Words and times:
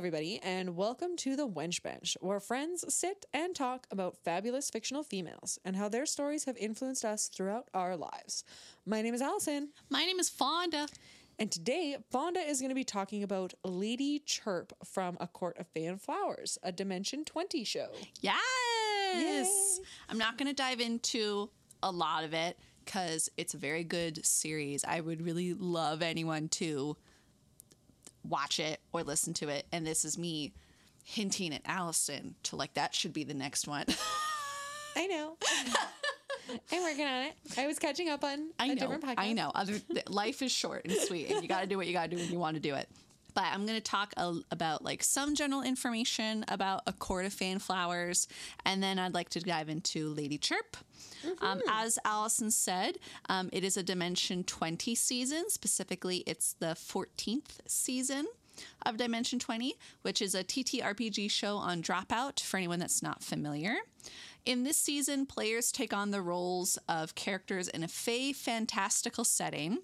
everybody, 0.00 0.40
and 0.42 0.76
welcome 0.76 1.14
to 1.14 1.36
the 1.36 1.46
Wench 1.46 1.82
Bench, 1.82 2.16
where 2.22 2.40
friends 2.40 2.86
sit 2.88 3.26
and 3.34 3.54
talk 3.54 3.86
about 3.90 4.16
fabulous 4.24 4.70
fictional 4.70 5.02
females 5.02 5.58
and 5.62 5.76
how 5.76 5.90
their 5.90 6.06
stories 6.06 6.46
have 6.46 6.56
influenced 6.56 7.04
us 7.04 7.28
throughout 7.28 7.68
our 7.74 7.98
lives. 7.98 8.42
My 8.86 9.02
name 9.02 9.12
is 9.12 9.20
Allison, 9.20 9.68
My 9.90 10.06
name 10.06 10.18
is 10.18 10.30
Fonda. 10.30 10.88
and 11.38 11.52
today 11.52 11.98
Fonda 12.10 12.40
is 12.40 12.60
going 12.60 12.70
to 12.70 12.74
be 12.74 12.82
talking 12.82 13.22
about 13.22 13.52
Lady 13.62 14.20
Chirp 14.20 14.72
from 14.86 15.18
A 15.20 15.26
Court 15.26 15.58
of 15.58 15.66
Fey 15.66 15.84
and 15.84 16.00
Flowers, 16.00 16.56
a 16.62 16.72
Dimension 16.72 17.22
20 17.26 17.62
show. 17.64 17.88
Yes. 18.22 18.40
Yay. 19.14 19.84
I'm 20.08 20.16
not 20.16 20.38
going 20.38 20.48
to 20.48 20.54
dive 20.54 20.80
into 20.80 21.50
a 21.82 21.90
lot 21.90 22.24
of 22.24 22.32
it 22.32 22.58
because 22.86 23.28
it's 23.36 23.52
a 23.52 23.58
very 23.58 23.84
good 23.84 24.24
series. 24.24 24.82
I 24.82 25.02
would 25.02 25.20
really 25.20 25.52
love 25.52 26.00
anyone 26.00 26.48
to 26.52 26.96
watch 28.28 28.60
it 28.60 28.80
or 28.92 29.02
listen 29.02 29.34
to 29.34 29.48
it. 29.48 29.66
And 29.72 29.86
this 29.86 30.04
is 30.04 30.18
me 30.18 30.52
hinting 31.04 31.54
at 31.54 31.62
Allison 31.64 32.34
to 32.44 32.56
like, 32.56 32.74
that 32.74 32.94
should 32.94 33.12
be 33.12 33.24
the 33.24 33.34
next 33.34 33.66
one. 33.66 33.84
I 34.96 35.06
know. 35.06 35.36
I'm 36.72 36.82
working 36.82 37.06
on 37.06 37.24
it. 37.24 37.34
I 37.56 37.66
was 37.66 37.78
catching 37.78 38.08
up 38.08 38.24
on 38.24 38.50
I 38.58 38.66
a 38.66 38.68
know. 38.68 38.74
different 38.74 39.04
podcast. 39.04 39.14
I 39.18 39.32
know. 39.32 39.52
Other 39.54 39.78
th- 39.78 40.08
life 40.08 40.42
is 40.42 40.50
short 40.50 40.84
and 40.84 40.94
sweet, 40.94 41.30
and 41.30 41.42
you 41.42 41.48
got 41.48 41.60
to 41.60 41.66
do 41.66 41.76
what 41.76 41.86
you 41.86 41.92
got 41.92 42.10
to 42.10 42.16
do 42.16 42.22
when 42.22 42.30
you 42.32 42.38
want 42.40 42.56
to 42.56 42.60
do 42.60 42.74
it. 42.74 42.88
But 43.34 43.44
I'm 43.52 43.66
going 43.66 43.78
to 43.78 43.82
talk 43.82 44.12
a, 44.16 44.36
about 44.50 44.84
like 44.84 45.02
some 45.02 45.34
general 45.34 45.62
information 45.62 46.44
about 46.48 46.82
a 46.86 46.92
court 46.92 47.24
of 47.24 47.32
Fey 47.32 47.50
and 47.50 47.62
Flowers, 47.62 48.28
and 48.64 48.82
then 48.82 48.98
I'd 48.98 49.14
like 49.14 49.30
to 49.30 49.40
dive 49.40 49.68
into 49.68 50.08
Lady 50.08 50.38
Chirp. 50.38 50.76
Um, 51.40 51.60
as 51.68 51.98
Allison 52.04 52.50
said, 52.50 52.98
um, 53.28 53.50
it 53.52 53.64
is 53.64 53.76
a 53.76 53.82
Dimension 53.82 54.44
20 54.44 54.94
season. 54.94 55.50
Specifically, 55.50 56.24
it's 56.26 56.54
the 56.54 56.74
14th 56.74 57.58
season 57.66 58.26
of 58.84 58.96
Dimension 58.96 59.38
20, 59.38 59.74
which 60.02 60.20
is 60.22 60.34
a 60.34 60.44
TTRPG 60.44 61.30
show 61.30 61.56
on 61.56 61.82
Dropout 61.82 62.40
for 62.40 62.56
anyone 62.56 62.78
that's 62.78 63.02
not 63.02 63.22
familiar. 63.22 63.76
In 64.46 64.64
this 64.64 64.78
season, 64.78 65.26
players 65.26 65.70
take 65.70 65.92
on 65.92 66.10
the 66.10 66.22
roles 66.22 66.78
of 66.88 67.14
characters 67.14 67.68
in 67.68 67.82
a 67.82 67.88
Fey 67.88 68.32
fantastical 68.32 69.22
setting 69.24 69.78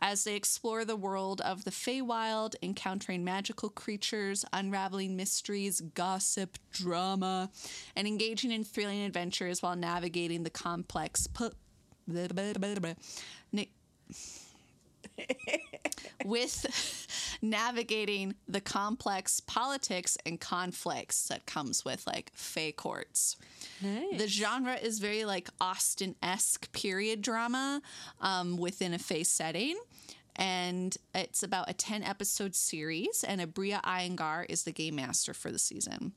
as 0.00 0.24
they 0.24 0.34
explore 0.34 0.84
the 0.84 0.96
world 0.96 1.42
of 1.42 1.64
the 1.64 1.70
Feywild, 1.70 2.54
encountering 2.62 3.22
magical 3.22 3.68
creatures, 3.68 4.46
unraveling 4.52 5.14
mysteries, 5.14 5.82
gossip, 5.94 6.56
drama, 6.72 7.50
and 7.94 8.08
engaging 8.08 8.50
in 8.50 8.64
thrilling 8.64 9.02
adventures 9.02 9.62
while 9.62 9.76
navigating 9.76 10.42
the 10.42 10.50
complex. 10.50 11.28
With 16.24 17.06
navigating 17.40 18.34
the 18.48 18.60
complex 18.60 19.40
politics 19.40 20.16
and 20.26 20.40
conflicts 20.40 21.28
that 21.28 21.46
comes 21.46 21.84
with 21.84 22.06
like 22.06 22.30
fey 22.34 22.72
courts. 22.72 23.36
The 24.16 24.26
genre 24.28 24.74
is 24.74 24.98
very 24.98 25.24
like 25.24 25.48
Austen 25.60 26.14
esque 26.22 26.70
period 26.72 27.22
drama 27.22 27.80
um, 28.20 28.56
within 28.56 28.94
a 28.94 28.98
fey 28.98 29.22
setting. 29.24 29.76
And 30.36 30.96
it's 31.14 31.42
about 31.42 31.68
a 31.68 31.72
10 31.72 32.04
episode 32.04 32.54
series, 32.54 33.24
and 33.26 33.40
Abria 33.40 33.82
Iyengar 33.82 34.46
is 34.48 34.62
the 34.62 34.70
game 34.70 34.94
master 34.94 35.34
for 35.34 35.50
the 35.50 35.58
season 35.58 36.12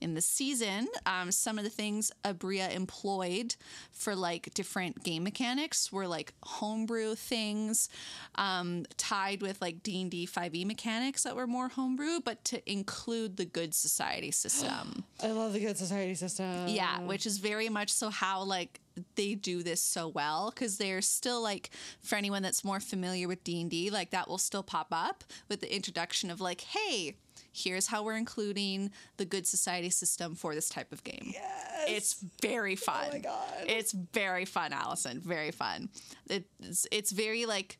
in 0.00 0.14
the 0.14 0.20
season 0.20 0.88
um, 1.06 1.30
some 1.30 1.58
of 1.58 1.64
the 1.64 1.70
things 1.70 2.10
abria 2.24 2.74
employed 2.74 3.56
for 3.90 4.14
like 4.14 4.52
different 4.54 5.02
game 5.02 5.22
mechanics 5.24 5.92
were 5.92 6.06
like 6.06 6.32
homebrew 6.42 7.14
things 7.14 7.88
um, 8.36 8.84
tied 8.96 9.42
with 9.42 9.60
like 9.60 9.82
d&d 9.82 10.26
5e 10.26 10.64
mechanics 10.66 11.22
that 11.22 11.36
were 11.36 11.46
more 11.46 11.68
homebrew 11.68 12.20
but 12.24 12.44
to 12.44 12.70
include 12.70 13.36
the 13.36 13.44
good 13.44 13.74
society 13.74 14.30
system 14.30 15.04
I 15.22 15.28
love 15.32 15.52
the 15.52 15.60
Good 15.60 15.76
Society 15.76 16.14
system. 16.14 16.68
yeah 16.68 17.00
which 17.00 17.26
is 17.26 17.38
very 17.38 17.68
much 17.68 17.92
so 17.92 18.10
how 18.10 18.42
like 18.42 18.80
they 19.14 19.34
do 19.34 19.62
this 19.62 19.80
so 19.80 20.08
well 20.08 20.50
because 20.54 20.78
they're 20.78 21.02
still 21.02 21.42
like 21.42 21.70
for 22.00 22.16
anyone 22.16 22.42
that's 22.42 22.64
more 22.64 22.80
familiar 22.80 23.28
with 23.28 23.44
d&d 23.44 23.90
like 23.90 24.10
that 24.10 24.28
will 24.28 24.38
still 24.38 24.62
pop 24.62 24.88
up 24.92 25.24
with 25.48 25.60
the 25.60 25.74
introduction 25.74 26.30
of 26.30 26.40
like 26.40 26.60
hey 26.62 27.16
here's 27.58 27.86
how 27.88 28.02
we're 28.04 28.16
including 28.16 28.90
the 29.16 29.24
good 29.24 29.46
society 29.46 29.90
system 29.90 30.34
for 30.34 30.54
this 30.54 30.68
type 30.68 30.92
of 30.92 31.02
game. 31.04 31.30
Yes. 31.32 31.84
it's 31.88 32.24
very 32.42 32.76
fun 32.76 33.06
Oh 33.08 33.12
my 33.12 33.18
God. 33.18 33.54
it's 33.66 33.92
very 33.92 34.44
fun 34.44 34.72
allison. 34.72 35.20
Very 35.20 35.50
fun. 35.50 35.88
It's, 36.28 36.86
it's 36.92 37.10
very 37.10 37.46
like 37.46 37.78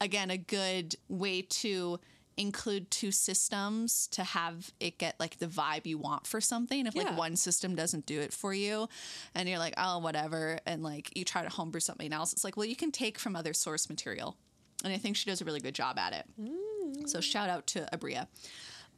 again 0.00 0.30
a 0.30 0.38
good 0.38 0.96
way 1.08 1.42
to 1.42 2.00
include 2.38 2.90
two 2.90 3.12
systems 3.12 4.06
to 4.08 4.24
have 4.24 4.72
it 4.80 4.96
get 4.98 5.14
like 5.20 5.38
the 5.38 5.46
vibe 5.46 5.84
you 5.86 5.98
want 5.98 6.26
for 6.26 6.40
something. 6.40 6.86
If 6.86 6.94
Yeah. 6.94 7.02
like 7.04 7.18
one 7.18 7.36
system 7.36 7.74
doesn't 7.74 8.06
do 8.06 8.20
it 8.20 8.32
for 8.32 8.54
you 8.54 8.88
and 9.34 9.48
you're 9.48 9.58
like 9.58 9.74
oh 9.76 9.98
whatever 9.98 10.58
and 10.66 10.82
like 10.82 11.16
you 11.16 11.24
try 11.24 11.42
to 11.42 11.50
homebrew 11.50 11.80
something 11.80 12.12
else 12.12 12.32
it's 12.32 12.42
like 12.42 12.56
well 12.56 12.64
you 12.66 12.74
can 12.76 12.90
take 12.90 13.18
from 13.18 13.36
other 13.36 13.52
source 13.52 13.88
material. 13.88 14.36
And 14.84 14.92
i 14.92 14.96
think 14.98 15.16
she 15.16 15.30
does 15.30 15.40
a 15.40 15.44
really 15.44 15.60
good 15.60 15.74
job 15.74 15.98
at 15.98 16.12
it. 16.14 16.24
Mm. 16.40 17.08
So 17.08 17.20
shout 17.20 17.48
out 17.50 17.66
to 17.68 17.86
abria 17.92 18.26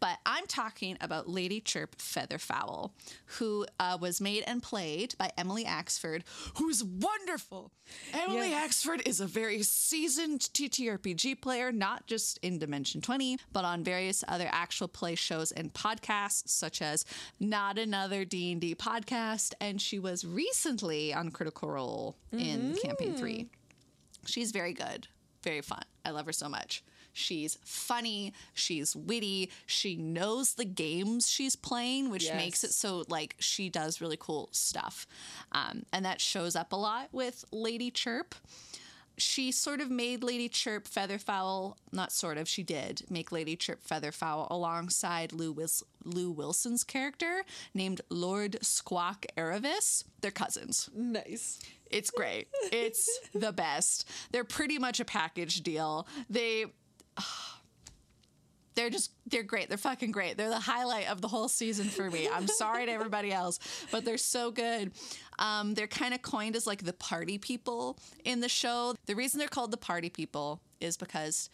but 0.00 0.19
I'm 0.27 0.47
talking 0.47 0.97
about 1.00 1.28
Lady 1.28 1.60
Chirp 1.60 1.97
Featherfowl, 1.97 2.91
who 3.38 3.66
uh, 3.81 3.97
was 4.00 4.21
made 4.21 4.44
and 4.47 4.62
played 4.62 5.15
by 5.19 5.31
Emily 5.38 5.65
Axford, 5.65 6.22
who's 6.56 6.84
wonderful. 6.84 7.71
Emily 8.12 8.50
Yes. 8.50 8.84
Axford 8.84 9.06
is 9.06 9.21
a 9.21 9.27
very 9.27 9.62
seasoned 9.62 10.41
TTRPG 10.41 11.41
player, 11.41 11.72
not 11.72 12.06
just 12.06 12.38
in 12.43 12.59
Dimension 12.59 13.00
20, 13.00 13.38
but 13.53 13.65
on 13.65 13.82
various 13.84 14.22
other 14.28 14.49
actual 14.50 14.88
play 14.88 15.15
shows 15.15 15.53
and 15.53 15.72
podcasts, 15.72 16.49
such 16.49 16.82
as 16.82 17.05
Not 17.41 17.78
Another 17.78 18.25
D&D 18.25 18.75
Podcast, 18.75 19.55
and 19.61 19.81
she 19.81 19.99
was 19.99 20.25
recently 20.25 21.15
on 21.15 21.31
Critical 21.31 21.71
Role 21.71 22.16
in 22.32 22.76
Campaign 22.82 23.15
3. 23.15 23.47
She's 24.26 24.50
very 24.53 24.72
good, 24.72 25.09
very 25.43 25.61
fun. 25.61 25.82
I 26.05 26.11
love 26.11 26.26
her 26.26 26.32
so 26.32 26.49
much. 26.49 26.82
She's 27.14 27.56
funny, 27.64 28.32
she's 28.52 28.94
witty, 28.94 29.50
she 29.66 29.97
knows 29.97 30.54
the 30.54 30.64
games 30.64 31.30
she's 31.30 31.56
playing, 31.56 32.10
which 32.10 32.25
Yes. 32.25 32.36
makes 32.36 32.64
it 32.64 32.75
so 32.75 33.04
like 33.08 33.36
she 33.38 33.70
does 33.70 34.00
really 34.00 34.19
cool 34.19 34.48
stuff. 34.52 35.06
Um, 35.52 35.84
and 35.92 36.04
that 36.04 36.20
shows 36.20 36.54
up 36.56 36.72
a 36.72 36.76
lot 36.76 37.08
with 37.12 37.44
Lady 37.52 37.91
Chirp. 37.91 38.34
She 39.16 39.52
sort 39.52 39.80
of 39.80 39.92
made 39.92 40.25
Lady 40.25 40.48
Chirp 40.48 40.88
Featherfowl, 40.88 41.76
not 41.92 42.10
sort 42.10 42.36
of, 42.36 42.48
she 42.48 42.64
did 42.64 43.02
make 43.08 43.31
Lady 43.31 43.54
Chirp 43.54 43.81
Featherfowl 43.86 44.48
alongside 44.50 45.32
Lou, 45.32 45.54
Wils- 45.54 45.84
Lou 46.04 46.32
Wilson's 46.32 46.82
character 46.82 47.44
named 47.75 48.00
Lord 48.10 48.56
Squawk 48.60 49.25
Aravis. 49.38 50.02
They're 50.20 50.32
cousins. 50.32 50.91
Nice. 50.92 51.60
It's 51.92 52.10
great. 52.10 52.48
It's 52.72 53.08
the 53.34 53.52
best. 53.52 54.08
They're 54.32 54.42
pretty 54.42 54.81
much 54.81 54.98
a 54.98 55.04
package 55.04 55.62
deal. 55.62 56.08
They 56.28 56.64
they're 58.75 58.91
just 58.91 59.12
they're 59.26 59.42
great. 59.42 59.69
They're 59.69 59.78
fucking 59.78 60.12
great. 60.12 60.36
They're 60.36 60.48
the 60.48 60.58
highlight 60.58 61.10
of 61.10 61.20
the 61.20 61.28
whole 61.28 61.48
season 61.48 61.86
for 61.86 62.10
me. 62.10 62.28
I'm 62.28 62.47
sorry 62.48 62.86
to 62.86 62.92
everybody 62.92 63.32
else, 63.32 63.58
but 63.91 64.04
they're 64.04 64.19
so 64.19 64.50
good. 64.50 64.92
Um, 65.38 65.75
they're 65.75 65.86
kind 65.86 66.14
of 66.14 66.22
coined 66.22 66.56
as 66.56 66.66
like 66.66 66.84
the 66.84 66.92
party 66.92 67.38
people 67.38 67.98
in 68.25 68.41
the 68.41 68.48
show. 68.48 68.94
The 69.06 69.14
reason 69.14 69.38
they're 69.38 69.48
called 69.48 69.70
the 69.70 69.76
party 69.76 70.10
people 70.10 70.60
is 70.80 70.97
because 70.97 71.50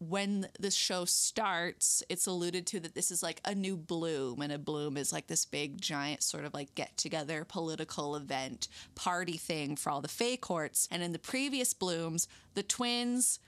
when 0.00 0.46
the 0.60 0.70
show 0.70 1.04
starts, 1.04 2.04
it's 2.08 2.26
alluded 2.26 2.66
to 2.68 2.80
that 2.80 2.94
this 2.94 3.10
is 3.10 3.22
like 3.22 3.40
a 3.44 3.54
new 3.54 3.76
bloom, 3.76 4.40
and 4.40 4.52
a 4.52 4.58
bloom 4.58 4.96
is 4.96 5.12
like 5.12 5.26
this 5.26 5.44
big, 5.44 5.80
giant 5.80 6.22
sort 6.22 6.44
of 6.44 6.54
like 6.54 6.74
get 6.74 6.96
together 6.96 7.44
political 7.44 8.14
event 8.14 8.68
party 8.94 9.36
thing 9.36 9.74
for 9.76 9.90
all 9.90 10.00
the 10.00 10.08
Fey 10.08 10.36
courts. 10.36 10.86
And 10.90 11.02
in 11.02 11.12
the 11.12 11.18
previous 11.18 11.74
blooms, 11.74 12.28
the 12.54 12.62
twins 12.62 13.40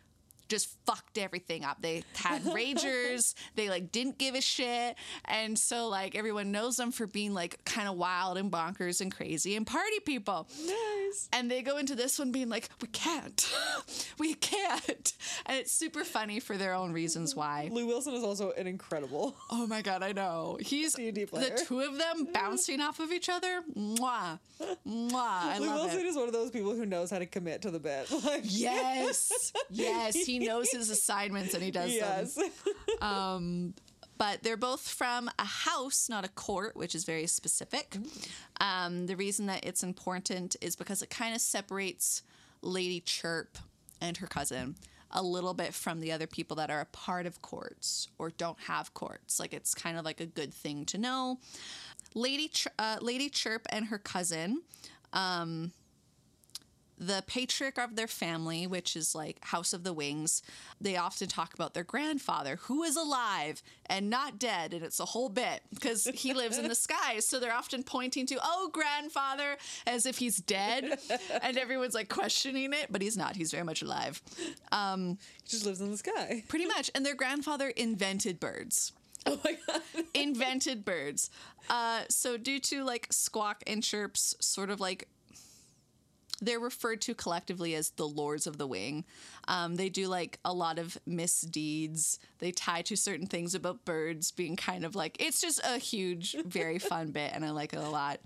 just 0.51 0.77
fucked 0.85 1.17
everything 1.17 1.65
up. 1.65 1.81
They 1.81 2.03
had 2.17 2.43
ragers, 2.45 3.35
they 3.55 3.71
like 3.71 3.93
didn't 3.93 4.19
give 4.19 4.35
a 4.35 4.41
shit. 4.41 4.97
And 5.25 5.59
so 5.59 5.89
like 5.89 6.15
everyone 6.15 6.51
knows 6.53 6.77
them 6.77 6.93
for 6.93 7.07
being 7.07 7.33
like 7.33 7.65
kind 7.65 7.89
of 7.89 7.97
wild 7.97 8.37
and 8.37 8.51
bonkers 8.51 9.01
and 9.01 9.15
crazy 9.15 9.57
and 9.57 9.67
party 9.67 10.01
people. 10.05 10.49
Nice. 10.67 11.29
And 11.33 11.51
they 11.51 11.63
go 11.63 11.79
into 11.79 11.95
this 11.95 12.19
one 12.19 12.33
being 12.33 12.49
like, 12.49 12.69
we 12.83 12.89
can't. 12.89 13.51
we 14.19 14.35
can't. 14.35 15.13
And 15.47 15.59
it's 15.59 15.73
super 15.73 16.05
funny 16.05 16.41
for 16.41 16.57
their 16.57 16.75
own 16.75 16.93
reasons 16.93 17.35
why. 17.35 17.71
Lou 17.73 17.87
Wilson 17.87 18.15
is 18.15 18.25
also 18.25 18.51
an 18.53 18.67
incredible. 18.67 19.37
Oh 19.51 19.67
my 19.67 19.83
god, 19.83 20.03
I 20.03 20.13
know. 20.13 20.59
He's 20.61 20.95
D&D 20.95 21.27
player. 21.27 21.51
the 21.51 21.65
two 21.65 21.81
of 21.81 21.97
them 21.97 22.29
bouncing 22.33 22.81
off 22.81 22.99
of 22.99 23.13
each 23.13 23.29
other. 23.29 23.63
Mwah. 23.77 24.39
Mwah. 24.87 25.15
I 25.15 25.59
Lou 25.59 25.67
Wilson 25.69 26.01
it. 26.01 26.07
is 26.07 26.17
one 26.17 26.27
of 26.27 26.33
those 26.33 26.51
people 26.51 26.75
who 26.75 26.85
knows 26.85 27.11
how 27.11 27.19
to 27.19 27.27
commit 27.27 27.63
to 27.63 27.71
the 27.71 27.79
bit. 27.79 28.09
Like, 28.25 28.43
Yes. 28.45 29.53
Yes. 29.71 30.15
He 30.15 30.40
knows 30.47 30.71
his 30.73 30.91
assignments 30.91 31.55
and 31.55 31.63
he 31.63 31.71
does 31.71 31.97
them. 31.99 32.27
yes. 32.37 32.39
but 34.19 34.43
they're 34.43 34.57
both 34.57 34.87
from 34.87 35.31
a 35.39 35.45
house, 35.45 36.09
not 36.09 36.25
a 36.25 36.29
court, 36.29 36.77
which 36.77 36.95
is 36.95 37.05
very 37.05 37.27
specific. 37.27 37.97
Um, 38.61 39.07
the 39.07 39.17
reason 39.17 39.47
that 39.47 39.65
it's 39.65 39.83
important 39.83 40.57
is 40.61 40.77
because 40.77 41.01
it 41.03 41.09
kind 41.11 41.35
of 41.35 41.41
separates 41.41 42.23
Lady 42.61 43.01
Chirp 43.01 43.57
and 44.01 44.17
her 44.19 44.27
cousin. 44.27 44.77
a 45.13 45.23
little 45.23 45.55
bit 45.55 45.75
from 45.75 46.01
the 46.01 46.13
other 46.13 46.27
people 46.27 46.57
that 46.57 46.71
are 46.71 46.81
a 46.81 46.85
part 46.87 47.27
of 47.27 47.43
courts 47.43 48.09
or 48.19 48.31
don't 48.31 48.61
have 48.61 48.95
courts. 48.95 49.41
Like 49.41 49.53
it's 49.53 49.75
kind 49.75 49.99
of 49.99 50.05
like 50.05 50.21
a 50.21 50.27
good 50.27 50.53
thing 50.55 50.85
to 50.87 50.99
know. 50.99 51.39
Lady 52.15 52.49
Ch- 52.49 52.69
uh, 52.79 52.99
Lady 53.01 53.29
Chirp 53.29 53.67
and 53.71 53.87
her 53.87 53.99
cousin 53.99 54.63
um, 55.13 55.73
the 57.01 57.25
patriarch 57.27 57.79
of 57.79 57.97
their 57.97 58.07
family, 58.07 58.67
which 58.67 58.95
is 58.95 59.15
like 59.15 59.43
House 59.47 59.73
of 59.73 59.85
the 59.85 59.93
Wings, 59.95 60.43
they 60.79 60.99
often 60.99 61.29
talk 61.29 61.55
about 61.55 61.73
their 61.73 61.83
grandfather 61.83 62.57
who 62.65 62.83
is 62.83 62.95
alive 62.95 63.63
and 63.87 64.11
not 64.11 64.39
dead. 64.39 64.75
And 64.75 64.85
it's 64.85 65.01
a 65.01 65.07
whole 65.07 65.31
bit 65.31 65.63
because 65.73 66.05
he 66.15 66.35
lives 66.35 66.59
in 66.59 66.69
the 66.69 66.75
skies. 66.75 67.27
So 67.27 67.41
they're 67.41 67.55
often 67.55 67.83
pointing 67.83 68.27
to, 68.27 68.39
oh, 68.43 68.69
grandfather, 68.71 69.57
as 69.87 70.05
if 70.05 70.19
he's 70.19 70.37
dead. 70.37 70.99
and 71.43 71.57
everyone's 71.57 71.95
like 71.95 72.11
questioning 72.11 72.75
it, 72.75 72.89
but 72.91 73.01
he's 73.01 73.17
not. 73.17 73.35
He's 73.35 73.51
very 73.51 73.65
much 73.65 73.81
alive. 73.81 74.21
Um, 74.71 75.17
he 75.43 75.49
just 75.49 75.65
lives 75.65 75.81
in 75.81 75.91
the 75.91 75.97
sky. 75.97 76.45
Pretty 76.49 76.67
much. 76.67 76.91
And 76.95 77.05
their 77.05 77.15
grandfather 77.15 77.69
invented 77.71 78.39
birds. 78.39 78.93
Oh 79.25 79.39
my 79.43 79.57
god. 79.67 79.83
invented 80.15 80.85
birds. 80.85 81.31
Uh, 81.71 82.03
so 82.11 82.37
due 82.37 82.61
to 82.61 82.85
like 82.85 83.07
squawk 83.11 83.63
and 83.67 83.83
chirps, 83.83 84.35
sort 84.41 84.69
of 84.69 84.81
like 84.81 85.09
they're 86.41 86.61
referred 86.61 87.01
to 87.03 87.15
collectively 87.15 87.75
as 87.75 87.91
the 87.91 88.09
Lords 88.09 88.47
of 88.47 88.57
the 88.59 88.67
Wing. 88.67 89.05
Um, 89.49 89.77
they 89.77 89.89
do 89.89 90.09
like 90.09 90.39
a 90.45 90.53
lot 90.53 90.79
of 90.79 90.99
misdeeds. 91.07 92.19
They 92.39 92.51
tie 92.53 92.83
to 92.83 92.97
certain 92.97 93.27
things 93.27 93.55
about 93.55 93.85
birds 93.85 94.31
being 94.31 94.57
kind 94.57 94.85
of 94.85 94.95
like 94.95 95.17
it's 95.21 95.41
just 95.41 95.61
a 95.65 95.79
huge, 95.79 96.37
very 96.47 96.79
fun 96.93 97.11
bit, 97.11 97.33
and 97.35 97.45
I 97.45 97.51
like 97.51 97.73
it 97.73 97.79
a 97.81 97.89
lot. 97.89 98.21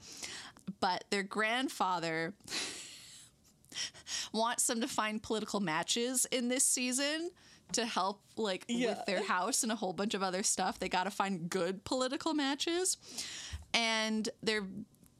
But 0.80 1.04
their 1.10 1.22
grandfather 1.22 2.34
wants 4.32 4.66
them 4.66 4.80
to 4.80 4.88
find 4.88 5.22
political 5.22 5.60
matches 5.60 6.26
in 6.30 6.48
this 6.48 6.64
season 6.64 7.30
to 7.72 7.84
help 7.86 8.20
like 8.36 8.64
Yeah. 8.68 8.90
with 8.90 9.06
their 9.06 9.22
house 9.24 9.62
and 9.62 9.72
a 9.72 9.76
whole 9.76 9.92
bunch 9.92 10.14
of 10.14 10.22
other 10.22 10.42
stuff. 10.42 10.78
They 10.78 10.88
got 10.88 11.04
to 11.04 11.10
find 11.10 11.48
good 11.50 11.84
political 11.84 12.34
matches. 12.34 12.96
And 13.72 14.28
they're 14.42 14.66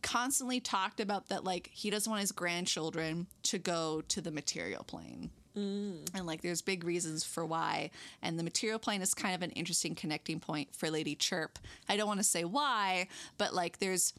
constantly 0.04 0.60
talked 0.60 1.00
about 1.00 1.28
that 1.30 1.42
like 1.42 1.70
he 1.72 1.90
doesn't 1.90 2.08
want 2.08 2.20
his 2.20 2.30
grandchildren 2.30 3.26
to 3.44 3.58
go 3.58 4.02
to 4.08 4.20
the 4.20 4.30
material 4.30 4.84
plane. 4.84 5.30
Mm. 5.56 6.08
And 6.14 6.26
like 6.26 6.42
there's 6.42 6.62
big 6.62 6.84
reasons 6.84 7.24
for 7.24 7.44
why. 7.44 7.90
And 8.22 8.38
the 8.38 8.42
material 8.42 8.78
plane 8.78 9.02
is 9.02 9.14
kind 9.14 9.34
of 9.34 9.42
an 9.42 9.50
interesting 9.52 9.94
connecting 9.94 10.40
point 10.40 10.68
for 10.76 10.90
Lady 10.90 11.14
Chirp. 11.14 11.58
I 11.88 11.96
don't 11.96 12.06
want 12.06 12.20
to 12.20 12.24
say 12.24 12.44
why, 12.44 13.08
but 13.38 13.54
like 13.54 13.78
there's 13.78 14.12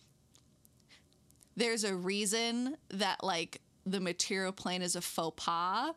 there's 1.55 1.83
a 1.83 1.95
reason 1.95 2.75
that 2.89 3.23
like 3.23 3.61
the 3.85 3.99
material 3.99 4.51
plane 4.51 4.81
is 4.81 4.95
a 4.95 5.01
faux 5.01 5.45
pas 5.45 5.93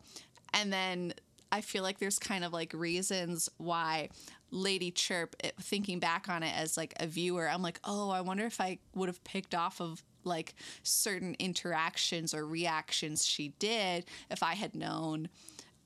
and 0.54 0.72
then 0.72 1.12
i 1.50 1.60
feel 1.60 1.82
like 1.82 1.98
there's 1.98 2.18
kind 2.18 2.44
of 2.44 2.52
like 2.52 2.72
reasons 2.72 3.48
why 3.56 4.08
lady 4.50 4.90
chirp 4.90 5.36
it, 5.42 5.54
thinking 5.60 5.98
back 5.98 6.28
on 6.28 6.42
it 6.42 6.54
as 6.56 6.76
like 6.76 6.94
a 7.00 7.06
viewer 7.06 7.48
i'm 7.48 7.62
like 7.62 7.80
oh 7.84 8.10
i 8.10 8.20
wonder 8.20 8.44
if 8.44 8.60
i 8.60 8.78
would 8.94 9.08
have 9.08 9.22
picked 9.24 9.54
off 9.54 9.80
of 9.80 10.02
like 10.24 10.54
certain 10.82 11.36
interactions 11.38 12.34
or 12.34 12.46
reactions 12.46 13.24
she 13.24 13.48
did 13.58 14.04
if 14.30 14.42
i 14.42 14.54
had 14.54 14.74
known 14.74 15.28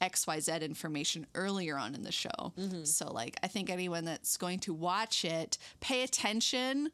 xyz 0.00 0.62
information 0.62 1.26
earlier 1.34 1.76
on 1.76 1.94
in 1.94 2.02
the 2.02 2.12
show 2.12 2.52
mm-hmm. 2.58 2.84
so 2.84 3.12
like 3.12 3.36
i 3.42 3.46
think 3.46 3.70
anyone 3.70 4.04
that's 4.04 4.36
going 4.36 4.58
to 4.58 4.72
watch 4.72 5.24
it 5.24 5.58
pay 5.80 6.02
attention 6.02 6.90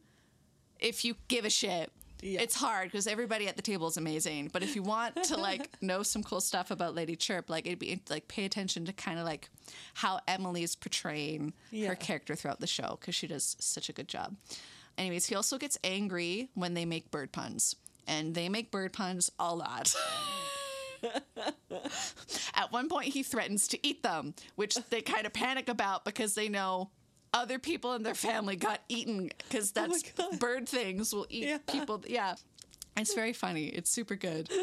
if 0.81 1.05
you 1.05 1.17
give 1.29 1.45
a 1.45 1.51
shit. 1.51 1.91
Yeah. 2.21 2.41
It's 2.43 2.55
hard 2.55 2.89
because 2.91 3.07
everybody 3.07 3.47
at 3.49 3.57
the 3.57 3.63
table 3.63 3.87
is 3.89 3.97
amazing. 3.97 4.51
But 4.53 4.63
if 4.63 4.75
you 4.75 4.83
want 4.83 5.23
to 5.25 5.37
like 5.41 5.71
know 5.83 6.03
some 6.03 6.23
cool 6.23 6.41
stuff 6.41 6.71
about 6.71 6.95
Lady 6.95 7.15
Chirp, 7.17 7.49
like 7.49 7.67
it'd 7.67 7.79
be 7.79 8.01
like 8.11 8.27
pay 8.29 8.45
attention 8.45 8.85
to 8.87 8.93
kind 8.93 9.19
of 9.19 9.25
like 9.25 9.49
how 9.95 10.21
Emily 10.27 10.63
is 10.63 10.75
portraying 10.77 11.53
Yeah. 11.71 11.89
her 11.89 11.95
character 11.95 12.35
throughout 12.35 12.61
the 12.61 12.67
show 12.67 12.97
because 13.01 13.15
she 13.15 13.27
does 13.27 13.57
such 13.61 13.89
a 13.89 13.93
good 13.93 14.09
job. 14.09 14.37
Anyways, 14.97 15.27
he 15.27 15.35
also 15.37 15.59
gets 15.59 15.79
angry 15.85 16.49
when 16.55 16.75
they 16.75 16.85
make 16.85 17.13
bird 17.13 17.31
puns, 17.31 17.77
and 18.09 18.35
they 18.35 18.49
make 18.49 18.73
bird 18.73 18.93
puns 18.93 19.31
a 19.39 19.55
lot. 19.55 19.95
At 22.55 22.73
one 22.73 22.89
point, 22.89 23.13
he 23.13 23.23
threatens 23.23 23.69
to 23.69 23.87
eat 23.87 24.03
them, 24.03 24.35
which 24.57 24.75
they 24.91 25.01
kind 25.03 25.27
of 25.27 25.33
panic 25.33 25.69
about 25.69 26.05
because 26.05 26.35
they 26.35 26.49
know 26.49 26.91
other 27.35 27.59
people 27.59 27.95
in 27.95 28.03
their 28.03 28.15
family 28.15 28.57
got 28.57 28.81
eaten 28.89 29.31
because 29.49 29.73
that's 29.73 30.03
God. 30.13 30.39
bird 30.39 30.69
things 30.69 31.13
will 31.15 31.27
eat 31.31 31.45
Yeah. 31.45 31.59
people. 31.67 32.03
Yeah, 32.07 32.35
it's 32.97 33.15
very 33.15 33.33
funny. 33.33 33.67
It's 33.67 33.91
super 33.91 34.17
good. 34.17 34.51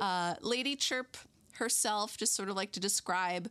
Uh, 0.00 0.34
Lady 0.40 0.76
Chirp 0.76 1.18
herself, 1.56 2.16
just 2.16 2.34
sort 2.34 2.48
of 2.48 2.56
like 2.56 2.72
to 2.72 2.80
describe 2.80 3.50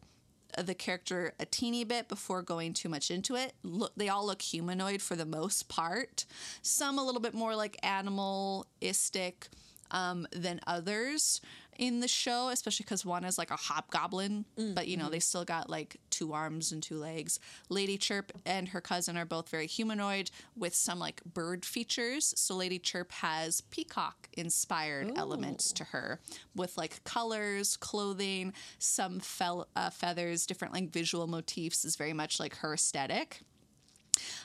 uh, 0.57 0.63
the 0.63 0.73
character 0.73 1.31
a 1.39 1.45
teeny 1.45 1.83
bit 1.83 2.07
before 2.07 2.41
going 2.41 2.73
too 2.73 2.89
much 2.89 3.11
into 3.11 3.35
it. 3.35 3.53
Look, 3.61 3.91
they 3.95 4.09
all 4.09 4.25
look 4.25 4.41
humanoid 4.41 5.03
for 5.03 5.15
the 5.15 5.27
most 5.27 5.69
part. 5.69 6.25
Some 6.63 6.97
a 6.97 7.03
little 7.03 7.21
bit 7.21 7.35
more 7.35 7.56
like 7.56 7.77
animalistic 7.83 9.50
um, 9.91 10.27
than 10.31 10.59
others 10.65 11.39
in 11.80 12.02
the 12.02 12.08
show, 12.10 12.50
especially 12.50 12.84
because 12.84 13.06
one 13.06 13.24
is 13.24 13.38
like 13.38 13.52
a 13.52 13.56
hobgoblin, 13.56 14.44
but 14.76 14.88
you 14.88 14.98
know 14.98 15.10
they 15.10 15.20
still 15.20 15.46
got 15.46 15.70
like 15.70 15.96
two 16.10 16.34
arms 16.34 16.74
and 16.74 16.84
two 16.84 16.98
legs. 16.98 17.40
Lady 17.70 17.98
Chirp 17.98 18.34
and 18.46 18.68
her 18.68 18.81
cousin 18.81 19.18
are 19.18 19.26
both 19.26 19.48
very 19.48 19.66
humanoid 19.66 20.30
with 20.58 20.76
some 20.76 21.00
like 21.00 21.24
bird 21.24 21.64
features. 21.64 22.34
So 22.36 22.56
Lady 22.56 22.80
Chirp 22.80 23.14
has 23.14 23.62
peacock 23.62 24.28
inspired 24.34 25.18
elements 25.18 25.72
to 25.74 25.86
her 25.86 26.20
with 26.54 26.78
like 26.78 27.02
colors, 27.06 27.78
clothing, 27.78 28.54
some 28.78 29.22
fel- 29.22 29.70
uh, 29.76 29.90
feathers, 29.90 30.46
different 30.46 30.74
like 30.74 30.90
visual 30.90 31.28
motifs 31.28 31.86
is 31.86 31.96
very 31.96 32.14
much 32.14 32.42
like 32.42 32.58
her 32.58 32.74
aesthetic 32.74 33.42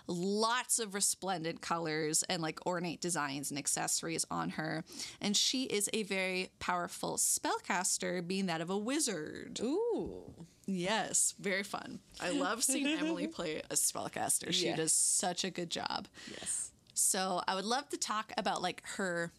lots 0.06 0.78
of 0.78 0.94
resplendent 0.94 1.60
colors 1.60 2.22
and 2.24 2.42
like 2.42 2.64
ornate 2.66 3.00
designs 3.00 3.50
and 3.50 3.58
accessories 3.58 4.24
on 4.30 4.50
her. 4.50 4.84
And 5.20 5.36
she 5.36 5.64
is 5.64 5.88
a 5.92 6.02
very 6.04 6.50
powerful 6.58 7.16
spellcaster, 7.16 8.26
being 8.26 8.46
that 8.46 8.60
of 8.60 8.70
a 8.70 8.78
wizard. 8.78 9.60
Ooh. 9.62 10.46
Yes, 10.66 11.34
very 11.38 11.62
fun. 11.62 12.00
I 12.20 12.30
love 12.30 12.64
seeing 12.64 12.86
Emily 12.86 13.26
play 13.26 13.62
a 13.70 13.74
spellcaster. 13.74 14.52
She 14.52 14.66
Yes. 14.66 14.76
does 14.78 14.92
such 14.92 15.44
a 15.44 15.50
good 15.50 15.68
job. 15.70 16.08
Yes. 16.30 16.70
So 16.94 17.42
I 17.46 17.54
would 17.54 17.64
love 17.66 17.88
to 17.90 17.98
talk 17.98 18.32
about 18.38 18.62
like 18.62 18.82
her 18.96 19.30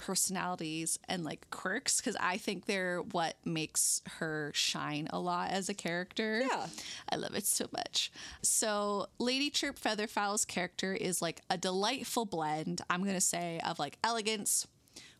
personalities 0.00 0.98
and 1.08 1.24
like 1.24 1.48
quirks 1.50 1.98
because 1.98 2.16
I 2.18 2.38
think 2.38 2.64
they're 2.64 3.00
what 3.00 3.36
makes 3.44 4.00
her 4.18 4.50
shine 4.54 5.08
a 5.10 5.20
lot 5.20 5.50
as 5.50 5.68
a 5.68 5.74
character. 5.74 6.40
Yeah. 6.40 6.66
I 7.12 7.16
love 7.16 7.34
it 7.34 7.46
so 7.46 7.66
much. 7.70 8.10
So 8.42 9.06
Lady 9.18 9.50
Chirp 9.50 9.78
Featherfowl's 9.78 10.44
character 10.46 10.94
is 10.94 11.20
like 11.20 11.42
a 11.50 11.58
delightful 11.58 12.24
blend, 12.24 12.80
I'm 12.88 13.04
gonna 13.04 13.20
say, 13.20 13.60
of 13.64 13.78
like 13.78 13.98
elegance. 14.02 14.66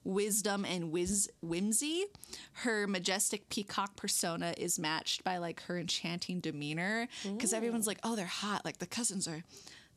Wisdom 0.02 0.64
and 0.64 0.90
whiz- 0.90 1.28
whimsy. 1.42 2.06
Her 2.52 2.86
majestic 2.86 3.50
peacock 3.50 3.96
persona 3.96 4.54
is 4.56 4.78
matched 4.78 5.22
by 5.24 5.36
like 5.36 5.60
her 5.64 5.78
enchanting 5.78 6.40
demeanor 6.40 7.06
because 7.22 7.52
everyone's 7.52 7.86
like, 7.86 7.98
oh, 8.02 8.16
they're 8.16 8.24
hot. 8.24 8.64
Like 8.64 8.78
the 8.78 8.86
cousins 8.86 9.28
are 9.28 9.44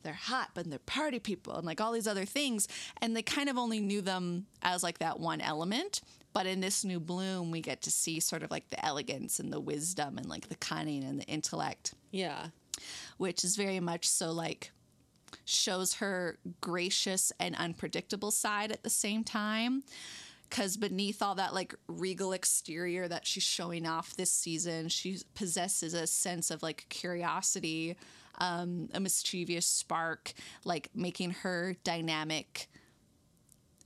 they're 0.04 0.12
hot, 0.14 0.50
but 0.54 0.70
they're 0.70 0.78
party 0.78 1.18
people 1.18 1.56
and 1.56 1.66
like 1.66 1.80
all 1.80 1.90
these 1.92 2.06
other 2.06 2.24
things. 2.24 2.68
And 3.02 3.16
they 3.16 3.22
kind 3.22 3.48
of 3.48 3.58
only 3.58 3.80
knew 3.80 4.00
them 4.00 4.46
as 4.62 4.82
like 4.84 4.98
that 4.98 5.18
one 5.18 5.40
element. 5.40 6.00
But 6.32 6.46
in 6.46 6.60
this 6.60 6.84
new 6.84 7.00
bloom, 7.00 7.50
we 7.50 7.60
get 7.60 7.82
to 7.82 7.90
see 7.90 8.20
sort 8.20 8.42
of 8.42 8.50
like 8.50 8.68
the 8.70 8.84
elegance 8.84 9.40
and 9.40 9.52
the 9.52 9.60
wisdom 9.60 10.18
and 10.18 10.28
like 10.28 10.48
the 10.48 10.56
cunning 10.56 11.02
and 11.04 11.18
the 11.20 11.24
intellect, 11.24 11.94
Yeah. 12.12 12.48
which 13.18 13.42
is 13.44 13.56
very 13.56 13.80
much 13.80 14.08
so 14.08 14.30
like 14.32 14.70
shows 15.44 15.94
her 15.94 16.38
gracious 16.60 17.32
and 17.40 17.54
unpredictable 17.56 18.30
side 18.30 18.70
at 18.72 18.82
the 18.82 18.90
same 18.90 19.24
time. 19.24 19.82
Because 20.54 20.76
beneath 20.76 21.20
all 21.20 21.34
that 21.34 21.52
like 21.52 21.74
regal 21.88 22.32
exterior 22.32 23.08
that 23.08 23.26
she's 23.26 23.42
showing 23.42 23.88
off 23.88 24.14
this 24.14 24.30
season, 24.30 24.88
she 24.88 25.18
possesses 25.34 25.94
a 25.94 26.06
sense 26.06 26.48
of 26.52 26.62
like 26.62 26.86
curiosity, 26.90 27.96
um, 28.38 28.88
a 28.94 29.00
mischievous 29.00 29.66
spark, 29.66 30.32
like 30.64 30.90
making 30.94 31.32
her 31.32 31.74
dynamic 31.82 32.68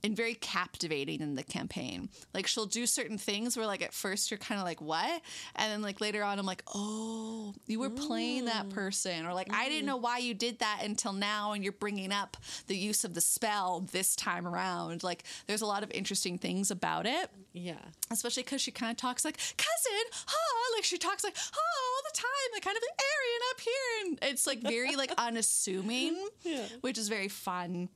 and 0.03 0.15
very 0.15 0.33
captivating 0.35 1.21
in 1.21 1.35
the 1.35 1.43
campaign. 1.43 2.09
Like 2.33 2.47
she'll 2.47 2.65
do 2.65 2.85
certain 2.85 3.17
things 3.17 3.57
where 3.57 3.65
like 3.67 3.81
at 3.81 3.93
first 3.93 4.31
you're 4.31 4.37
kind 4.37 4.59
of 4.59 4.65
like 4.65 4.81
what, 4.81 5.21
and 5.55 5.71
then 5.71 5.81
like 5.81 6.01
later 6.01 6.23
on 6.23 6.39
I'm 6.39 6.45
like 6.45 6.63
oh 6.73 7.53
you 7.67 7.79
were 7.79 7.89
playing 7.89 8.45
that 8.45 8.67
mm. 8.67 8.73
person, 8.73 9.25
or 9.25 9.33
like 9.33 9.53
I 9.53 9.67
didn't 9.69 9.83
mm. 9.83 9.87
know 9.87 9.97
why 9.97 10.19
you 10.19 10.33
did 10.33 10.59
that 10.59 10.81
until 10.83 11.13
now, 11.13 11.53
and 11.53 11.63
you're 11.63 11.73
bringing 11.73 12.11
up 12.11 12.37
the 12.67 12.75
use 12.77 13.03
of 13.03 13.13
the 13.13 13.21
spell 13.21 13.81
this 13.91 14.15
time 14.15 14.47
around. 14.47 15.03
Like 15.03 15.23
there's 15.47 15.61
a 15.61 15.65
lot 15.65 15.83
of 15.83 15.91
interesting 15.91 16.37
things 16.37 16.71
about 16.71 17.05
it 17.05 17.29
Yeah. 17.53 17.75
especially 18.11 18.43
because 18.43 18.61
she 18.61 18.71
kind 18.71 18.91
of 18.91 18.97
talks 18.97 19.25
like 19.25 19.37
cousin, 19.37 20.05
huh? 20.25 20.75
Like 20.75 20.83
she 20.83 20.97
talks 20.97 21.23
like 21.23 21.35
huh 21.37 21.59
all 21.59 22.01
the 22.11 22.17
time, 22.17 22.53
like 22.53 22.63
kind 22.63 22.77
of 22.77 22.83
like 22.83 22.99
Arian 23.01 23.41
up 23.51 23.59
here, 23.61 23.73
and 24.01 24.31
it's 24.31 24.47
like 24.47 24.61
very 24.61 24.95
like 24.95 25.11
unassuming, 25.17 26.15
Yeah. 26.43 26.65
which 26.81 26.97
is 26.97 27.09
very 27.09 27.27
fun. 27.27 27.89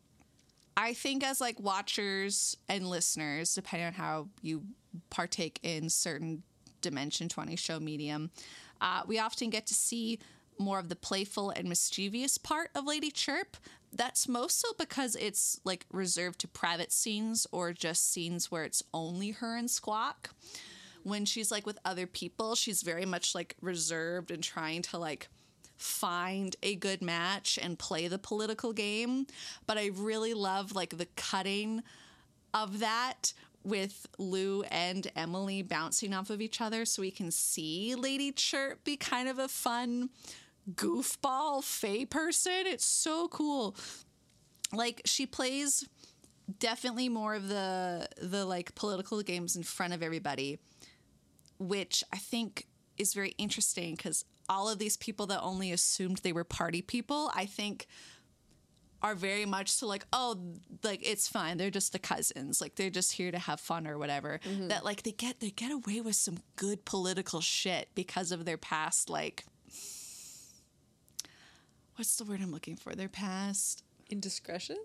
I 0.75 0.93
think 0.93 1.23
as 1.23 1.39
like 1.39 1.59
watchers 1.59 2.57
and 2.67 2.89
listeners, 2.89 3.53
depending 3.53 3.87
on 3.87 3.93
how 3.93 4.27
you 4.41 4.63
partake 5.09 5.59
in 5.63 5.89
certain 5.89 6.43
Dimension 6.81 7.29
20 7.29 7.55
show 7.55 7.79
medium, 7.79 8.31
Uh, 8.81 9.01
we 9.07 9.17
often 9.17 9.49
get 9.49 9.65
to 9.67 9.73
see 9.73 10.19
more 10.59 10.77
of 10.77 10.89
the 10.89 10.95
playful 10.95 11.51
and 11.51 11.69
mischievous 11.69 12.37
part 12.37 12.69
of 12.75 12.85
Lady 12.85 13.09
Chirp. 13.09 13.55
That's 13.93 14.27
most 14.27 14.59
so 14.59 14.73
because 14.77 15.15
it's 15.15 15.61
like 15.63 15.85
reserved 15.89 16.39
to 16.39 16.47
private 16.49 16.91
scenes 16.91 17.47
or 17.51 17.71
just 17.71 18.11
scenes 18.11 18.51
where 18.51 18.65
it's 18.65 18.83
only 18.93 19.31
her 19.31 19.55
and 19.55 19.71
Squawk. 19.71 20.31
When 21.03 21.25
she's 21.25 21.49
like 21.49 21.65
with 21.65 21.79
other 21.85 22.07
people, 22.07 22.55
she's 22.55 22.81
very 22.81 23.05
much 23.05 23.33
like 23.33 23.55
reserved 23.61 24.31
and 24.31 24.43
trying 24.43 24.81
to 24.83 24.97
like 24.97 25.29
find 25.77 26.55
a 26.63 26.75
good 26.75 27.01
match 27.01 27.59
and 27.61 27.77
play 27.77 28.07
the 28.07 28.19
political 28.19 28.73
game. 28.73 29.27
But 29.67 29.77
I 29.77 29.91
really 29.93 30.33
love 30.33 30.73
like 30.73 30.97
the 30.97 31.07
cutting 31.15 31.83
of 32.53 32.79
that 32.79 33.33
with 33.63 34.07
Lou 34.17 34.63
and 34.63 35.07
Emily 35.15 35.61
bouncing 35.61 36.13
off 36.13 36.29
of 36.29 36.41
each 36.41 36.59
other 36.61 36.85
so 36.85 37.01
we 37.01 37.11
can 37.11 37.31
see 37.31 37.95
Lady 37.95 38.31
Chirp 38.31 38.83
be 38.83 38.97
kind 38.97 39.29
of 39.29 39.39
a 39.39 39.47
fun 39.47 40.09
goofball 40.71 41.63
fey 41.63 42.05
person. 42.05 42.65
It's 42.65 42.85
so 42.85 43.27
cool. 43.29 43.75
Like 44.71 45.01
she 45.05 45.25
plays 45.25 45.87
definitely 46.59 47.09
more 47.09 47.35
of 47.35 47.47
the 47.47 48.07
the 48.21 48.45
like 48.45 48.75
political 48.75 49.21
games 49.21 49.55
in 49.55 49.63
front 49.63 49.93
of 49.93 50.03
everybody, 50.03 50.59
which 51.57 52.03
I 52.11 52.17
think 52.17 52.67
is 52.97 53.13
very 53.13 53.33
interesting 53.37 53.95
because 53.95 54.25
all 54.49 54.69
of 54.69 54.79
these 54.79 54.97
people 54.97 55.25
that 55.27 55.41
only 55.41 55.71
assumed 55.71 56.17
they 56.17 56.33
were 56.33 56.43
party 56.43 56.81
people, 56.81 57.31
I 57.33 57.45
think 57.45 57.87
are 59.01 59.15
very 59.15 59.45
much 59.45 59.69
so 59.69 59.85
like 59.85 60.05
oh 60.13 60.37
like 60.81 61.01
it's 61.03 61.27
fine. 61.27 61.57
They're 61.57 61.69
just 61.69 61.91
the 61.91 61.99
cousins. 61.99 62.61
Like 62.61 62.75
they're 62.75 62.89
just 62.89 63.13
here 63.13 63.31
to 63.31 63.39
have 63.39 63.59
fun 63.59 63.85
or 63.85 63.97
whatever. 63.97 64.39
Mm-hmm. 64.45 64.69
That 64.69 64.85
like 64.85 65.03
they 65.03 65.11
get 65.11 65.39
they 65.41 65.49
get 65.49 65.71
away 65.71 65.99
with 66.01 66.15
some 66.15 66.37
good 66.55 66.85
political 66.85 67.41
shit 67.41 67.89
because 67.95 68.31
of 68.31 68.45
their 68.45 68.57
past 68.57 69.09
like 69.09 69.43
what's 71.95 72.15
the 72.15 72.23
word 72.23 72.39
i'm 72.41 72.51
looking 72.51 72.75
for? 72.75 72.95
Their 72.95 73.09
past 73.09 73.83
Indiscretion? 74.09 74.77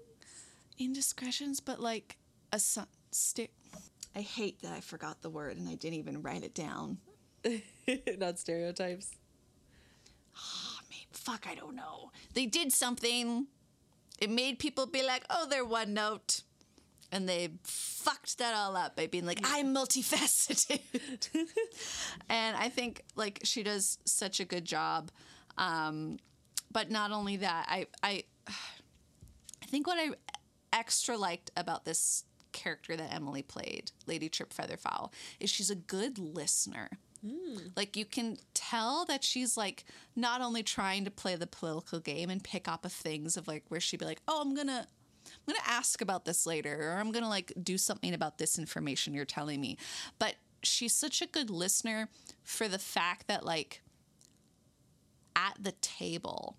indiscretions 0.79 1.59
but 1.59 1.81
like 1.81 2.17
a 2.53 2.59
son 2.61 2.87
st- 3.11 3.51
i 4.15 4.21
hate 4.21 4.63
that 4.63 4.73
i 4.73 4.81
forgot 4.81 5.23
the 5.23 5.29
word 5.31 5.57
and 5.57 5.69
i 5.69 5.75
didn't 5.75 5.99
even 5.99 6.23
write 6.23 6.45
it 6.45 6.55
down. 6.55 6.99
Not 8.19 8.39
stereotypes. 8.39 9.11
I 10.39 10.83
mean, 10.91 11.07
fuck, 11.13 11.47
I 11.49 11.55
don't 11.55 11.75
know. 11.75 12.11
They 12.35 12.47
did 12.47 12.73
something. 12.73 13.47
It 14.19 14.31
made 14.31 14.59
people 14.59 14.87
be 14.87 15.03
like, 15.03 15.25
oh, 15.31 15.47
they're 15.49 15.65
one 15.65 15.95
note. 15.95 16.43
And 17.11 17.29
they 17.29 17.51
fucked 17.63 18.39
that 18.39 18.55
all 18.55 18.77
up 18.77 18.97
by 18.97 19.07
being 19.07 19.25
like, 19.25 19.41
I'm 19.45 19.75
multifaceted. 19.75 20.81
and 22.29 22.57
I 22.57 22.69
think 22.69 23.03
like 23.17 23.41
she 23.45 23.63
does 23.63 23.99
such 24.05 24.41
a 24.41 24.45
good 24.45 24.65
job. 24.65 25.11
Um, 25.57 26.19
but 26.71 26.91
not 26.91 27.13
only 27.13 27.39
that, 27.39 27.67
I, 27.69 27.87
I, 28.03 28.25
I 28.49 29.67
think 29.67 29.87
what 29.87 29.99
I 29.99 30.11
extra 30.73 31.17
liked 31.17 31.51
about 31.57 31.85
this 31.85 32.25
character 32.53 32.97
that 32.97 33.13
Emily 33.13 33.43
played, 33.43 33.93
Lady 34.07 34.29
Chirp 34.29 34.53
Featherfowl, 34.53 35.13
is 35.41 35.51
she's 35.51 35.71
a 35.71 35.75
good 35.75 36.19
listener. 36.19 36.91
Mm. 37.27 37.73
Like 37.77 37.97
you 37.97 38.05
can 38.05 38.39
tell 38.55 39.05
that 39.07 39.25
she's 39.25 39.57
like 39.57 39.85
not 40.15 40.41
only 40.41 40.63
trying 40.63 41.05
to 41.05 41.11
play 41.11 41.37
the 41.37 41.47
political 41.47 42.01
game 42.01 42.31
and 42.31 42.43
pick 42.43 42.69
up 42.69 42.85
of 42.85 42.93
things 42.93 43.37
of 43.37 43.49
like 43.49 43.65
where 43.69 43.81
she'd 43.81 44.01
be 44.01 44.07
like, 44.07 44.23
"Oh, 44.29 44.41
I'm 44.41 44.55
going 44.55 44.69
to 44.69 44.87
I'm 45.27 45.53
going 45.55 45.61
to 45.61 45.71
ask 45.71 46.01
about 46.01 46.25
this 46.25 46.47
later 46.47 46.91
or 46.93 46.99
I'm 46.99 47.13
going 47.13 47.25
to 47.25 47.29
like 47.29 47.53
do 47.63 47.77
something 47.77 48.15
about 48.15 48.39
this 48.39 48.59
information 48.59 49.15
you're 49.15 49.25
telling 49.25 49.61
me." 49.61 49.79
But 50.19 50.37
she's 50.63 50.95
such 50.95 51.23
a 51.23 51.27
good 51.27 51.51
listener 51.51 52.09
for 52.45 52.69
the 52.69 52.79
fact 52.79 53.27
that 53.29 53.45
like 53.45 53.83
at 55.35 55.55
the 55.61 55.73
table, 55.81 56.57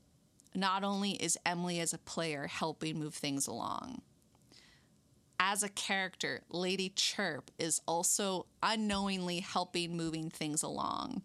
not 0.56 0.84
only 0.84 1.12
is 1.12 1.38
Emily 1.46 1.80
as 1.80 1.94
a 1.94 1.98
player 1.98 2.48
helping 2.48 3.00
move 3.00 3.13
things 3.13 3.48
along, 3.48 4.01
as 5.39 5.63
a 5.63 5.69
character, 5.69 6.41
Lady 6.50 6.89
Chirp 6.89 7.51
is 7.58 7.81
also 7.88 8.46
unknowingly 8.62 9.39
helping 9.39 9.96
moving 9.96 10.29
things 10.29 10.63
along 10.63 11.22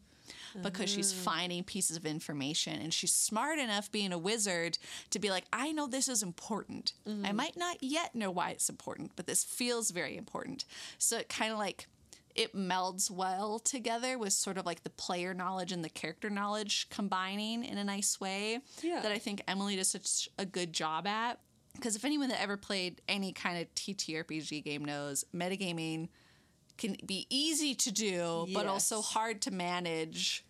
because 0.62 0.90
she's 0.90 1.12
mm. 1.12 1.16
finding 1.16 1.64
pieces 1.64 1.96
of 1.96 2.06
information 2.06 2.80
and 2.80 2.94
she's 2.94 3.12
smart 3.12 3.58
enough 3.58 3.90
being 3.90 4.12
a 4.12 4.18
wizard 4.18 4.78
to 5.10 5.18
be 5.18 5.30
like, 5.30 5.44
I 5.52 5.72
know 5.72 5.86
this 5.86 6.08
is 6.08 6.22
important. 6.22 6.92
I 7.06 7.10
mm-hmm. 7.10 7.36
might 7.36 7.56
not 7.56 7.82
yet 7.82 8.14
know 8.14 8.30
why 8.30 8.50
it's 8.50 8.68
important, 8.68 9.12
but 9.16 9.26
this 9.26 9.42
feels 9.42 9.90
very 9.90 10.16
important. 10.16 10.64
So 10.98 11.18
it 11.18 11.28
kind 11.28 11.52
of 11.52 11.58
like 11.58 11.88
it 12.34 12.54
melds 12.54 13.10
well 13.10 13.58
together 13.58 14.18
with 14.18 14.32
sort 14.32 14.58
of 14.58 14.66
like 14.66 14.82
the 14.82 14.90
player 14.90 15.34
knowledge 15.34 15.70
and 15.70 15.84
the 15.84 15.88
character 15.88 16.30
knowledge 16.30 16.88
combining 16.90 17.64
in 17.64 17.78
a 17.78 17.84
nice 17.84 18.20
way 18.20 18.58
Yeah. 18.82 19.00
that 19.00 19.12
I 19.12 19.18
think 19.18 19.42
Emily 19.46 19.76
does 19.76 19.88
such 19.88 20.28
a 20.38 20.44
good 20.44 20.72
job 20.72 21.06
at. 21.06 21.38
Because 21.84 21.96
if 21.96 22.04
anyone 22.06 22.30
that 22.30 22.40
ever 22.40 22.56
played 22.56 23.02
any 23.08 23.32
kind 23.32 23.58
of 23.58 23.74
TTRPG 23.74 24.64
game 24.64 24.86
knows, 24.86 25.22
metagaming 25.34 26.08
can 26.78 26.96
be 27.04 27.26
easy 27.28 27.74
to 27.74 27.92
do, 27.92 28.46
but 28.54 28.66
also 28.66 29.02
hard 29.02 29.42
to 29.42 29.50
manage, 29.50 30.46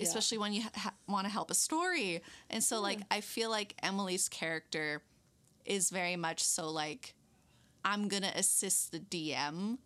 especially 0.00 0.38
when 0.38 0.52
you 0.52 0.62
ha- 0.76 0.94
want 1.08 1.26
to 1.26 1.32
help 1.32 1.50
a 1.50 1.54
story. 1.54 2.22
And 2.48 2.62
so, 2.62 2.80
like, 2.80 3.00
I 3.10 3.22
feel 3.22 3.50
like 3.50 3.74
Emily's 3.82 4.28
character 4.28 5.02
is 5.64 5.90
very 5.90 6.14
much 6.14 6.44
so 6.44 6.70
like, 6.70 7.16
I'm 7.84 8.06
gonna 8.06 8.30
assist 8.36 8.92
the 8.92 9.00
DM, 9.00 9.78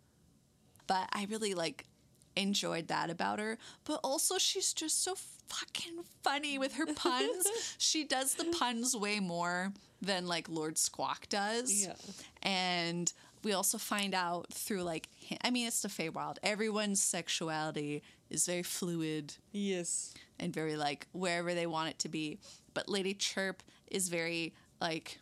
but 0.85 1.09
I 1.11 1.25
really 1.27 1.55
like 1.55 1.87
enjoyed 2.35 2.89
that 2.89 3.09
about 3.09 3.39
her. 3.39 3.57
But 3.83 3.99
also, 4.03 4.37
she's 4.37 4.73
just 4.73 5.03
so 5.03 5.15
fucking 5.47 6.03
funny 6.21 6.59
with 6.59 6.75
her 6.75 6.85
puns. 6.85 7.47
she 7.79 8.03
does 8.03 8.35
the 8.35 8.45
puns 8.45 8.95
way 8.95 9.19
more 9.19 9.73
than 10.03 10.27
like 10.27 10.49
Lord 10.49 10.77
Squawk 10.77 11.29
does. 11.29 11.85
Yeah. 11.85 11.93
And 12.41 13.11
we 13.43 13.53
also 13.53 13.77
find 13.77 14.13
out 14.13 14.53
through 14.53 14.83
like, 14.83 15.09
I 15.43 15.49
mean, 15.49 15.67
it's 15.67 15.81
the 15.81 15.87
Feywild. 15.89 16.37
Everyone's 16.43 17.01
sexuality 17.01 18.03
is 18.29 18.45
very 18.45 18.63
fluid 18.63 19.33
Yes. 19.51 20.13
and 20.39 20.53
very 20.53 20.75
like 20.75 21.07
wherever 21.11 21.53
they 21.53 21.65
want 21.67 21.89
it 21.89 21.99
to 21.99 22.09
be. 22.09 22.39
But 22.73 22.89
Lady 22.89 23.13
Chirp 23.13 23.63
is 23.89 24.09
very 24.09 24.53
like 24.81 25.19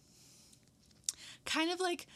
kind 1.46 1.72
of 1.72 1.80
like 1.80 2.08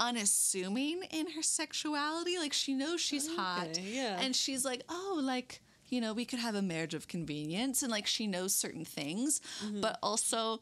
unassuming 0.00 1.02
in 1.10 1.30
her 1.32 1.42
sexuality. 1.42 2.38
Like 2.38 2.52
she 2.52 2.74
knows 2.74 3.00
she's 3.00 3.28
hot. 3.34 3.78
Yeah. 3.80 4.18
And 4.20 4.34
she's 4.34 4.64
like, 4.64 4.82
oh, 4.88 5.20
like, 5.22 5.60
you 5.88 6.00
know, 6.00 6.12
we 6.12 6.24
could 6.24 6.38
have 6.38 6.54
a 6.54 6.62
marriage 6.62 6.94
of 6.94 7.08
convenience 7.08 7.82
and 7.82 7.90
like 7.90 8.06
she 8.06 8.26
knows 8.26 8.54
certain 8.54 8.84
things. 8.84 9.40
Mm-hmm. 9.64 9.80
But 9.80 9.98
also 10.02 10.60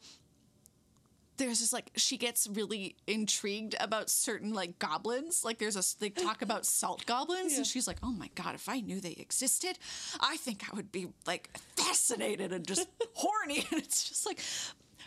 there's 1.37 1.59
just 1.59 1.73
like 1.73 1.91
she 1.95 2.17
gets 2.17 2.47
really 2.47 2.95
intrigued 3.05 3.75
about 3.79 4.09
certain 4.09 4.53
like 4.53 4.79
goblins. 4.79 5.43
Like 5.45 5.57
there's 5.59 5.75
a 5.75 5.83
they 5.99 6.09
talk 6.09 6.41
about 6.41 6.65
salt 6.65 7.05
goblins, 7.05 7.51
Yeah. 7.53 7.57
and 7.59 7.67
she's 7.67 7.87
like, 7.87 7.97
"Oh 8.03 8.11
my 8.11 8.29
god, 8.35 8.55
if 8.55 8.67
I 8.67 8.79
knew 8.79 8.99
they 8.99 9.11
existed, 9.11 9.77
I 10.19 10.37
think 10.37 10.63
I 10.71 10.75
would 10.75 10.91
be 10.91 11.07
like 11.25 11.49
fascinated 11.75 12.51
and 12.51 12.65
just 12.67 12.87
horny." 13.13 13.65
And 13.71 13.81
it's 13.81 14.07
just 14.09 14.25
like 14.25 14.39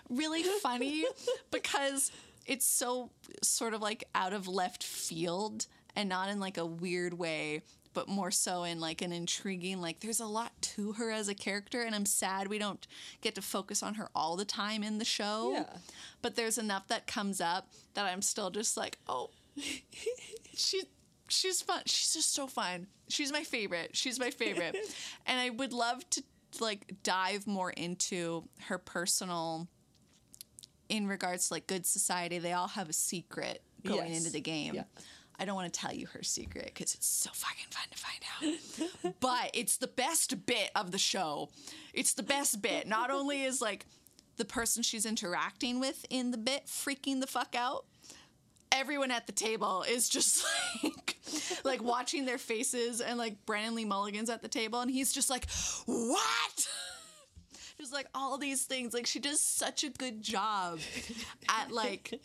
really 0.09 0.43
funny 0.43 1.05
because 1.51 2.11
it's 2.47 2.67
so 2.67 3.11
sort 3.43 3.75
of 3.75 3.81
like 3.83 4.05
out 4.15 4.33
of 4.33 4.49
left 4.49 4.83
field 4.83 5.67
and 5.97 6.09
not 6.09 6.29
in 6.29 6.41
like 6.41 6.57
a 6.59 6.65
weird 6.67 7.15
way 7.15 7.63
but 7.92 8.09
more 8.09 8.30
so 8.30 8.62
in 8.64 8.78
like 8.80 9.02
an 9.02 9.12
intriguing 9.12 9.80
like 9.80 10.00
there's 10.00 10.20
a 10.20 10.26
lot 10.26 10.52
to 10.62 10.92
her 10.92 11.11
as 11.11 11.28
a 11.28 11.35
character 11.35 11.82
and 11.82 11.94
i'm 11.94 12.06
sad 12.06 12.47
we 12.49 12.59
don't 12.59 12.87
get 13.20 13.35
to 13.35 13.42
focus 13.42 13.82
on 13.82 13.94
her 13.94 14.09
all 14.14 14.37
the 14.37 14.44
time 14.44 14.82
in 14.82 14.99
the 14.99 15.04
show 15.04 15.52
Yeah. 15.52 15.76
but 16.23 16.37
there's 16.37 16.56
enough 16.59 16.87
that 16.88 17.06
comes 17.06 17.40
up 17.40 17.68
that 17.94 18.04
i'm 18.06 18.23
still 18.23 18.50
just 18.50 18.76
like 18.76 18.99
oh 19.09 19.30
she 20.54 20.82
she's 21.28 21.62
fun 21.62 21.82
she's 21.87 22.12
just 22.14 22.32
so 22.35 22.47
fun 22.47 22.87
she's 23.09 23.32
my 23.32 23.42
favorite 23.42 23.97
she's 23.97 24.18
my 24.18 24.30
favorite 24.30 24.76
and 25.26 25.38
i 25.40 25.50
would 25.50 25.73
love 25.73 26.09
to 26.11 26.23
like 26.61 26.94
dive 27.02 27.47
more 27.47 27.70
into 27.70 28.44
her 28.66 28.78
personal 28.78 29.68
in 30.88 31.06
regards 31.06 31.49
to 31.49 31.54
like 31.54 31.66
good 31.66 31.87
society 31.87 32.38
they 32.38 32.52
all 32.52 32.68
have 32.68 32.88
a 32.88 32.92
secret 32.92 33.62
going 33.87 34.09
Yes. 34.09 34.18
into 34.18 34.30
the 34.30 34.40
game 34.40 34.75
Yeah. 34.75 34.82
I 35.40 35.47
don't 35.47 35.54
want 35.54 35.73
to 35.73 35.80
tell 35.80 35.94
you 35.94 36.06
her 36.09 36.23
secret 36.23 36.66
because 36.66 36.94
it's 36.94 37.06
so 37.06 37.30
fucking 37.32 37.66
fun 37.70 37.85
to 37.90 37.99
find 37.99 38.59
out. 39.02 39.14
but 39.20 39.50
it's 39.54 39.78
the 39.78 39.87
best 39.87 40.44
bit 40.44 40.70
of 40.76 40.92
the 40.92 40.99
show. 40.99 41.49
It's 41.94 42.12
the 42.12 42.23
best 42.23 42.61
bit. 42.61 42.87
Not 42.87 43.11
only 43.11 43.44
is 43.44 43.62
like 43.62 43.87
the 44.37 44.44
person 44.44 44.82
she's 44.82 45.06
interacting 45.06 45.80
with 45.80 46.04
in 46.11 46.30
the 46.30 46.37
bit 46.37 46.66
freaking 46.66 47.20
the 47.20 47.26
fuck 47.26 47.54
out, 47.56 47.87
everyone 48.70 49.11
at 49.11 49.26
the 49.26 49.32
table 49.32 49.82
is 49.88 50.11
just 50.11 50.44
like 50.85 51.16
like 51.64 51.82
watching 51.82 52.26
their 52.26 52.38
faces 52.38 53.00
and 53.00 53.18
like 53.18 53.47
Brennan 53.47 53.75
Lee 53.75 53.87
Mulligan's 53.87 54.28
at 54.28 54.42
the 54.42 54.49
table 54.49 54.80
and 54.80 54.90
he's 54.90 55.11
just 55.11 55.30
like, 55.30 55.49
"What?" 55.87 56.68
Just 57.78 57.94
like 57.94 58.09
all 58.14 58.37
these 58.37 58.64
things. 58.64 58.92
Like 58.92 59.06
she 59.06 59.20
does 59.20 59.40
such 59.40 59.85
a 59.85 59.88
good 59.88 60.20
job 60.20 60.80
at 61.49 61.73
like 61.73 62.20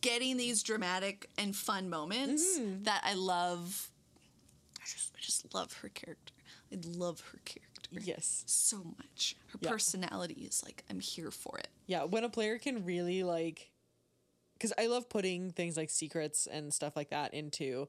getting 0.00 0.36
these 0.36 0.62
dramatic 0.62 1.28
and 1.38 1.54
fun 1.54 1.88
moments 1.90 2.58
mm-hmm. 2.58 2.84
that 2.84 3.02
I 3.04 3.14
love. 3.14 3.90
I 4.80 4.84
just, 4.84 5.12
I 5.16 5.20
just 5.20 5.54
love 5.54 5.72
her 5.82 5.88
character. 5.88 6.32
I 6.72 6.78
love 6.86 7.20
her 7.32 7.38
character. 7.44 7.70
Yes. 7.90 8.42
so 8.46 8.82
much. 8.98 9.36
Her 9.48 9.58
Yeah. 9.62 9.70
personality 9.70 10.42
is 10.42 10.62
like, 10.64 10.82
I'm 10.90 11.00
here 11.00 11.30
for 11.30 11.58
it. 11.58 11.68
Yeah, 11.86 12.04
when 12.04 12.24
a 12.24 12.28
player 12.28 12.58
can 12.58 12.84
really 12.84 13.22
like 13.22 13.70
cuz 14.58 14.72
I 14.78 14.86
love 14.86 15.08
putting 15.08 15.50
things 15.50 15.76
like 15.76 15.90
secrets 15.90 16.46
and 16.46 16.72
stuff 16.72 16.96
like 16.96 17.10
that 17.10 17.34
into 17.34 17.88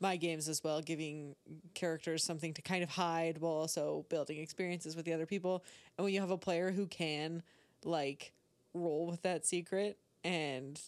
my 0.00 0.16
games 0.16 0.48
as 0.48 0.62
well, 0.62 0.82
giving 0.82 1.36
characters 1.74 2.22
something 2.22 2.52
to 2.54 2.62
kind 2.62 2.82
of 2.82 2.90
hide 2.90 3.38
while 3.38 3.52
also 3.52 4.04
building 4.08 4.38
experiences 4.38 4.94
with 4.94 5.06
the 5.06 5.12
other 5.12 5.26
people. 5.26 5.64
And 5.96 6.04
when 6.04 6.12
you 6.12 6.20
have 6.20 6.30
a 6.30 6.38
player 6.38 6.70
who 6.70 6.86
can 6.86 7.42
like 7.84 8.32
roll 8.74 9.06
with 9.06 9.22
that 9.22 9.46
secret 9.46 9.98
and 10.22 10.80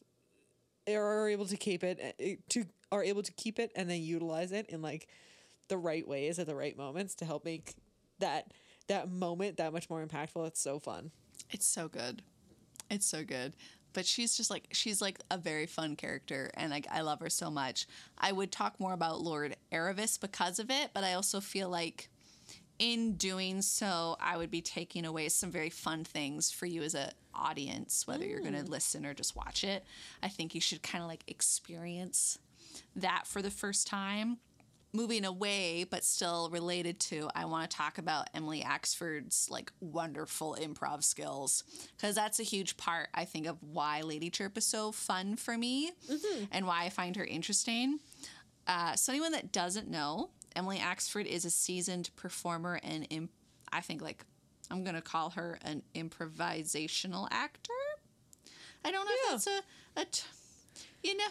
are 0.96 1.28
able 1.28 1.46
to 1.46 1.56
keep 1.56 1.84
it 1.84 2.14
eh, 2.18 2.36
to 2.50 2.64
are 2.90 3.04
able 3.04 3.22
to 3.22 3.32
keep 3.32 3.58
it 3.58 3.70
and 3.76 3.88
then 3.90 4.00
utilize 4.00 4.52
it 4.52 4.66
in 4.70 4.80
like 4.82 5.08
the 5.68 5.76
right 5.76 6.06
ways 6.06 6.38
at 6.38 6.46
the 6.46 6.54
right 6.54 6.76
moments 6.76 7.14
to 7.16 7.24
help 7.24 7.44
make 7.44 7.74
that 8.18 8.52
that 8.88 9.10
moment 9.10 9.58
that 9.58 9.72
much 9.72 9.88
more 9.90 10.04
impactful. 10.04 10.46
It's 10.46 10.60
so 10.60 10.78
fun. 10.78 11.10
It's 11.50 11.66
so 11.66 11.88
good. 11.88 12.22
It's 12.90 13.06
so 13.06 13.22
good. 13.22 13.54
But 13.92 14.06
she's 14.06 14.36
just 14.36 14.50
like 14.50 14.68
she's 14.72 15.00
like 15.00 15.18
a 15.30 15.38
very 15.38 15.66
fun 15.66 15.96
character 15.96 16.50
and 16.54 16.70
like 16.70 16.86
I 16.90 17.02
love 17.02 17.20
her 17.20 17.30
so 17.30 17.50
much. 17.50 17.86
I 18.18 18.32
would 18.32 18.52
talk 18.52 18.80
more 18.80 18.92
about 18.92 19.20
Lord 19.20 19.56
Erebus 19.72 20.18
because 20.18 20.58
of 20.58 20.70
it, 20.70 20.90
but 20.94 21.04
I 21.04 21.14
also 21.14 21.40
feel 21.40 21.68
like 21.68 22.08
in 22.78 23.14
doing 23.14 23.62
so, 23.62 24.16
I 24.20 24.36
would 24.36 24.50
be 24.50 24.60
taking 24.60 25.04
away 25.04 25.28
some 25.28 25.50
very 25.50 25.70
fun 25.70 26.04
things 26.04 26.50
for 26.50 26.66
you 26.66 26.82
as 26.82 26.94
a 26.94 27.10
audience, 27.34 28.06
whether 28.06 28.24
you're 28.24 28.40
going 28.40 28.54
to 28.54 28.64
listen 28.64 29.06
or 29.06 29.14
just 29.14 29.36
watch 29.36 29.64
it. 29.64 29.84
I 30.22 30.28
think 30.28 30.54
you 30.54 30.60
should 30.60 30.82
kind 30.82 31.02
of 31.02 31.08
like 31.08 31.24
experience 31.28 32.38
that 32.96 33.26
for 33.26 33.42
the 33.42 33.50
first 33.50 33.86
time. 33.86 34.38
Moving 34.94 35.26
away, 35.26 35.84
but 35.84 36.02
still 36.02 36.48
related 36.50 36.98
to, 37.00 37.28
I 37.34 37.44
want 37.44 37.70
to 37.70 37.76
talk 37.76 37.98
about 37.98 38.30
Emily 38.32 38.62
Axford's 38.62 39.50
like 39.50 39.70
wonderful 39.80 40.56
improv 40.58 41.04
skills 41.04 41.62
because 41.94 42.14
that's 42.14 42.40
a 42.40 42.42
huge 42.42 42.78
part, 42.78 43.08
I 43.12 43.26
think, 43.26 43.46
of 43.46 43.58
why 43.60 44.00
Lady 44.00 44.30
Chirp 44.30 44.56
is 44.56 44.64
so 44.64 44.90
fun 44.90 45.36
for 45.36 45.58
me 45.58 45.90
and 46.50 46.66
why 46.66 46.84
I 46.84 46.88
find 46.88 47.16
her 47.16 47.24
interesting. 47.24 47.98
Uh, 48.66 48.94
so 48.96 49.12
anyone 49.12 49.32
that 49.32 49.52
doesn't 49.52 49.90
know, 49.90 50.30
Emily 50.56 50.78
Axford 50.78 51.26
is 51.26 51.44
a 51.44 51.50
seasoned 51.50 52.10
performer 52.16 52.80
and 52.82 53.06
imp- 53.10 53.30
I 53.72 53.80
think 53.80 54.00
like 54.02 54.24
I'm 54.70 54.84
gonna 54.84 55.02
call 55.02 55.30
her 55.30 55.58
an 55.62 55.82
improvisational 55.94 57.28
actor. 57.30 57.72
I 58.84 58.90
don't 58.90 59.04
know 59.06 59.12
Yeah. 59.28 59.34
if 59.36 59.44
that's 59.44 59.46
a, 59.96 60.00
a 60.00 60.04
t- 60.04 60.22
you 61.02 61.16
know, 61.16 61.24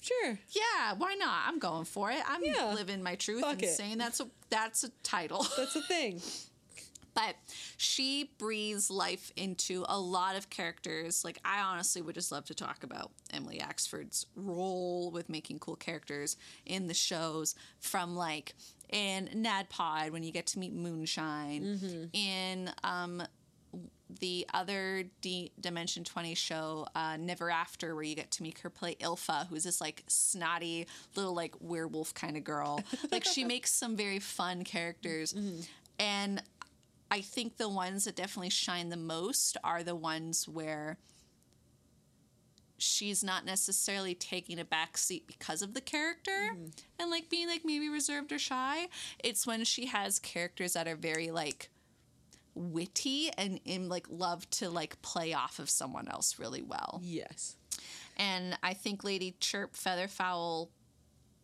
Sure. 0.00 0.38
yeah, 0.50 0.92
why 0.96 1.14
not? 1.14 1.44
I'm 1.46 1.58
going 1.58 1.84
for 1.84 2.10
it. 2.10 2.22
I'm 2.26 2.44
Yeah. 2.44 2.72
living 2.74 3.02
my 3.02 3.16
truth 3.16 3.40
Fuck 3.40 3.54
and 3.54 3.64
it. 3.64 3.74
saying 3.76 3.98
that's 3.98 4.20
a 4.20 4.28
that's 4.50 4.84
a 4.84 4.90
title. 5.02 5.44
That's 5.56 5.74
a 5.76 5.82
thing. 5.82 6.20
but 7.16 7.34
she 7.78 8.30
breathes 8.38 8.90
life 8.90 9.32
into 9.36 9.84
a 9.88 9.98
lot 9.98 10.36
of 10.36 10.50
characters. 10.50 11.24
Like 11.24 11.38
I 11.44 11.60
honestly 11.62 12.02
would 12.02 12.14
just 12.14 12.30
love 12.30 12.44
to 12.44 12.54
talk 12.54 12.84
about 12.84 13.10
Emily 13.32 13.58
Axford's 13.58 14.26
role 14.36 15.10
with 15.10 15.28
making 15.28 15.58
cool 15.58 15.76
characters 15.76 16.36
in 16.66 16.86
the 16.86 16.94
shows 16.94 17.56
from 17.80 18.14
like 18.14 18.54
in 18.90 19.28
NADPOD 19.34 20.10
when 20.10 20.22
you 20.22 20.30
get 20.30 20.46
to 20.48 20.58
meet 20.60 20.72
Moonshine, 20.74 22.10
in 22.12 22.70
um 22.84 23.22
the 24.20 24.46
other 24.54 25.02
D- 25.20 25.50
Dimension 25.60 26.04
20 26.04 26.34
show, 26.36 26.86
uh, 26.94 27.16
Never 27.18 27.50
After, 27.50 27.94
where 27.94 28.04
you 28.04 28.14
get 28.14 28.30
to 28.32 28.42
meet 28.44 28.58
her 28.60 28.70
play 28.70 28.94
Ilfa, 29.00 29.48
who's 29.48 29.64
this 29.64 29.80
like 29.80 30.04
snotty 30.06 30.86
little 31.16 31.34
like 31.34 31.54
werewolf 31.60 32.14
kind 32.14 32.36
of 32.36 32.44
girl. 32.44 32.80
like 33.10 33.24
she 33.24 33.42
makes 33.54 33.72
some 33.72 33.96
very 33.96 34.20
fun 34.20 34.62
characters. 34.62 35.34
And 35.98 36.40
I 37.10 37.20
think 37.20 37.56
the 37.56 37.68
ones 37.68 38.04
that 38.04 38.16
definitely 38.16 38.50
shine 38.50 38.88
the 38.88 38.96
most 38.96 39.56
are 39.62 39.82
the 39.82 39.94
ones 39.94 40.48
where 40.48 40.98
she's 42.78 43.24
not 43.24 43.44
necessarily 43.44 44.14
taking 44.14 44.58
a 44.58 44.64
back 44.64 44.98
seat 44.98 45.26
because 45.26 45.62
of 45.62 45.74
the 45.74 45.80
character 45.80 46.50
mm-hmm. 46.52 46.66
and 46.98 47.10
like 47.10 47.30
being 47.30 47.48
like 47.48 47.62
maybe 47.64 47.88
reserved 47.88 48.32
or 48.32 48.38
shy. 48.38 48.88
It's 49.22 49.46
when 49.46 49.64
she 49.64 49.86
has 49.86 50.18
characters 50.18 50.74
that 50.74 50.86
are 50.88 50.96
very 50.96 51.30
like 51.30 51.70
witty 52.54 53.30
and 53.36 53.60
in 53.64 53.88
like 53.88 54.06
love 54.10 54.48
to 54.50 54.68
like 54.70 55.00
play 55.02 55.32
off 55.32 55.58
of 55.58 55.70
someone 55.70 56.08
else 56.08 56.38
really 56.38 56.62
well. 56.62 57.00
Yes. 57.02 57.56
And 58.16 58.58
I 58.62 58.74
think 58.74 59.04
Lady 59.04 59.36
Chirp 59.40 59.74
Featherfowl 59.74 60.68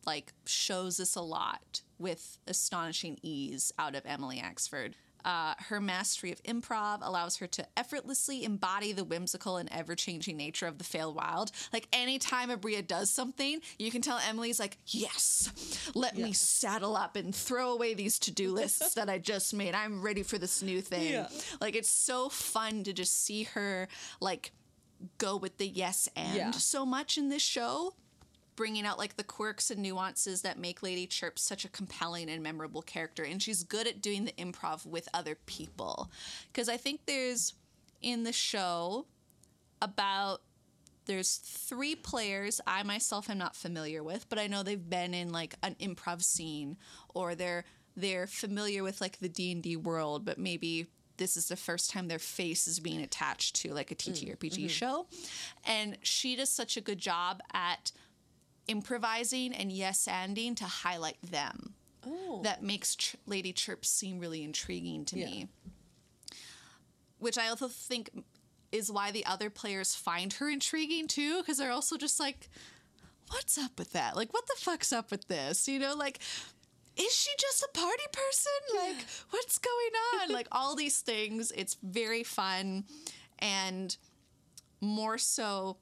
like 0.06 0.32
shows 0.46 0.96
this 0.96 1.14
a 1.14 1.20
lot 1.20 1.82
with 1.98 2.38
astonishing 2.48 3.18
ease 3.22 3.72
out 3.78 3.94
of 3.94 4.02
Emily 4.04 4.42
Axford. 4.44 4.94
Uh, 5.24 5.54
her 5.68 5.80
mastery 5.80 6.32
of 6.32 6.42
improv 6.42 6.98
allows 7.02 7.36
her 7.36 7.46
to 7.46 7.66
effortlessly 7.76 8.44
embody 8.44 8.92
the 8.92 9.04
whimsical 9.04 9.56
and 9.56 9.68
ever-changing 9.72 10.36
nature 10.36 10.66
of 10.66 10.78
the 10.78 10.84
Feywild. 10.84 11.50
Like 11.72 11.88
anytime 11.92 12.50
Abria 12.50 12.86
does 12.86 13.10
something, 13.10 13.60
you 13.78 13.90
can 13.90 14.02
tell 14.02 14.18
Emily's 14.18 14.58
like, 14.58 14.78
"Yes, 14.86 15.50
let 15.94 16.16
me 16.16 16.32
saddle 16.32 16.96
up 16.96 17.16
and 17.16 17.34
throw 17.34 17.72
away 17.72 17.94
these 17.94 18.18
to-do 18.18 18.52
lists 18.52 18.94
that 18.94 19.08
I 19.08 19.18
just 19.18 19.54
made. 19.54 19.74
I'm 19.74 20.02
ready 20.02 20.22
for 20.22 20.38
this 20.38 20.62
new 20.62 20.80
thing." 20.80 21.12
Yeah. 21.12 21.28
Like 21.60 21.76
it's 21.76 21.90
so 21.90 22.28
fun 22.28 22.84
to 22.84 22.92
just 22.92 23.22
see 23.24 23.44
her 23.44 23.88
like 24.20 24.52
go 25.18 25.36
with 25.36 25.58
the 25.58 25.66
yes 25.66 26.08
and 26.14 26.36
Yeah. 26.36 26.50
so 26.52 26.86
much 26.86 27.18
in 27.18 27.28
this 27.28 27.42
show 27.42 27.94
bringing 28.56 28.84
out 28.84 28.98
like 28.98 29.16
the 29.16 29.24
quirks 29.24 29.70
and 29.70 29.82
nuances 29.82 30.42
that 30.42 30.58
make 30.58 30.82
Lady 30.82 31.06
Chirp 31.06 31.38
such 31.38 31.64
a 31.64 31.68
compelling 31.68 32.30
and 32.30 32.42
memorable 32.42 32.82
character 32.82 33.22
and 33.22 33.42
she's 33.42 33.62
good 33.62 33.86
at 33.86 34.00
doing 34.00 34.24
the 34.24 34.32
improv 34.32 34.86
with 34.86 35.08
other 35.14 35.36
people 35.46 36.10
because 36.52 36.68
I 36.68 36.76
think 36.76 37.00
there's 37.06 37.54
in 38.00 38.24
the 38.24 38.32
show 38.32 39.06
about 39.80 40.42
there's 41.06 41.36
three 41.36 41.96
players 41.96 42.60
I 42.66 42.82
myself 42.82 43.28
am 43.28 43.38
not 43.38 43.56
familiar 43.56 44.02
with, 44.02 44.28
but 44.28 44.38
I 44.38 44.46
know 44.46 44.62
they've 44.62 44.90
been 44.90 45.14
in 45.14 45.32
like 45.32 45.54
an 45.62 45.74
improv 45.80 46.22
scene 46.22 46.76
or 47.14 47.34
they're 47.34 47.64
they're 47.96 48.26
familiar 48.26 48.82
with 48.82 49.00
like 49.00 49.18
the 49.18 49.28
D&D 49.28 49.76
world, 49.76 50.24
but 50.24 50.38
maybe 50.38 50.86
this 51.18 51.36
is 51.36 51.48
the 51.48 51.56
first 51.56 51.90
time 51.90 52.08
their 52.08 52.18
face 52.18 52.66
is 52.66 52.80
being 52.80 53.02
attached 53.02 53.56
to 53.56 53.74
like 53.74 53.90
a 53.90 53.94
TTRPG 53.94 54.38
mm, 54.38 54.50
mm-hmm. 54.50 54.66
show. 54.68 55.06
And 55.66 55.98
she 56.02 56.34
does 56.34 56.48
such 56.48 56.78
a 56.78 56.80
good 56.80 56.98
job 56.98 57.42
at 57.52 57.92
improvising 58.68 59.52
and 59.52 59.72
yes 59.72 60.06
anding 60.10 60.56
to 60.56 60.64
highlight 60.64 61.20
them. 61.22 61.74
Oh. 62.06 62.40
That 62.42 62.62
makes 62.62 62.96
Ch- 62.96 63.16
Lady 63.26 63.52
Chirp 63.52 63.84
seem 63.84 64.18
really 64.18 64.42
intriguing 64.42 65.04
to 65.06 65.18
Yeah. 65.18 65.26
me. 65.26 65.48
Which 67.18 67.38
I 67.38 67.48
also 67.48 67.68
think 67.68 68.10
is 68.72 68.90
why 68.90 69.10
the 69.12 69.24
other 69.26 69.50
players 69.50 69.94
find 69.94 70.32
her 70.34 70.48
intriguing 70.48 71.06
too, 71.06 71.38
because 71.40 71.58
they're 71.58 71.70
also 71.70 71.96
just 71.96 72.18
like, 72.18 72.48
what's 73.28 73.56
up 73.58 73.78
with 73.78 73.92
that? 73.92 74.16
Like, 74.16 74.32
what 74.32 74.46
the 74.46 74.56
fuck's 74.58 74.92
up 74.92 75.10
with 75.10 75.28
this? 75.28 75.68
You 75.68 75.78
know, 75.78 75.94
like, 75.94 76.18
is 76.96 77.14
she 77.14 77.30
just 77.38 77.62
a 77.62 77.68
party 77.72 78.02
person? 78.12 78.52
Like, 78.96 79.06
what's 79.30 79.58
going 79.58 80.22
on? 80.22 80.32
like, 80.34 80.48
all 80.50 80.74
these 80.74 80.98
things. 81.00 81.52
It's 81.52 81.76
very 81.82 82.24
fun. 82.24 82.84
And 83.38 83.96
more 84.80 85.18
so, 85.18 85.76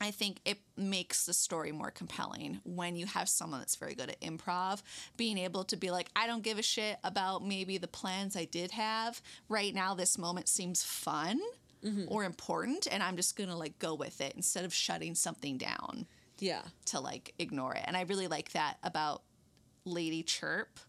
I 0.00 0.10
think 0.10 0.40
it 0.44 0.58
makes 0.76 1.26
the 1.26 1.34
story 1.34 1.72
more 1.72 1.90
compelling 1.90 2.60
when 2.64 2.96
you 2.96 3.04
have 3.06 3.28
someone 3.28 3.60
that's 3.60 3.76
very 3.76 3.94
good 3.94 4.08
at 4.08 4.20
improv, 4.22 4.82
being 5.16 5.36
able 5.36 5.64
to 5.64 5.76
be 5.76 5.90
like, 5.90 6.08
I 6.16 6.26
don't 6.26 6.42
give 6.42 6.58
a 6.58 6.62
shit 6.62 6.98
about 7.04 7.46
maybe 7.46 7.76
the 7.76 7.88
plans 7.88 8.34
I 8.36 8.46
did 8.46 8.70
have. 8.70 9.20
Right 9.48 9.74
now, 9.74 9.94
this 9.94 10.16
moment 10.16 10.48
seems 10.48 10.82
fun 10.82 11.38
mm-hmm. 11.84 12.04
or 12.08 12.24
important, 12.24 12.88
and 12.90 13.02
I'm 13.02 13.16
just 13.16 13.36
gonna 13.36 13.56
like 13.56 13.78
go 13.78 13.94
with 13.94 14.20
it 14.20 14.32
instead 14.36 14.64
of 14.64 14.72
shutting 14.72 15.14
something 15.14 15.58
down 15.58 16.06
Yeah. 16.38 16.62
to 16.86 17.00
like 17.00 17.34
ignore 17.38 17.74
it. 17.74 17.82
And 17.84 17.96
I 17.96 18.02
really 18.02 18.26
like 18.26 18.52
that 18.52 18.78
about 18.82 19.22
Lady 19.84 20.22
Chirp 20.22 20.80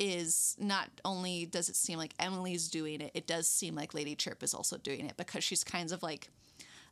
is 0.00 0.56
not 0.58 0.88
only 1.04 1.46
does 1.46 1.68
it 1.68 1.76
seem 1.76 1.98
like 1.98 2.14
Emily's 2.18 2.68
doing 2.68 3.00
it, 3.00 3.12
it 3.14 3.28
does 3.28 3.48
seem 3.48 3.76
like 3.76 3.94
Lady 3.94 4.16
Chirp 4.16 4.42
is 4.42 4.54
also 4.54 4.76
doing 4.76 5.06
it 5.06 5.16
because 5.16 5.44
she's 5.44 5.62
kind 5.62 5.92
of 5.92 6.02
like 6.02 6.28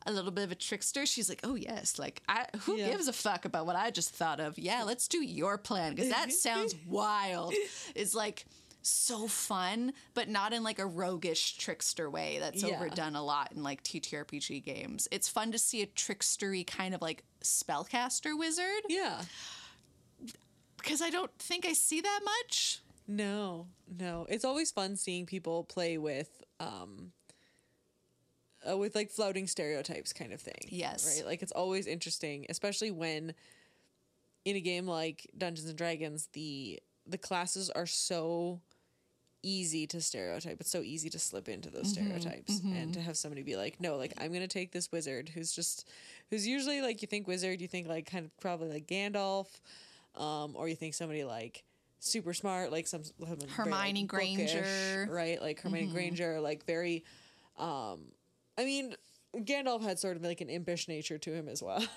a 0.07 0.13
little 0.13 0.31
bit 0.31 0.45
of 0.45 0.53
a 0.53 0.55
trickster. 0.55 1.05
She's 1.07 1.29
like, 1.29 1.41
"Oh 1.45 1.55
yes, 1.55 1.99
like 1.99 2.23
I 2.29 2.47
who 2.61 2.77
Yeah. 2.77 2.91
gives 2.91 3.09
a 3.09 3.13
fuck 3.13 3.45
about 3.45 3.67
what 3.67 3.77
I 3.77 3.91
just 3.91 4.11
thought 4.11 4.41
of? 4.41 4.59
Yeah, 4.59 4.83
let's 4.85 5.09
do 5.09 5.23
your 5.23 5.59
plan 5.59 5.95
because 5.95 6.11
that 6.11 6.33
sounds 6.47 6.75
wild." 6.87 7.55
It's 7.95 8.15
like 8.15 8.47
so 8.83 9.29
fun, 9.29 9.93
but 10.15 10.27
not 10.29 10.55
in 10.55 10.63
like 10.63 10.79
a 10.79 10.87
roguish 10.87 11.59
trickster 11.59 12.09
way 12.09 12.39
that's 12.39 12.63
Yeah. 12.63 12.77
overdone 12.77 13.15
a 13.15 13.23
lot 13.23 13.53
in 13.53 13.63
like 13.63 13.83
TTRPG 13.83 14.65
games. 14.65 15.07
It's 15.11 15.29
fun 15.29 15.53
to 15.53 15.59
see 15.59 15.83
a 15.83 15.87
trickstery 15.87 16.67
kind 16.67 16.95
of 16.95 17.03
like 17.03 17.23
spellcaster 17.45 18.39
wizard 18.39 18.83
Yeah. 18.89 19.23
because 20.79 21.03
I 21.03 21.11
don't 21.11 21.31
think 21.39 21.67
I 21.67 21.73
see 21.75 22.01
that 22.01 22.21
much. 22.25 22.81
No, 23.07 23.67
no. 23.99 24.27
It's 24.31 24.45
always 24.45 24.71
fun 24.71 24.97
seeing 24.97 25.27
people 25.27 25.65
play 25.65 25.99
with 25.99 26.43
um 26.59 27.13
uh, 28.69 28.77
with 28.77 28.95
like 28.95 29.11
floating 29.11 29.47
stereotypes 29.47 30.13
kind 30.13 30.33
of 30.33 30.41
thing. 30.41 30.69
Yes. 30.69 31.19
Right? 31.19 31.27
Like 31.27 31.43
it's 31.43 31.53
always 31.53 31.87
interesting, 31.87 32.47
especially 32.49 32.91
when 32.91 33.35
in 34.45 34.57
a 34.57 34.61
game 34.61 34.87
like 34.87 35.31
Dungeons 35.37 35.69
and 35.69 35.77
Dragons 35.79 36.29
the 36.33 36.81
the 37.07 37.19
classes 37.19 37.71
are 37.71 37.87
so 37.87 38.61
easy 39.43 39.87
to 39.87 40.01
stereotype. 40.01 40.61
It's 40.61 40.71
so 40.71 40.83
easy 40.83 41.09
to 41.11 41.19
slip 41.19 41.49
into 41.49 41.71
those 41.71 41.91
stereotypes 41.93 42.61
and 42.61 42.93
to 42.93 43.01
have 43.01 43.17
somebody 43.17 43.43
be 43.43 43.57
like, 43.57 43.81
no, 43.81 43.97
like 43.97 44.13
I'm 44.21 44.33
gonna 44.33 44.47
take 44.47 44.73
this 44.73 44.93
wizard 44.93 45.31
who's 45.31 45.53
just 45.53 45.89
who's 46.29 46.47
usually 46.47 46.83
like 46.83 47.03
you 47.03 47.09
think 47.09 47.27
wizard, 47.27 47.61
you 47.61 47.69
think 47.69 47.89
like 47.89 48.11
kind 48.11 48.25
of 48.27 48.37
probably 48.39 48.69
like 48.69 48.87
Gandalf, 48.87 49.47
um, 50.15 50.55
or 50.57 50.69
you 50.69 50.77
think 50.77 50.95
somebody 50.95 51.25
like 51.25 51.65
super 52.01 52.35
smart, 52.35 52.71
like 52.71 52.87
some 52.87 53.03
some 53.05 53.15
very, 53.19 53.37
like, 53.41 53.51
Hermione 53.51 54.05
bookish, 54.05 54.53
Granger. 54.53 55.09
right? 55.11 55.41
Like 55.41 55.61
Hermione 55.61 55.93
Granger, 55.93 56.41
like 56.41 56.65
very. 56.67 57.05
Um, 57.59 58.13
I 58.61 58.65
mean, 58.65 58.95
Gandalf 59.37 59.83
had 59.83 59.99
sort 59.99 60.17
of 60.17 60.23
like 60.23 60.41
an 60.41 60.51
impish 60.51 60.89
nature 60.89 61.19
to 61.19 61.33
him 61.33 61.49
as 61.49 61.63
well. 61.63 61.83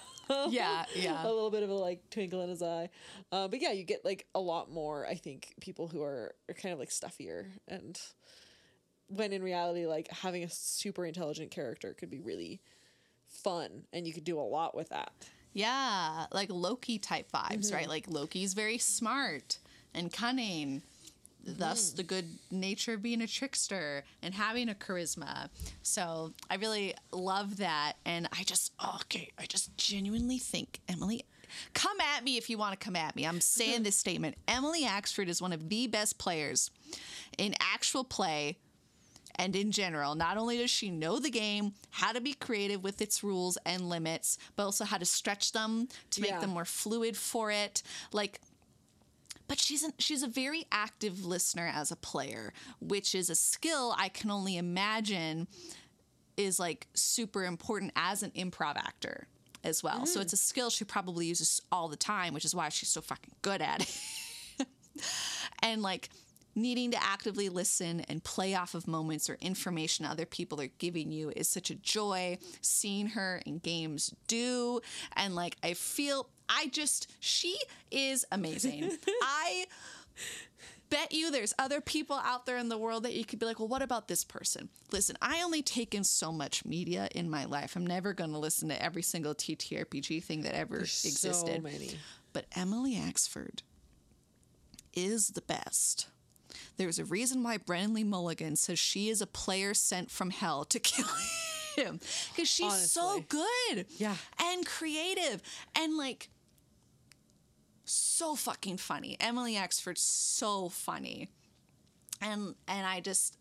Yeah, 0.50 0.86
yeah. 0.96 1.22
a 1.22 1.28
little 1.28 1.52
bit 1.52 1.64
of 1.64 1.70
a 1.70 1.74
like 1.74 2.10
twinkle 2.10 2.42
in 2.44 2.50
his 2.50 2.64
eye. 2.64 2.90
Uh, 3.34 3.50
but 3.50 3.62
yeah, 3.62 3.74
you 3.74 3.84
get 3.84 4.06
like 4.06 4.26
a 4.34 4.40
lot 4.40 4.72
more. 4.72 5.06
I 5.06 5.16
think 5.16 5.54
people 5.60 5.90
who 5.90 6.02
are, 6.02 6.34
are 6.50 6.54
kind 6.54 6.72
of 6.72 6.80
like 6.80 6.92
stuffier, 6.92 7.48
and 7.68 8.00
when 9.08 9.34
in 9.34 9.44
reality, 9.44 9.86
like 9.86 10.08
having 10.10 10.44
a 10.46 10.50
super 10.50 11.06
intelligent 11.06 11.52
character 11.52 11.94
could 11.94 12.10
be 12.10 12.22
really 12.22 12.62
fun, 13.28 13.84
and 13.92 14.08
you 14.08 14.14
could 14.14 14.24
do 14.24 14.40
a 14.40 14.42
lot 14.42 14.74
with 14.76 14.90
that. 14.90 15.12
Yeah, 15.52 16.26
like 16.32 16.50
Loki 16.50 17.00
type 17.00 17.30
vibes, 17.30 17.66
Mm-hmm. 17.68 17.76
right? 17.76 17.90
Like 17.90 18.06
Loki's 18.08 18.54
very 18.54 18.78
smart 18.78 19.60
and 19.94 20.12
cunning. 20.12 20.84
Thus, 21.46 21.90
Mm-hmm. 21.90 21.96
the 21.98 22.04
good 22.04 22.28
nature 22.52 22.94
of 22.94 23.02
being 23.02 23.22
a 23.22 23.28
trickster 23.28 24.04
and 24.22 24.34
having 24.34 24.70
a 24.70 24.74
charisma. 24.74 25.50
So, 25.82 26.34
I 26.50 26.56
really 26.56 26.94
love 27.12 27.58
that. 27.58 27.94
And 28.06 28.28
I 28.32 28.44
just, 28.44 28.72
oh, 28.80 28.98
okay, 29.04 29.30
I 29.38 29.46
just 29.46 29.76
genuinely 29.78 30.38
think 30.38 30.80
Emily, 30.88 31.26
come 31.74 32.00
at 32.16 32.24
me 32.24 32.38
if 32.38 32.50
you 32.50 32.58
want 32.58 32.80
to 32.80 32.84
come 32.84 32.96
at 32.96 33.16
me. 33.16 33.26
I'm 33.26 33.42
saying 33.42 33.84
this 33.84 33.98
statement. 33.98 34.36
Emily 34.48 34.84
Axford 34.86 35.28
is 35.28 35.42
one 35.42 35.52
of 35.54 35.68
the 35.70 35.88
best 35.88 36.18
players 36.18 36.72
in 37.38 37.56
actual 37.60 38.04
play 38.04 38.58
and 39.36 39.56
in 39.56 39.72
general, 39.72 40.14
not 40.14 40.38
only 40.38 40.60
does 40.60 40.70
she 40.70 40.92
know 40.92 41.18
the 41.18 41.32
game, 41.32 41.74
how 41.90 42.12
to 42.12 42.22
be 42.22 42.36
creative 42.36 42.84
with 42.84 43.02
its 43.02 43.24
rules 43.24 43.58
and 43.66 43.90
limits, 43.90 44.38
but 44.56 44.64
also 44.64 44.86
how 44.86 45.00
to 45.00 45.06
stretch 45.06 45.54
them 45.54 45.88
to 46.12 46.22
make 46.22 46.30
Yeah. 46.30 46.40
them 46.40 46.52
more 46.52 46.66
fluid 46.66 47.18
for 47.18 47.50
it. 47.50 47.82
Like, 48.12 48.40
but 49.48 49.60
she's 49.60 49.84
an, 49.84 49.94
she's 49.98 50.24
a 50.24 50.28
very 50.28 50.66
active 50.72 51.26
listener 51.26 51.72
as 51.74 51.92
a 51.92 51.96
player, 51.96 52.54
which 52.80 53.16
is 53.16 53.30
a 53.30 53.36
skill 53.36 53.96
I 53.98 54.10
can 54.10 54.32
only 54.32 54.58
imagine 54.58 55.48
is 56.38 56.60
like 56.60 56.88
super 56.94 57.44
important 57.44 57.92
as 57.96 58.24
an 58.24 58.32
improv 58.32 58.78
actor 58.78 59.28
as 59.64 59.84
well. 59.84 60.06
So 60.06 60.20
it's 60.20 60.34
a 60.34 60.38
mm. 60.38 60.40
skill 60.40 60.70
she 60.70 60.84
probably 60.84 61.28
uses 61.28 61.62
all 61.72 61.88
the 61.88 61.96
time, 61.96 62.34
which 62.34 62.46
is 62.46 62.54
why 62.54 62.70
she's 62.70 62.90
so 62.90 63.02
fucking 63.02 63.34
good 63.42 63.62
at 63.62 63.82
it. 63.82 64.68
and 65.64 65.82
like 65.82 66.10
needing 66.56 66.92
to 66.92 67.04
actively 67.04 67.50
listen 67.50 68.02
and 68.02 68.24
play 68.24 68.54
off 68.56 68.76
of 68.76 68.88
moments 68.88 69.30
or 69.30 69.38
information 69.42 70.06
other 70.06 70.26
people 70.26 70.62
are 70.62 70.70
giving 70.78 71.12
you 71.12 71.32
is 71.36 71.48
such 71.48 71.72
a 71.72 71.76
joy 71.76 72.38
seeing 72.62 73.08
her 73.08 73.42
in 73.46 73.58
games 73.58 74.14
do 74.28 74.80
and 75.16 75.36
like 75.36 75.58
i 75.64 75.74
feel 75.74 76.30
i 76.50 76.68
just 76.68 77.12
she 77.20 77.58
is 77.92 78.26
amazing 78.32 78.92
i 79.22 79.66
bet 80.94 81.12
you 81.12 81.32
there's 81.32 81.56
other 81.58 81.82
people 81.82 82.16
out 82.24 82.46
there 82.46 82.58
in 82.58 82.70
the 82.70 82.78
world 82.78 83.04
that 83.04 83.14
you 83.14 83.26
could 83.26 83.40
be 83.40 83.48
like, 83.48 83.58
well, 83.58 83.68
what 83.68 83.82
about 83.82 84.08
this 84.08 84.24
person? 84.24 84.70
Listen, 84.92 85.18
I 85.24 85.42
only 85.42 85.64
take 85.64 85.96
in 85.96 86.04
so 86.04 86.32
much 86.32 86.66
media 86.66 87.08
in 87.16 87.32
my 87.32 87.46
life. 87.46 87.76
I'm 87.76 87.88
never 87.88 88.14
going 88.14 88.32
to 88.32 88.38
listen 88.38 88.70
to 88.70 88.80
every 88.80 89.02
single 89.02 89.34
TTRPG 89.34 90.24
thing 90.24 90.42
that 90.44 90.54
ever 90.54 90.78
existed. 90.78 91.34
So 91.34 91.62
many. 91.62 91.98
But 92.32 92.46
Emily 92.56 92.96
Axford 92.96 93.62
is 94.94 95.30
the 95.30 95.42
best. 95.42 96.10
There's 96.78 97.00
a 97.00 97.06
reason 97.06 97.42
why 97.42 97.58
Brennan 97.58 97.96
Lee 97.96 98.04
Mulligan 98.04 98.56
says 98.56 98.78
she 98.78 99.10
is 99.10 99.20
a 99.20 99.28
player 99.28 99.74
sent 99.74 100.12
from 100.12 100.30
hell 100.30 100.64
to 100.66 100.80
kill 100.80 101.08
him. 101.76 102.00
Because 102.30 102.48
she's 102.48 102.92
so 102.92 103.24
good. 103.28 103.88
Yeah. 103.98 104.16
And 104.40 104.64
creative. 104.64 105.42
And 105.76 105.98
like 105.98 106.30
so 108.24 108.36
fucking 108.36 108.78
funny. 108.78 109.18
Emily 109.20 109.56
Axford's 109.56 110.02
so 110.02 110.70
funny. 110.70 111.28
And 112.22 112.56
and 112.70 112.88
I 112.88 113.02
just 113.02 113.38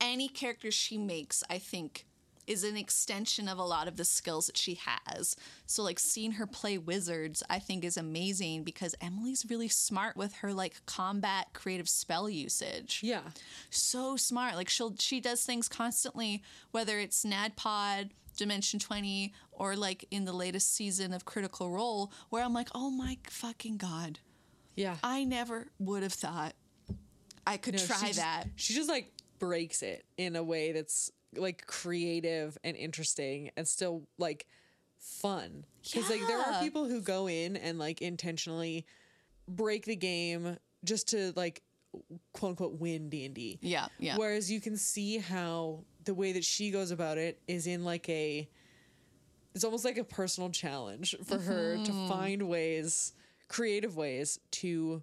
any 0.00 0.28
character 0.28 0.70
she 0.70 0.98
makes, 0.98 1.42
I 1.48 1.56
think 1.56 2.04
is 2.46 2.64
an 2.64 2.76
extension 2.76 3.48
of 3.48 3.58
a 3.58 3.62
lot 3.64 3.86
of 3.88 3.96
the 3.96 4.04
skills 4.04 4.46
that 4.46 4.56
she 4.56 4.78
has. 4.84 5.36
So 5.66 5.82
like 5.82 5.98
seeing 5.98 6.32
her 6.32 6.46
play 6.46 6.76
wizards, 6.78 7.42
I 7.48 7.58
think 7.58 7.84
is 7.84 7.96
amazing 7.96 8.64
because 8.64 8.94
Emily's 9.00 9.46
really 9.48 9.68
smart 9.68 10.16
with 10.16 10.34
her 10.36 10.52
like 10.52 10.84
combat 10.86 11.48
creative 11.52 11.88
spell 11.88 12.28
usage 12.28 13.00
Yeah. 13.02 13.22
so 13.70 14.16
smart. 14.16 14.56
Like 14.56 14.68
she'll 14.68 14.94
she 14.98 15.20
does 15.20 15.44
things 15.44 15.68
constantly, 15.68 16.42
whether 16.72 16.98
it's 16.98 17.24
NADPOD, 17.24 18.10
Dimension 18.36 18.80
20, 18.80 19.32
or 19.52 19.76
like 19.76 20.04
in 20.10 20.24
the 20.24 20.32
latest 20.32 20.74
season 20.74 21.12
of 21.12 21.24
Critical 21.24 21.70
Role, 21.70 22.10
where 22.30 22.42
I'm 22.42 22.54
like, 22.54 22.68
oh 22.74 22.90
my 22.90 23.18
fucking 23.28 23.76
god. 23.76 24.18
Yeah. 24.74 24.96
I 25.04 25.24
never 25.24 25.68
would 25.78 26.02
have 26.02 26.14
thought 26.14 26.54
I 27.46 27.56
could 27.56 27.74
No, 27.74 27.78
she 27.80 27.86
try 27.86 28.06
just- 28.08 28.18
that. 28.18 28.44
She 28.56 28.74
just 28.74 28.88
like 28.88 29.12
breaks 29.38 29.82
it 29.82 30.04
in 30.16 30.34
a 30.36 30.42
way 30.42 30.72
that's 30.72 31.10
like 31.36 31.66
creative 31.66 32.58
and 32.64 32.76
interesting 32.76 33.50
and 33.56 33.66
still 33.66 34.02
like 34.18 34.46
fun. 34.98 35.64
Because 35.82 36.08
like 36.10 36.26
there 36.26 36.38
are 36.38 36.60
people 36.60 36.86
who 36.86 37.00
go 37.00 37.28
in 37.28 37.56
and 37.56 37.78
like 37.78 38.02
intentionally 38.02 38.86
break 39.48 39.84
the 39.84 39.96
game 39.96 40.56
just 40.84 41.08
to 41.08 41.32
like 41.36 41.62
quote 42.32 42.50
unquote 42.50 42.80
win 42.80 43.08
D 43.08 43.24
and 43.24 43.34
D. 43.34 43.58
Yeah, 43.60 43.86
yeah. 43.98 44.16
Whereas 44.16 44.50
you 44.50 44.60
can 44.60 44.76
see 44.76 45.18
how 45.18 45.84
the 46.04 46.14
way 46.14 46.32
that 46.32 46.44
she 46.44 46.70
goes 46.70 46.90
about 46.90 47.18
it 47.18 47.40
is 47.46 47.66
in 47.66 47.84
like 47.84 48.08
a 48.08 48.48
it's 49.54 49.64
almost 49.64 49.84
like 49.84 49.98
a 49.98 50.04
personal 50.04 50.50
challenge 50.50 51.14
for 51.24 51.38
her 51.38 51.76
to 51.76 51.92
mm-hmm. 51.92 52.08
find 52.08 52.42
ways, 52.48 53.12
creative 53.48 53.96
ways 53.96 54.38
to 54.50 55.02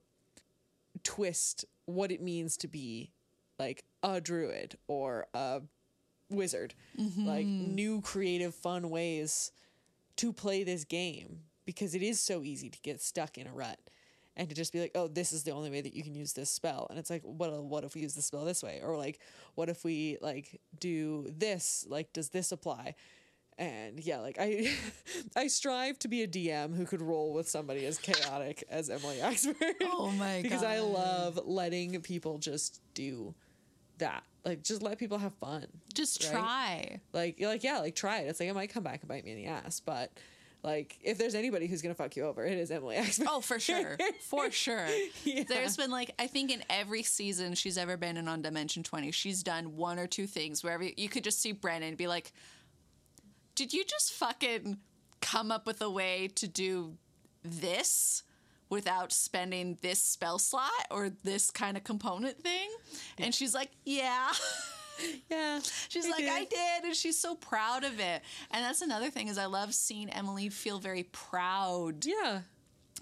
twist 1.03 1.65
what 1.85 2.11
it 2.11 2.21
means 2.21 2.57
to 2.57 2.67
be 2.67 3.11
like 3.59 3.83
a 4.01 4.19
druid 4.19 4.75
or 4.87 5.27
a 5.33 5.61
wizard. 6.29 6.73
Like 7.25 7.45
mm-hmm. 7.45 7.75
new 7.75 8.01
creative 8.01 8.53
fun 8.55 8.89
ways 8.89 9.51
to 10.17 10.33
play 10.33 10.63
this 10.63 10.83
game 10.83 11.41
because 11.65 11.95
it 11.95 12.01
is 12.01 12.19
so 12.19 12.43
easy 12.43 12.69
to 12.69 12.79
get 12.81 13.01
stuck 13.01 13.37
in 13.37 13.47
a 13.47 13.53
rut 13.53 13.79
and 14.35 14.47
to 14.47 14.55
just 14.55 14.71
be 14.71 14.79
like, 14.79 14.91
oh, 14.95 15.07
this 15.07 15.33
is 15.33 15.43
the 15.43 15.51
only 15.51 15.69
way 15.69 15.81
that 15.81 15.93
you 15.93 16.01
can 16.01 16.15
use 16.15 16.33
this 16.33 16.49
spell. 16.49 16.87
And 16.89 16.97
it's 16.97 17.09
like, 17.09 17.21
what 17.23 17.51
what 17.63 17.83
if 17.83 17.93
we 17.93 18.01
use 18.01 18.15
the 18.15 18.21
spell 18.21 18.45
this 18.45 18.63
way? 18.63 18.79
Or 18.83 18.97
like, 18.97 19.19
what 19.55 19.69
if 19.69 19.83
we 19.83 20.17
like 20.21 20.61
do 20.79 21.27
this? 21.37 21.85
Like, 21.87 22.13
does 22.13 22.29
this 22.29 22.51
apply? 22.51 22.95
And 23.57 23.99
yeah, 23.99 24.19
like 24.19 24.37
I 24.39 24.71
I 25.35 25.47
strive 25.47 25.99
to 25.99 26.07
be 26.07 26.23
a 26.23 26.27
DM 26.27 26.75
who 26.75 26.85
could 26.85 27.01
roll 27.01 27.33
with 27.33 27.49
somebody 27.49 27.85
as 27.85 27.97
chaotic 27.97 28.63
as 28.69 28.89
Emily 28.89 29.17
Axford. 29.17 29.73
Oh 29.83 30.09
my 30.11 30.37
god. 30.37 30.43
because 30.43 30.63
I 30.63 30.79
love 30.79 31.39
letting 31.43 32.01
people 32.01 32.37
just 32.37 32.81
do 32.93 33.35
that. 33.97 34.23
Like 34.45 34.63
just 34.63 34.81
let 34.81 34.97
people 34.97 35.17
have 35.17 35.33
fun. 35.35 35.67
Just 35.93 36.23
right? 36.23 36.31
try. 36.31 36.99
Like 37.13 37.39
you're 37.39 37.49
like, 37.49 37.63
yeah, 37.63 37.79
like 37.79 37.95
try 37.95 38.19
it. 38.19 38.27
It's 38.27 38.39
like 38.39 38.49
it 38.49 38.53
might 38.53 38.73
come 38.73 38.83
back 38.83 39.01
and 39.01 39.09
bite 39.09 39.25
me 39.25 39.31
in 39.31 39.37
the 39.37 39.47
ass, 39.47 39.79
but 39.79 40.11
like 40.63 40.97
if 41.01 41.17
there's 41.17 41.35
anybody 41.35 41.67
who's 41.67 41.81
gonna 41.81 41.95
fuck 41.95 42.15
you 42.15 42.23
over, 42.25 42.45
it 42.45 42.57
is 42.57 42.71
Emily 42.71 42.95
Axford. 42.95 43.25
Oh, 43.27 43.41
for 43.41 43.59
sure. 43.59 43.97
For 44.21 44.51
sure. 44.51 44.87
Yeah. 45.23 45.43
There's 45.47 45.77
been 45.77 45.91
like 45.91 46.11
I 46.19 46.27
think 46.27 46.51
in 46.51 46.63
every 46.69 47.03
season 47.03 47.53
she's 47.53 47.77
ever 47.77 47.97
been 47.97 48.17
in 48.17 48.27
on 48.27 48.41
Dimension 48.41 48.83
20, 48.83 49.11
she's 49.11 49.43
done 49.43 49.77
one 49.77 49.99
or 49.99 50.07
two 50.07 50.27
things 50.27 50.63
wherever 50.63 50.83
you 50.83 51.09
could 51.09 51.23
just 51.23 51.41
see 51.41 51.51
Brennan 51.51 51.95
be 51.95 52.07
like, 52.07 52.31
Did 53.55 53.73
you 53.73 53.83
just 53.85 54.13
fucking 54.13 54.77
come 55.21 55.51
up 55.51 55.65
with 55.65 55.81
a 55.81 55.89
way 55.89 56.29
to 56.35 56.47
do 56.47 56.95
this 57.43 58.23
without 58.69 59.11
spending 59.11 59.77
this 59.81 59.99
spell 60.03 60.37
slot 60.39 60.69
or 60.91 61.09
this 61.23 61.49
kind 61.51 61.75
of 61.77 61.83
component 61.83 62.41
thing? 62.41 62.69
And 63.17 63.33
she's 63.33 63.53
like, 63.53 63.71
Yeah. 63.85 64.31
yeah. 65.29 65.59
She's 65.89 66.05
I 66.05 66.09
like, 66.09 66.19
did. 66.19 66.29
I 66.31 66.43
did, 66.45 66.83
and 66.85 66.95
she's 66.95 67.17
so 67.17 67.33
proud 67.35 67.83
of 67.83 67.99
it. 67.99 68.21
And 68.51 68.63
that's 68.65 68.81
another 68.81 69.09
thing 69.09 69.27
is 69.27 69.37
I 69.37 69.45
love 69.45 69.73
seeing 69.73 70.09
Emily 70.09 70.49
feel 70.49 70.79
very 70.79 71.03
proud 71.03 72.05
Yeah. 72.05 72.41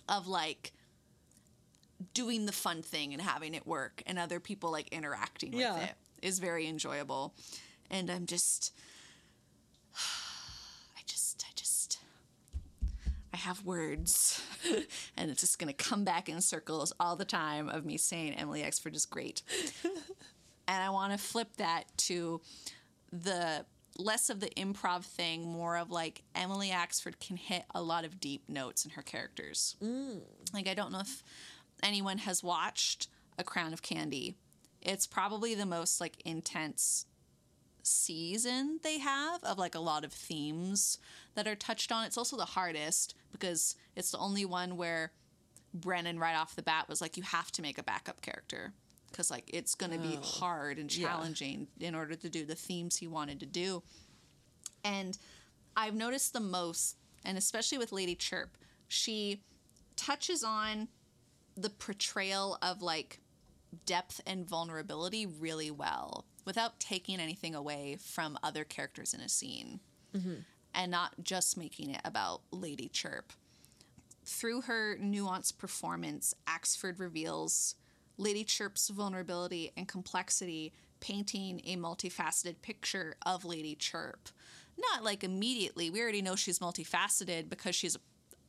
of 0.07 0.27
like 0.27 0.73
doing 2.13 2.45
the 2.45 2.51
fun 2.51 2.83
thing 2.83 3.13
and 3.13 3.21
having 3.21 3.55
it 3.55 3.65
work 3.65 4.03
and 4.05 4.19
other 4.19 4.39
people 4.39 4.71
like 4.71 4.87
interacting 4.89 5.53
Yeah. 5.53 5.73
with 5.73 5.83
it 5.85 5.93
is 6.21 6.37
very 6.39 6.67
enjoyable. 6.67 7.33
And 7.89 8.09
I'm 8.11 8.25
just 8.27 8.71
I 9.95 11.01
just 11.07 11.43
I 11.47 11.51
just 11.55 11.97
I 13.37 13.39
have 13.39 13.63
words 13.63 14.41
and 15.15 15.29
it's 15.29 15.41
just 15.41 15.59
going 15.59 15.71
to 15.71 15.73
come 15.73 16.03
back 16.03 16.27
in 16.27 16.41
circles 16.41 16.91
all 16.99 17.15
the 17.15 17.23
time 17.23 17.69
of 17.69 17.85
me 17.85 17.95
saying 17.95 18.33
Emily 18.33 18.63
Axford 18.63 18.95
is 18.95 19.05
great. 19.05 19.43
and 20.67 20.83
I 20.83 20.89
want 20.89 21.11
to 21.11 21.19
flip 21.19 21.55
that 21.57 21.83
to 21.97 22.41
the 23.11 23.63
less 23.95 24.31
of 24.31 24.39
the 24.39 24.49
improv 24.57 25.03
thing, 25.03 25.43
more 25.47 25.77
of 25.77 25.91
like 25.91 26.23
Emily 26.33 26.69
Axford 26.69 27.19
can 27.19 27.37
hit 27.37 27.65
a 27.75 27.81
lot 27.81 28.05
of 28.05 28.19
deep 28.19 28.49
notes 28.49 28.85
in 28.85 28.91
her 28.91 29.03
characters. 29.03 29.75
Mm. 29.83 30.21
Like 30.51 30.67
I 30.67 30.73
don't 30.73 30.91
know 30.91 31.01
if 31.01 31.23
anyone 31.83 32.17
has 32.17 32.43
watched 32.43 33.07
A 33.37 33.43
Crown 33.43 33.71
of 33.71 33.83
Candy. 33.83 34.35
it's 34.81 35.05
probably 35.05 35.53
the 35.53 35.67
most 35.67 36.01
like 36.01 36.19
intense 36.25 37.05
season 37.83 38.79
they 38.83 38.99
have 38.99 39.43
of 39.43 39.57
like 39.57 39.75
a 39.75 39.79
lot 39.79 40.03
of 40.03 40.11
themes 40.11 40.97
that 41.37 41.47
are 41.47 41.55
touched 41.55 41.91
on. 41.91 42.03
It's 42.03 42.17
also 42.17 42.35
the 42.35 42.45
hardest 42.45 43.13
because 43.31 43.75
it's 43.95 44.09
the 44.09 44.17
only 44.17 44.43
one 44.43 44.75
where 44.75 45.11
Brennan 45.71 46.17
right 46.17 46.35
off 46.35 46.55
the 46.55 46.63
bat 46.63 46.89
was 46.89 46.99
like, 46.99 47.15
you 47.15 47.21
have 47.21 47.51
to 47.51 47.61
make 47.61 47.77
a 47.77 47.83
backup 47.83 48.21
character 48.21 48.73
because 49.11 49.29
like 49.29 49.47
it's 49.53 49.75
going 49.75 49.91
to 49.91 49.99
be 49.99 50.17
oh. 50.19 50.25
hard 50.25 50.79
and 50.79 50.93
Yeah. 50.93 51.07
challenging 51.07 51.67
in 51.79 51.93
order 51.93 52.15
to 52.15 52.27
do 52.27 52.43
the 52.43 52.55
themes 52.55 52.97
he 52.97 53.07
wanted 53.07 53.39
to 53.41 53.45
do. 53.45 53.83
And 54.83 55.15
I've 55.75 55.93
noticed 55.93 56.33
the 56.33 56.39
most, 56.39 56.97
and 57.23 57.37
especially 57.37 57.77
with 57.77 57.91
Lady 57.91 58.15
Chirp, 58.15 58.57
she 58.87 59.43
touches 59.95 60.43
on 60.43 60.87
the 61.55 61.69
portrayal 61.69 62.57
of 62.63 62.81
like 62.81 63.19
depth 63.85 64.21
and 64.25 64.43
vulnerability 64.43 65.27
really 65.27 65.69
well 65.69 66.25
without 66.45 66.79
taking 66.79 67.19
anything 67.19 67.53
away 67.53 67.95
from 68.01 68.39
other 68.41 68.63
characters 68.63 69.13
in 69.13 69.19
a 69.21 69.29
scene 69.29 69.81
mm-hmm. 70.15 70.35
And 70.77 70.91
not 70.91 71.13
just 71.23 71.57
making 71.57 71.89
it 71.89 72.01
about 72.05 72.41
Lady 72.51 72.87
Chirp. 72.87 73.33
Through 74.23 74.61
her 74.61 74.97
nuanced 75.01 75.57
performance, 75.57 76.33
Axford 76.47 76.99
reveals 76.99 77.75
Lady 78.17 78.43
Chirp's 78.43 78.89
vulnerability 78.89 79.71
and 79.75 79.87
complexity, 79.87 80.73
painting 80.99 81.61
a 81.65 81.75
multifaceted 81.77 82.61
picture 82.61 83.15
of 83.25 83.43
Lady 83.45 83.75
Chirp. 83.75 84.29
Not 84.77 85.03
like 85.03 85.23
immediately, 85.23 85.89
we 85.89 86.01
already 86.01 86.21
know 86.21 86.35
she's 86.35 86.59
multifaceted 86.59 87.49
because 87.49 87.73
she's 87.75 87.95
a, 87.95 87.99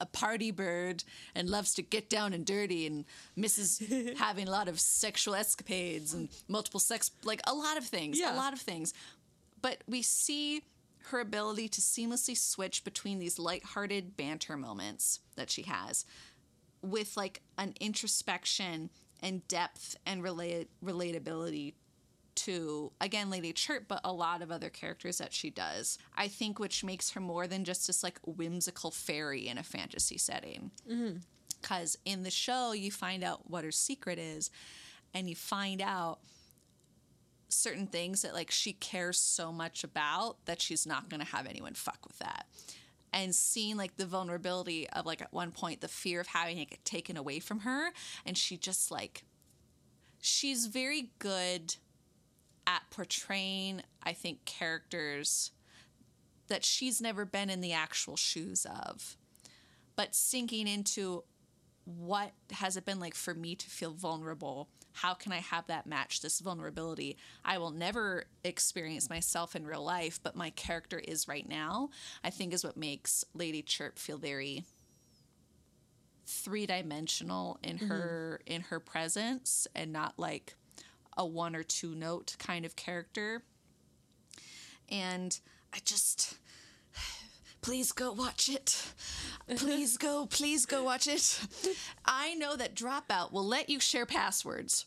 a 0.00 0.06
party 0.06 0.50
bird 0.50 1.04
and 1.34 1.48
loves 1.48 1.74
to 1.74 1.82
get 1.82 2.10
down 2.10 2.32
and 2.32 2.44
dirty 2.44 2.86
and 2.86 3.04
misses 3.36 3.80
having 4.18 4.48
a 4.48 4.50
lot 4.50 4.68
of 4.68 4.78
sexual 4.80 5.34
escapades 5.34 6.12
and 6.12 6.28
multiple 6.48 6.80
sex, 6.80 7.10
like 7.24 7.40
a 7.46 7.54
lot 7.54 7.76
of 7.78 7.84
things, 7.84 8.18
Yeah. 8.18 8.34
a 8.34 8.36
lot 8.36 8.52
of 8.52 8.60
things. 8.60 8.92
But 9.62 9.82
we 9.88 10.02
see 10.02 10.62
her 11.08 11.20
ability 11.20 11.68
to 11.68 11.80
seamlessly 11.80 12.36
switch 12.36 12.84
between 12.84 13.18
these 13.18 13.38
lighthearted 13.38 14.16
banter 14.16 14.56
moments 14.56 15.20
that 15.36 15.50
she 15.50 15.62
has 15.62 16.04
with 16.82 17.16
like 17.16 17.42
an 17.56 17.74
introspection 17.80 18.90
and 19.20 19.46
depth 19.48 19.96
and 20.06 20.22
relate 20.22 20.68
relatability 20.84 21.74
to 22.34 22.92
again 23.00 23.30
Lady 23.30 23.52
Chirp, 23.52 23.86
but 23.88 24.00
a 24.04 24.12
lot 24.12 24.42
of 24.42 24.52
other 24.52 24.70
characters 24.70 25.18
that 25.18 25.32
she 25.32 25.50
does. 25.50 25.98
I 26.16 26.28
think 26.28 26.58
which 26.58 26.84
makes 26.84 27.10
her 27.10 27.20
more 27.20 27.48
than 27.48 27.64
just 27.64 27.86
this 27.86 28.02
like 28.04 28.20
whimsical 28.24 28.92
fairy 28.92 29.48
in 29.48 29.58
a 29.58 29.64
fantasy 29.64 30.18
setting. 30.18 30.70
Mm-hmm. 30.88 31.18
Because 31.60 31.98
in 32.04 32.22
the 32.22 32.30
show, 32.30 32.72
you 32.72 32.92
find 32.92 33.24
out 33.24 33.50
what 33.50 33.64
her 33.64 33.72
secret 33.72 34.16
is, 34.20 34.50
and 35.12 35.28
you 35.28 35.34
find 35.34 35.82
out 35.82 36.20
certain 37.48 37.86
things 37.86 38.22
that 38.22 38.34
like 38.34 38.50
she 38.50 38.72
cares 38.72 39.18
so 39.18 39.50
much 39.52 39.84
about 39.84 40.36
that 40.44 40.60
she's 40.60 40.86
not 40.86 41.08
going 41.08 41.20
to 41.20 41.26
have 41.26 41.46
anyone 41.46 41.74
fuck 41.74 41.98
with 42.06 42.18
that 42.18 42.46
and 43.12 43.34
seeing 43.34 43.76
like 43.76 43.96
the 43.96 44.04
vulnerability 44.04 44.88
of 44.90 45.06
like 45.06 45.22
at 45.22 45.32
one 45.32 45.50
point 45.50 45.80
the 45.80 45.88
fear 45.88 46.20
of 46.20 46.26
having 46.28 46.58
it 46.58 46.84
taken 46.84 47.16
away 47.16 47.38
from 47.38 47.60
her 47.60 47.90
and 48.26 48.36
she 48.36 48.56
just 48.56 48.90
like 48.90 49.24
she's 50.20 50.66
very 50.66 51.10
good 51.18 51.76
at 52.66 52.82
portraying 52.90 53.82
i 54.02 54.12
think 54.12 54.44
characters 54.44 55.52
that 56.48 56.64
she's 56.64 57.00
never 57.00 57.24
been 57.24 57.48
in 57.48 57.60
the 57.60 57.72
actual 57.72 58.16
shoes 58.16 58.66
of 58.66 59.16
but 59.96 60.14
sinking 60.14 60.68
into 60.68 61.24
what 61.96 62.32
has 62.52 62.76
it 62.76 62.84
been 62.84 63.00
like 63.00 63.14
for 63.14 63.34
me 63.34 63.54
to 63.54 63.66
feel 63.70 63.92
vulnerable? 63.92 64.68
How 64.92 65.14
can 65.14 65.32
I 65.32 65.38
have 65.38 65.66
that 65.68 65.86
match 65.86 66.20
this 66.20 66.40
vulnerability? 66.40 67.16
I 67.44 67.58
will 67.58 67.70
never 67.70 68.24
experience 68.44 69.08
myself 69.08 69.54
in 69.54 69.66
real 69.66 69.84
life, 69.84 70.20
but 70.22 70.34
my 70.34 70.50
character 70.50 70.98
is 70.98 71.28
right 71.28 71.48
now. 71.48 71.90
I 72.24 72.30
think 72.30 72.52
is 72.52 72.64
what 72.64 72.76
makes 72.76 73.24
Lady 73.34 73.62
Chirp 73.62 73.98
feel 73.98 74.18
very 74.18 74.64
three 76.26 76.66
dimensional 76.66 77.58
in 77.62 77.76
mm-hmm. 77.76 77.88
her 77.88 78.40
in 78.46 78.60
her 78.62 78.80
presence 78.80 79.66
and 79.74 79.92
not 79.92 80.18
like 80.18 80.54
a 81.16 81.24
one 81.24 81.56
or 81.56 81.62
two 81.62 81.94
note 81.94 82.36
kind 82.38 82.64
of 82.64 82.76
character. 82.76 83.42
And 84.90 85.38
I 85.72 85.78
just 85.84 86.36
please 87.60 87.92
go 87.92 88.12
watch 88.12 88.48
it. 88.48 88.92
Please 89.56 89.96
go, 89.96 90.26
please 90.26 90.66
go 90.66 90.82
watch 90.82 91.06
it. 91.06 91.40
I 92.04 92.34
know 92.34 92.54
that 92.54 92.74
Dropout 92.74 93.32
will 93.32 93.46
let 93.46 93.70
you 93.70 93.80
share 93.80 94.04
passwords. 94.04 94.84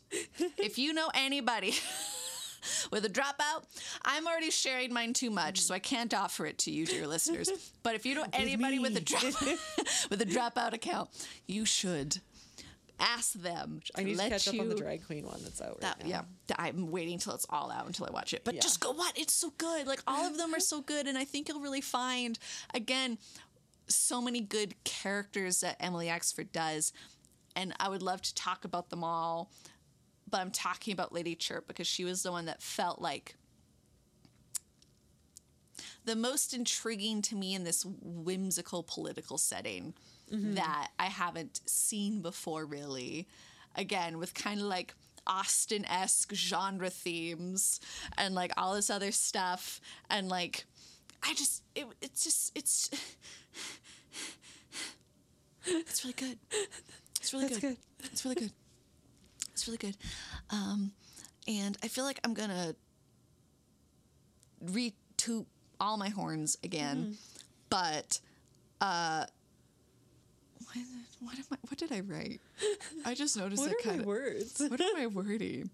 If 0.55 0.77
you 0.77 0.93
know 0.93 1.09
anybody 1.15 1.73
with 2.91 3.05
a 3.05 3.09
dropout, 3.09 3.63
I'm 4.05 4.27
already 4.27 4.51
sharing 4.51 4.93
mine 4.93 5.13
too 5.13 5.31
much, 5.31 5.61
so 5.61 5.73
I 5.73 5.79
can't 5.79 6.13
offer 6.13 6.45
it 6.45 6.57
to 6.59 6.71
you, 6.71 6.85
dear 6.85 7.07
listeners. 7.07 7.49
But 7.83 7.95
if 7.95 8.05
you 8.05 8.13
know 8.13 8.25
anybody 8.33 8.77
with 8.77 8.95
a 8.95 9.01
drop 9.01 9.23
with 10.11 10.21
a 10.21 10.25
dropout 10.25 10.73
account, 10.73 11.09
you 11.47 11.65
should 11.65 12.21
ask 13.01 13.33
them. 13.33 13.81
I 13.95 14.03
need 14.03 14.13
to 14.13 14.17
let 14.19 14.29
catch 14.31 14.47
up 14.47 14.59
on 14.59 14.69
the 14.69 14.75
you- 14.75 14.81
drag 14.81 15.05
queen 15.05 15.25
one 15.25 15.41
that's 15.43 15.59
out 15.61 15.69
right 15.71 15.81
that, 15.81 16.03
now. 16.03 16.07
yeah, 16.09 16.55
I'm 16.57 16.91
waiting 16.91 17.17
till 17.19 17.33
it's 17.33 17.45
all 17.49 17.71
out 17.71 17.85
until 17.87 18.05
I 18.05 18.11
watch 18.11 18.33
it. 18.33 18.43
But 18.45 18.55
Yeah. 18.55 18.61
just 18.61 18.79
go 18.79 18.91
watch. 18.91 19.13
It's 19.17 19.33
so 19.33 19.49
good. 19.57 19.87
Like 19.87 20.01
all 20.07 20.25
of 20.25 20.37
them 20.37 20.53
are 20.53 20.59
so 20.59 20.81
good, 20.81 21.07
and 21.07 21.17
I 21.17 21.25
think 21.25 21.49
you'll 21.49 21.59
really 21.61 21.81
find 21.81 22.37
again 22.73 23.17
so 23.87 24.21
many 24.21 24.39
good 24.39 24.81
characters 24.85 25.59
that 25.61 25.75
Emily 25.79 26.05
Axford 26.07 26.51
does, 26.53 26.93
and 27.55 27.73
I 27.79 27.89
would 27.89 28.01
love 28.01 28.21
to 28.21 28.33
talk 28.35 28.63
about 28.63 28.89
them 28.89 29.03
all. 29.03 29.51
But 30.29 30.39
I'm 30.39 30.51
talking 30.51 30.93
about 30.93 31.11
Lady 31.11 31.35
Chirp 31.35 31.67
because 31.67 31.87
she 31.87 32.05
was 32.05 32.23
the 32.23 32.31
one 32.31 32.45
that 32.45 32.61
felt 32.61 33.01
like 33.01 33.35
the 36.05 36.15
most 36.15 36.53
intriguing 36.53 37.21
to 37.23 37.35
me 37.35 37.53
in 37.53 37.63
this 37.63 37.85
whimsical 37.85 38.83
political 38.83 39.37
setting 39.37 39.93
that 40.31 40.89
I 40.97 41.05
haven't 41.05 41.59
seen 41.65 42.21
before, 42.21 42.65
really. 42.65 43.27
Again, 43.75 44.17
with 44.17 44.33
kind 44.33 44.59
of 44.61 44.65
like 44.67 44.93
Austen 45.27 45.85
esque 45.85 46.33
genre 46.33 46.89
themes 46.89 47.79
and 48.17 48.33
like 48.33 48.51
all 48.57 48.73
this 48.75 48.89
other 48.89 49.11
stuff. 49.11 49.79
And 50.09 50.29
like, 50.29 50.65
I 51.23 51.33
just, 51.33 51.63
it, 51.75 51.85
it's 52.01 52.23
just, 52.23 52.51
it's, 52.57 52.89
it's 55.65 56.03
really 56.03 56.13
good. 56.13 56.37
It's 57.19 57.33
really 57.33 57.47
good. 57.49 57.61
good. 57.61 57.77
It's 58.05 58.23
really 58.25 58.35
good. 58.35 58.51
It's 59.51 59.67
really 59.67 59.77
good. 59.77 59.97
Um, 60.49 60.91
and 61.47 61.77
I 61.83 61.87
feel 61.87 62.03
like 62.03 62.19
I'm 62.23 62.33
gonna 62.33 62.73
retoot 64.63 65.45
all 65.79 65.97
my 65.97 66.09
horns 66.09 66.57
again, 66.63 66.97
Mm-hmm. 66.97 67.13
but 67.69 68.19
uh, 68.79 69.25
what, 70.73 70.85
what 71.19 71.37
am 71.37 71.45
I? 71.51 71.55
What 71.67 71.77
did 71.77 71.91
I 71.91 71.99
write? 72.01 72.41
I 73.05 73.13
just 73.13 73.37
noticed 73.37 73.61
What 73.61 73.69
that 73.69 73.85
are 73.85 73.87
my 73.87 73.91
kind 73.91 74.01
of. 74.01 74.07
words? 74.07 74.61
What 74.67 74.81
am 74.81 74.95
I 74.97 75.07
wording? 75.07 75.69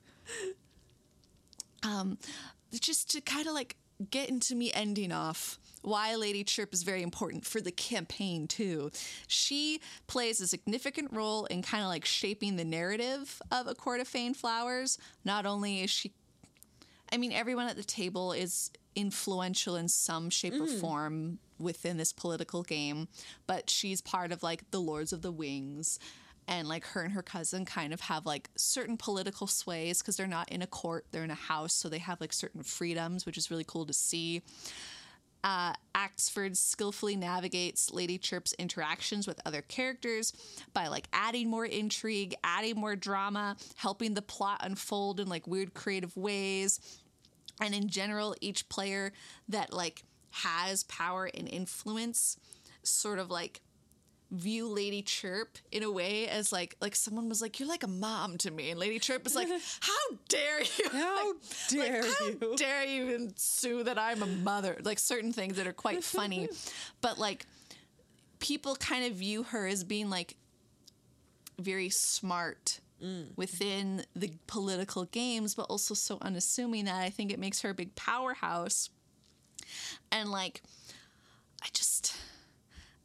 Um, 1.83 2.17
just 2.71 3.11
to 3.11 3.21
kind 3.21 3.47
of 3.47 3.53
like 3.53 3.77
get 4.11 4.29
into 4.29 4.55
me 4.55 4.71
ending 4.73 5.11
off 5.11 5.57
why 5.81 6.15
Lady 6.15 6.43
Chirp 6.43 6.73
is 6.73 6.83
very 6.83 7.01
important 7.01 7.45
for 7.45 7.61
the 7.61 7.71
campaign 7.71 8.47
too. 8.47 8.91
She 9.27 9.79
plays 10.07 10.41
a 10.41 10.47
significant 10.47 11.13
role 11.13 11.45
in 11.45 11.61
kind 11.61 11.81
of 11.83 11.89
like 11.89 12.03
shaping 12.03 12.57
the 12.57 12.65
narrative 12.65 13.41
of 13.51 13.67
A 13.67 13.75
Court 13.75 14.01
of 14.01 14.07
Fey 14.07 14.25
and 14.25 14.35
Flowers. 14.35 14.97
Not 15.23 15.45
only 15.45 15.81
is 15.81 15.89
she 15.89 16.11
I 17.09 17.15
mean, 17.15 17.31
everyone 17.31 17.67
at 17.67 17.77
the 17.77 17.83
table 17.83 18.33
is 18.33 18.69
influential 18.95 19.77
in 19.77 19.87
some 19.87 20.29
shape 20.29 20.55
or 20.59 20.67
form 20.67 21.39
within 21.59 21.97
this 21.97 22.13
political 22.13 22.63
game, 22.63 23.07
but 23.45 23.69
she's 23.69 24.01
part 24.01 24.31
of 24.31 24.43
like 24.43 24.69
the 24.71 24.81
Lords 24.81 25.13
of 25.13 25.21
the 25.21 25.31
Wings. 25.31 25.99
And 26.49 26.69
like 26.69 26.85
her 26.85 27.01
and 27.01 27.11
her 27.11 27.21
cousin 27.23 27.65
kind 27.65 27.93
of 27.93 27.99
have 27.99 28.25
like 28.25 28.49
certain 28.55 28.95
political 28.95 29.47
sways 29.47 30.01
because 30.01 30.15
they're 30.15 30.27
not 30.27 30.49
in 30.49 30.61
a 30.61 30.67
court, 30.67 31.05
they're 31.11 31.25
in 31.25 31.29
a 31.29 31.35
house. 31.35 31.73
So 31.73 31.89
they 31.89 31.97
have 31.97 32.21
like 32.21 32.31
certain 32.31 32.63
freedoms, 32.63 33.25
which 33.25 33.37
is 33.37 33.51
really 33.51 33.65
cool 33.67 33.85
to 33.85 33.91
see. 33.91 34.43
Uh, 35.43 35.73
Axford 35.95 36.57
skillfully 36.57 37.15
navigates 37.15 37.91
Lady 37.91 38.17
Chirp's 38.17 38.53
interactions 38.53 39.27
with 39.27 39.39
other 39.45 39.61
characters 39.61 40.33
by 40.73 40.87
like 40.87 41.07
adding 41.13 41.49
more 41.49 41.65
intrigue, 41.65 42.35
adding 42.43 42.75
more 42.75 42.95
drama, 42.95 43.55
helping 43.75 44.13
the 44.13 44.21
plot 44.21 44.59
unfold 44.63 45.19
in 45.19 45.27
like 45.27 45.47
weird 45.47 45.73
creative 45.73 46.15
ways. 46.17 46.79
And 47.61 47.73
in 47.73 47.87
general, 47.87 48.35
each 48.41 48.67
player 48.69 49.13
that 49.49 49.73
like 49.73 50.03
has 50.31 50.83
power 50.83 51.29
and 51.33 51.47
influence 51.47 52.37
sort 52.83 53.19
of 53.19 53.29
like 53.29 53.61
view 54.31 54.67
Lady 54.67 55.01
Chirp 55.01 55.57
in 55.71 55.83
a 55.83 55.91
way 55.91 56.27
as 56.27 56.51
like 56.51 56.75
like 56.81 56.95
someone 56.95 57.29
was 57.29 57.41
like, 57.41 57.59
You're 57.59 57.69
like 57.69 57.83
a 57.83 57.87
mom 57.87 58.37
to 58.39 58.51
me. 58.51 58.71
And 58.71 58.79
Lady 58.79 58.99
Chirp 58.99 59.25
is 59.25 59.35
like, 59.35 59.47
How 59.79 60.17
dare 60.27 60.61
you? 60.61 60.89
How 60.91 61.27
Like- 61.33 61.35
dare 61.69 62.01
like, 62.03 62.41
how 62.41 62.55
dare 62.55 62.85
you 62.85 63.15
ensue 63.15 63.83
that 63.83 63.97
I'm 63.97 64.21
a 64.21 64.27
mother? 64.27 64.77
Like 64.83 64.99
certain 64.99 65.31
things 65.31 65.57
that 65.57 65.67
are 65.67 65.73
quite 65.73 66.03
funny. 66.03 66.49
but 67.01 67.17
like 67.17 67.45
people 68.39 68.75
kind 68.75 69.05
of 69.05 69.13
view 69.13 69.43
her 69.43 69.67
as 69.67 69.83
being 69.83 70.09
like 70.09 70.35
very 71.59 71.89
smart 71.89 72.79
mm. 73.03 73.25
within 73.35 74.03
the 74.15 74.31
political 74.45 75.05
games, 75.05 75.55
but 75.55 75.63
also 75.63 75.93
so 75.93 76.17
unassuming 76.21 76.85
that 76.85 77.01
I 77.01 77.09
think 77.09 77.31
it 77.31 77.39
makes 77.39 77.61
her 77.61 77.71
a 77.71 77.73
big 77.73 77.95
powerhouse. 77.95 78.89
And 80.11 80.29
like, 80.31 80.61
I 81.63 81.67
just, 81.73 82.15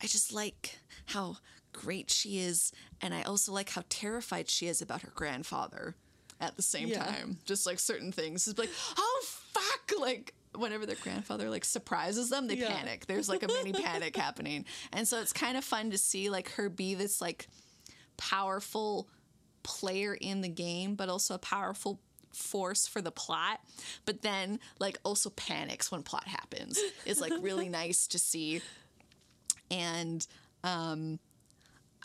I 0.03 0.07
just 0.07 0.33
like 0.33 0.79
how 1.07 1.37
great 1.73 2.11
she 2.11 2.39
is, 2.39 2.73
and 3.01 3.15
I 3.15 3.23
also 3.23 3.53
like 3.53 3.71
how 3.71 3.83
terrified 3.89 4.49
she 4.49 4.67
is 4.67 4.83
about 4.83 5.03
her 5.03 5.13
grandfather 5.15 5.97
at 6.41 6.57
the 6.57 6.63
same 6.63 6.89
Yeah. 6.89 7.05
time. 7.05 7.39
Just 7.45 7.67
like 7.67 7.79
certain 7.79 8.13
things, 8.13 8.47
it's 8.49 8.59
like, 8.59 8.71
oh 8.97 9.23
fuck, 9.25 10.01
like. 10.01 10.35
Whenever 10.55 10.85
their 10.85 10.97
grandfather 10.97 11.49
like 11.49 11.65
surprises 11.65 12.29
them, 12.29 12.47
they 12.47 12.57
Yeah. 12.57 12.69
panic. 12.69 13.07
There's 13.07 13.27
like 13.27 13.43
a 13.43 13.49
mini 13.49 13.73
panic 13.83 14.15
happening, 14.15 14.67
and 14.93 15.09
so 15.09 15.19
it's 15.19 15.33
kind 15.33 15.57
of 15.57 15.65
fun 15.65 15.91
to 15.93 15.97
see 15.99 16.29
like 16.29 16.51
her 16.53 16.69
be 16.69 16.95
this 16.95 17.23
like 17.23 17.49
powerful 18.19 19.09
player 19.63 20.15
in 20.15 20.43
the 20.43 20.49
game, 20.51 20.95
but 20.95 21.09
also 21.09 21.35
a 21.35 21.39
powerful 21.39 22.01
force 22.33 22.87
for 22.87 23.01
the 23.01 23.11
plot. 23.11 23.61
But 24.05 24.23
then 24.23 24.61
like 24.79 24.99
also 25.05 25.31
panics 25.31 25.91
when 25.91 26.03
plot 26.03 26.27
happens. 26.27 26.79
It's 27.05 27.21
like 27.21 27.33
really 27.41 27.69
nice 27.83 28.07
to 28.09 28.19
see. 28.19 28.63
And 29.71 30.27
um 30.65 31.19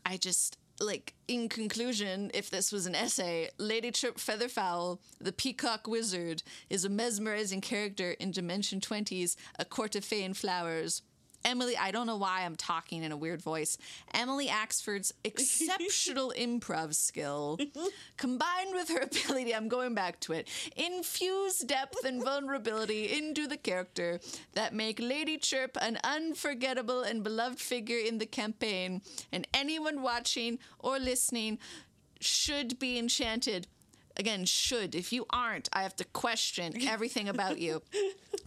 I 0.05 0.17
just 0.17 0.57
like 0.79 1.13
in 1.27 1.49
conclusion, 1.49 2.31
if 2.33 2.49
this 2.49 2.71
was 2.71 2.85
an 2.85 2.95
essay, 2.95 3.49
Lady 3.57 3.91
Chirp 3.91 4.17
Featherfowl, 4.17 4.99
the 5.19 5.31
peacock 5.31 5.87
wizard, 5.87 6.43
is 6.69 6.85
a 6.85 6.89
mesmerizing 6.89 7.61
character 7.61 8.11
in 8.11 8.31
Dimension 8.31 8.79
20's 8.79 9.35
A 9.57 9.65
Court 9.65 9.95
of 9.95 10.05
Fey 10.05 10.23
and 10.23 10.37
Flowers. 10.37 11.01
Emily, 11.43 11.78
I 11.78 11.91
don't 11.91 12.08
know 12.08 12.17
why 12.17 12.43
I'm 12.43 12.56
talking 12.56 13.04
in 13.04 13.12
a 13.12 13.17
weird 13.17 13.41
voice. 13.41 13.78
Emily 14.13 14.47
Axford's 14.47 15.13
exceptional 15.23 16.34
improv 16.38 16.93
skill, 16.95 17.58
combined 18.17 18.73
with 18.73 18.89
her 18.89 19.00
ability, 19.00 19.54
I'm 19.56 19.67
going 19.67 19.93
back 19.93 20.19
to 20.21 20.34
it, 20.34 20.47
infuse 20.76 21.60
depth 21.60 22.04
and 22.06 22.23
vulnerability 22.23 23.17
into 23.17 23.47
the 23.47 23.58
character 23.58 24.19
that 24.54 24.73
make 24.73 25.00
Lady 25.00 25.38
Chirp 25.38 25.78
an 25.80 26.00
unforgettable 26.04 27.02
and 27.02 27.23
beloved 27.23 27.60
figure 27.60 28.00
in 28.00 28.17
the 28.17 28.26
campaign, 28.26 29.02
and 29.32 29.47
anyone 29.54 30.02
watching 30.02 30.60
or 30.80 31.00
listening 31.00 31.60
should 32.19 32.80
be 32.80 32.97
enchanted. 32.97 33.67
Again, 34.17 34.45
should. 34.45 34.95
If 34.95 35.13
you 35.13 35.25
aren't, 35.30 35.69
I 35.71 35.84
have 35.84 35.95
to 35.97 36.03
question 36.06 36.73
everything 36.88 37.30
about 37.30 37.60
you. 37.60 37.82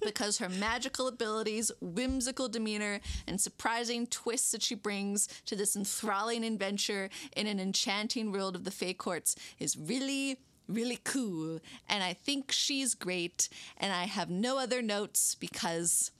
Because 0.03 0.39
her 0.39 0.49
magical 0.49 1.07
abilities, 1.07 1.71
whimsical 1.81 2.49
demeanor, 2.49 3.01
and 3.27 3.41
surprising 3.41 4.07
twists 4.07 4.51
that 4.53 4.63
she 4.63 4.75
brings 4.75 5.29
to 5.47 5.55
this 5.55 5.77
enthralling 5.77 6.45
adventure 6.45 7.09
in 7.37 7.47
an 7.47 7.61
enchanting 7.61 8.33
world 8.33 8.57
of 8.57 8.65
the 8.65 8.71
Fey 8.71 8.95
Courts 8.95 9.37
is 9.59 9.77
really, 9.77 10.39
really 10.69 10.99
cool. 11.05 11.61
And 11.89 12.03
I 12.03 12.15
think 12.15 12.51
she's 12.51 12.95
great. 12.95 13.49
And 13.77 13.93
I 13.93 14.05
have 14.05 14.31
no 14.31 14.59
other 14.59 14.83
notes 14.83 15.35
because 15.35 16.11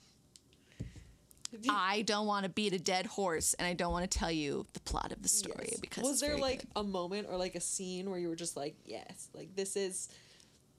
I 1.69 2.03
don't 2.03 2.25
want 2.27 2.43
to 2.45 2.49
beat 2.49 2.73
a 2.73 2.79
dead 2.79 3.05
horse 3.05 3.53
and 3.55 3.67
I 3.67 3.73
don't 3.73 3.91
want 3.91 4.09
to 4.09 4.17
tell 4.17 4.31
you 4.31 4.65
the 4.73 4.79
plot 4.81 5.11
of 5.11 5.21
the 5.21 5.29
story 5.29 5.69
Yes. 5.71 5.79
because 5.79 6.03
was 6.03 6.19
there 6.21 6.37
like 6.37 6.59
good. 6.59 6.67
a 6.77 6.83
moment 6.83 7.27
or 7.29 7.37
like 7.37 7.55
a 7.55 7.59
scene 7.61 8.09
where 8.09 8.19
you 8.19 8.29
were 8.29 8.35
just 8.35 8.55
like, 8.55 8.75
yes, 8.85 9.27
like 9.33 9.55
this 9.55 9.75
is, 9.75 10.09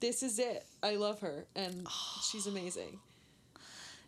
this 0.00 0.22
is 0.22 0.38
it. 0.38 0.64
I 0.82 0.96
love 0.96 1.20
her 1.20 1.46
and 1.54 1.86
she's 2.30 2.46
amazing. 2.46 2.98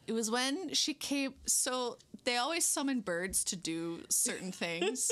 It 0.06 0.12
was 0.12 0.30
when 0.30 0.72
she 0.74 0.92
came. 0.94 1.34
So 1.46 1.96
they 2.24 2.36
always 2.36 2.64
summon 2.66 3.00
birds 3.00 3.42
to 3.44 3.56
do 3.56 4.00
certain 4.10 4.52
things. 4.64 5.10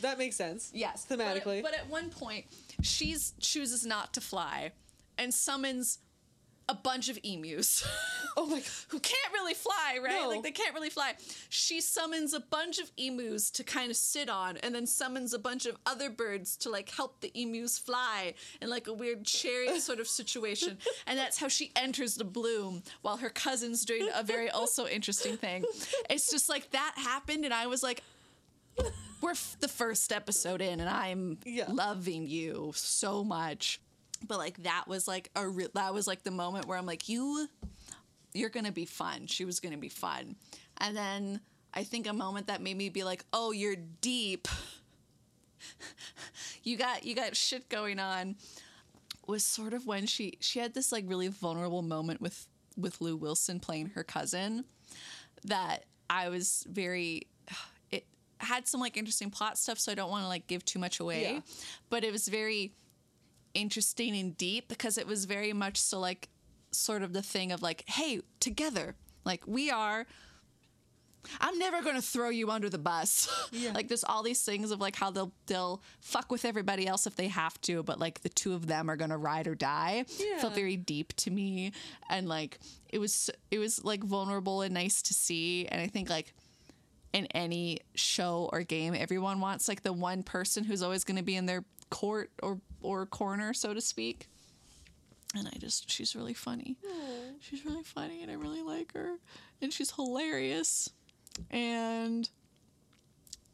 That 0.00 0.18
makes 0.18 0.36
sense. 0.36 0.70
yes, 0.74 1.06
thematically. 1.10 1.62
But, 1.62 1.72
but 1.72 1.74
at 1.78 1.90
one 1.90 2.08
point, 2.10 2.46
she's 2.82 3.34
chooses 3.40 3.84
not 3.84 4.14
to 4.14 4.20
fly 4.22 4.72
and 5.18 5.32
summons 5.34 5.98
a 6.70 6.74
bunch 6.74 7.08
of 7.08 7.18
emus 7.24 7.84
oh 8.36 8.46
my 8.46 8.58
god. 8.60 8.64
who 8.88 9.00
can't 9.00 9.32
really 9.32 9.54
fly, 9.54 9.98
right? 10.02 10.20
No. 10.22 10.28
Like 10.28 10.42
they 10.44 10.52
can't 10.52 10.72
really 10.74 10.88
fly. 10.90 11.14
She 11.48 11.80
summons 11.80 12.32
a 12.32 12.38
bunch 12.40 12.78
of 12.78 12.90
emus 12.96 13.50
to 13.52 13.64
kind 13.64 13.90
of 13.90 13.96
sit 13.96 14.28
on, 14.30 14.56
and 14.58 14.72
then 14.74 14.86
summons 14.86 15.34
a 15.34 15.38
bunch 15.38 15.66
of 15.66 15.76
other 15.84 16.08
birds 16.10 16.56
to 16.58 16.70
like 16.70 16.88
help 16.90 17.20
the 17.20 17.32
emus 17.34 17.76
fly 17.78 18.34
in 18.62 18.70
like 18.70 18.86
a 18.86 18.92
weird 18.92 19.24
chariot 19.24 19.80
sort 19.82 19.98
of 20.00 20.06
situation. 20.06 20.78
And 21.06 21.18
that's 21.18 21.38
how 21.38 21.48
she 21.48 21.72
enters 21.74 22.14
the 22.14 22.24
bloom 22.24 22.82
while 23.02 23.16
her 23.16 23.30
cousin's 23.30 23.84
doing 23.84 24.08
a 24.14 24.22
very 24.22 24.48
also 24.48 24.86
interesting 24.86 25.36
thing. 25.36 25.64
It's 26.08 26.30
just 26.30 26.48
like 26.48 26.70
that 26.70 26.92
happened, 26.96 27.44
and 27.44 27.52
I 27.52 27.66
was 27.66 27.82
like, 27.82 28.02
we're 29.20 29.32
f- 29.32 29.56
the 29.60 29.68
first 29.68 30.12
episode 30.12 30.60
in, 30.62 30.78
and 30.80 30.88
I'm 30.88 31.38
Yeah. 31.44 31.66
loving 31.68 32.28
you 32.28 32.72
so 32.76 33.24
much. 33.24 33.80
But 34.26 34.38
like 34.38 34.62
that 34.64 34.84
was 34.86 35.08
like 35.08 35.30
a 35.34 35.48
re- 35.48 35.68
that 35.74 35.94
was 35.94 36.06
like 36.06 36.22
the 36.22 36.30
moment 36.30 36.66
where 36.66 36.76
I'm 36.78 36.86
like, 36.86 37.08
you, 37.08 37.48
you're 38.34 38.50
gonna 38.50 38.72
be 38.72 38.86
fun. 38.86 39.26
She 39.26 39.44
was 39.44 39.60
gonna 39.60 39.78
be 39.78 39.88
fun, 39.88 40.36
and 40.78 40.96
then 40.96 41.40
I 41.72 41.84
think 41.84 42.06
a 42.06 42.12
moment 42.12 42.48
that 42.48 42.60
made 42.60 42.76
me 42.76 42.88
be 42.90 43.04
like, 43.04 43.24
oh, 43.32 43.52
you're 43.52 43.76
deep. 44.00 44.46
you 46.62 46.76
got 46.76 47.04
you 47.04 47.14
got 47.14 47.36
shit 47.36 47.68
going 47.68 47.98
on. 47.98 48.36
Was 49.26 49.44
sort 49.44 49.74
of 49.74 49.86
when 49.86 50.06
she 50.06 50.34
she 50.40 50.58
had 50.58 50.74
this 50.74 50.90
like 50.92 51.04
really 51.06 51.28
vulnerable 51.28 51.82
moment 51.82 52.20
with 52.20 52.46
with 52.76 53.00
Lou 53.00 53.16
Wilson 53.16 53.60
playing 53.60 53.90
her 53.94 54.02
cousin 54.02 54.64
that 55.44 55.84
I 56.08 56.28
was 56.30 56.66
very 56.68 57.28
it 57.90 58.06
had 58.38 58.66
some 58.66 58.80
like 58.80 58.96
interesting 58.96 59.30
plot 59.30 59.58
stuff 59.58 59.78
so 59.78 59.92
I 59.92 59.94
don't 59.94 60.10
want 60.10 60.24
to 60.24 60.28
like 60.28 60.46
give 60.46 60.64
too 60.64 60.78
much 60.78 61.00
away 61.00 61.34
Yeah. 61.34 61.40
but 61.90 62.04
it 62.04 62.12
was 62.12 62.28
very 62.28 62.72
interesting 63.54 64.16
and 64.16 64.36
deep 64.36 64.68
because 64.68 64.96
it 64.98 65.06
was 65.06 65.24
very 65.24 65.52
much 65.52 65.76
so 65.76 65.98
like 65.98 66.28
sort 66.72 67.02
of 67.02 67.12
the 67.12 67.22
thing 67.22 67.50
of 67.50 67.62
like 67.62 67.84
hey 67.88 68.20
together 68.38 68.94
like 69.24 69.42
we 69.46 69.70
are 69.70 70.06
I'm 71.40 71.58
never 71.58 71.82
gonna 71.82 72.00
throw 72.00 72.30
you 72.30 72.50
under 72.50 72.70
the 72.70 72.78
bus. 72.78 73.28
Yeah. 73.52 73.72
like 73.72 73.88
there's 73.88 74.04
all 74.04 74.22
these 74.22 74.42
things 74.42 74.70
of 74.70 74.80
like 74.80 74.96
how 74.96 75.10
they'll 75.10 75.32
they'll 75.46 75.82
fuck 76.00 76.30
with 76.30 76.44
everybody 76.44 76.86
else 76.86 77.06
if 77.06 77.16
they 77.16 77.28
have 77.28 77.60
to, 77.62 77.82
but 77.82 77.98
like 77.98 78.20
the 78.22 78.28
two 78.28 78.54
of 78.54 78.66
them 78.68 78.88
are 78.88 78.96
gonna 78.96 79.18
ride 79.18 79.46
or 79.48 79.54
die. 79.54 80.04
Felt 80.40 80.54
very 80.54 80.76
deep 80.76 81.12
to 81.16 81.30
me, 81.30 81.72
and 82.08 82.28
like 82.28 82.58
it 82.88 82.98
was 82.98 83.28
it 83.50 83.58
was 83.58 83.84
like 83.84 84.02
vulnerable 84.04 84.62
and 84.62 84.72
nice 84.72 85.02
to 85.02 85.14
see. 85.14 85.66
And 85.66 85.80
I 85.80 85.88
think 85.88 86.08
like 86.08 86.32
in 87.12 87.26
any 87.26 87.80
show 87.94 88.48
or 88.52 88.62
game, 88.62 88.94
everyone 88.94 89.40
wants 89.40 89.68
like 89.68 89.82
the 89.82 89.92
one 89.92 90.22
person 90.22 90.64
who's 90.64 90.80
always 90.82 91.04
gonna 91.04 91.22
be 91.24 91.34
in 91.36 91.44
their 91.46 91.64
court 91.90 92.30
or 92.42 92.60
or 92.82 93.06
corner, 93.06 93.52
so 93.52 93.74
to 93.74 93.80
speak. 93.80 94.28
And 95.36 95.46
I 95.46 95.56
just 95.58 95.90
she's 95.90 96.16
really 96.16 96.34
funny. 96.34 96.76
She's 97.40 97.64
really 97.64 97.84
funny, 97.84 98.22
and 98.22 98.30
I 98.30 98.34
really 98.34 98.62
like 98.62 98.92
her, 98.94 99.16
and 99.60 99.72
she's 99.72 99.90
hilarious 99.92 100.90
and 101.50 102.28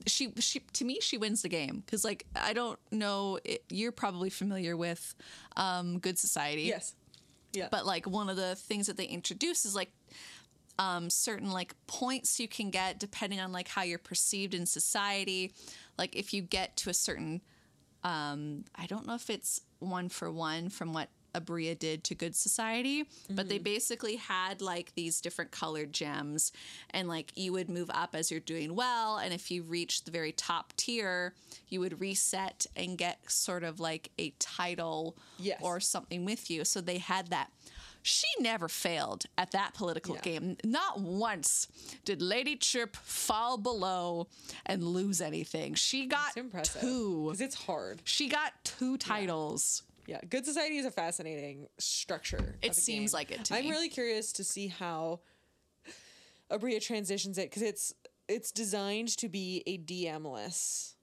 she 0.06 0.32
she 0.38 0.60
to 0.72 0.84
me 0.84 0.98
she 1.00 1.18
wins 1.18 1.42
the 1.42 1.48
game 1.48 1.82
because 1.84 2.04
like 2.04 2.26
I 2.34 2.52
don't 2.52 2.78
know 2.90 3.38
it, 3.44 3.64
you're 3.68 3.92
probably 3.92 4.30
familiar 4.30 4.76
with 4.76 5.14
um, 5.56 5.98
Good 5.98 6.18
Society 6.18 6.62
Yes. 6.62 6.94
Yeah. 7.52 7.68
but 7.70 7.86
like 7.86 8.06
one 8.06 8.28
of 8.28 8.36
the 8.36 8.54
things 8.54 8.86
that 8.86 8.96
they 8.96 9.04
introduce 9.04 9.64
is 9.64 9.74
like 9.74 9.90
um, 10.78 11.10
certain 11.10 11.50
like 11.50 11.74
points 11.86 12.38
you 12.38 12.48
can 12.48 12.70
get 12.70 12.98
depending 12.98 13.40
on 13.40 13.50
like 13.52 13.68
how 13.68 13.82
you're 13.82 13.98
perceived 13.98 14.54
in 14.54 14.66
society 14.66 15.52
like 15.98 16.14
if 16.14 16.32
you 16.34 16.42
get 16.42 16.76
to 16.78 16.90
a 16.90 16.94
certain 16.94 17.40
um, 18.04 18.64
i 18.74 18.86
don't 18.86 19.06
know 19.06 19.14
if 19.14 19.28
it's 19.30 19.60
one 19.78 20.08
for 20.08 20.30
one 20.30 20.68
from 20.68 20.92
what 20.92 21.08
Aabria 21.34 21.78
did 21.78 22.02
to 22.04 22.14
good 22.14 22.34
society 22.34 23.04
but 23.28 23.50
they 23.50 23.58
basically 23.58 24.16
had 24.16 24.62
like 24.62 24.94
these 24.94 25.20
different 25.20 25.50
colored 25.50 25.92
gems 25.92 26.50
and 26.90 27.08
like 27.08 27.30
you 27.36 27.52
would 27.52 27.68
move 27.68 27.90
up 27.92 28.14
as 28.14 28.30
you're 28.30 28.40
doing 28.40 28.74
well 28.74 29.18
and 29.18 29.34
if 29.34 29.50
you 29.50 29.62
reach 29.62 30.04
the 30.04 30.10
very 30.10 30.32
top 30.32 30.72
tier 30.78 31.34
you 31.68 31.78
would 31.80 32.00
reset 32.00 32.64
and 32.74 32.96
get 32.96 33.18
sort 33.30 33.64
of 33.64 33.78
like 33.80 34.10
a 34.18 34.30
title 34.38 35.14
Yes. 35.38 35.60
or 35.62 35.78
something 35.80 36.24
with 36.24 36.50
you. 36.50 36.64
So 36.64 36.80
they 36.80 36.96
had 36.98 37.28
that. 37.28 37.50
She 38.06 38.26
never 38.38 38.68
failed 38.68 39.24
at 39.36 39.50
that 39.50 39.74
political 39.74 40.14
Yeah. 40.14 40.20
game. 40.20 40.56
Not 40.64 41.00
once 41.00 41.66
did 42.04 42.22
Lady 42.22 42.56
Chirp 42.56 42.94
fall 42.96 43.58
below 43.58 44.28
and 44.64 44.82
lose 44.84 45.20
anything. 45.20 45.74
She 45.74 46.06
got 46.06 46.36
impressive. 46.36 46.80
two. 46.80 47.24
Because 47.24 47.40
it's 47.40 47.54
hard. 47.56 48.00
She 48.04 48.28
got 48.28 48.52
two 48.64 48.96
titles. 48.96 49.82
Yeah, 50.06 50.20
Good 50.28 50.46
Society 50.46 50.78
is 50.78 50.86
a 50.86 50.90
fascinating 50.92 51.66
structure. 51.78 52.54
It 52.62 52.76
seems 52.76 53.10
game. 53.10 53.16
like 53.18 53.30
it 53.32 53.44
to 53.46 53.52
me. 53.54 53.58
I'm 53.58 53.64
me. 53.64 53.70
really 53.72 53.88
curious 53.88 54.32
to 54.34 54.44
see 54.44 54.68
how 54.68 55.18
Aabria 56.50 56.80
transitions 56.80 57.38
it 57.38 57.50
because 57.50 57.62
it's 57.62 57.92
it's 58.28 58.52
designed 58.52 59.08
to 59.18 59.28
be 59.28 59.62
a 59.66 59.78
DM-less 59.78 60.94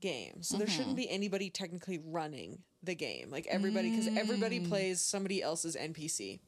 game, 0.00 0.42
so 0.42 0.56
there 0.58 0.66
Mm-hmm. 0.66 0.76
shouldn't 0.76 0.96
be 0.96 1.08
anybody 1.08 1.48
technically 1.50 1.98
running 1.98 2.62
the 2.82 2.94
game. 2.94 3.30
Like 3.30 3.46
everybody, 3.48 3.90
because 3.90 4.08
everybody 4.16 4.60
Mm. 4.60 4.68
plays 4.68 5.00
somebody 5.00 5.42
else's 5.42 5.76
NPC. 5.76 6.40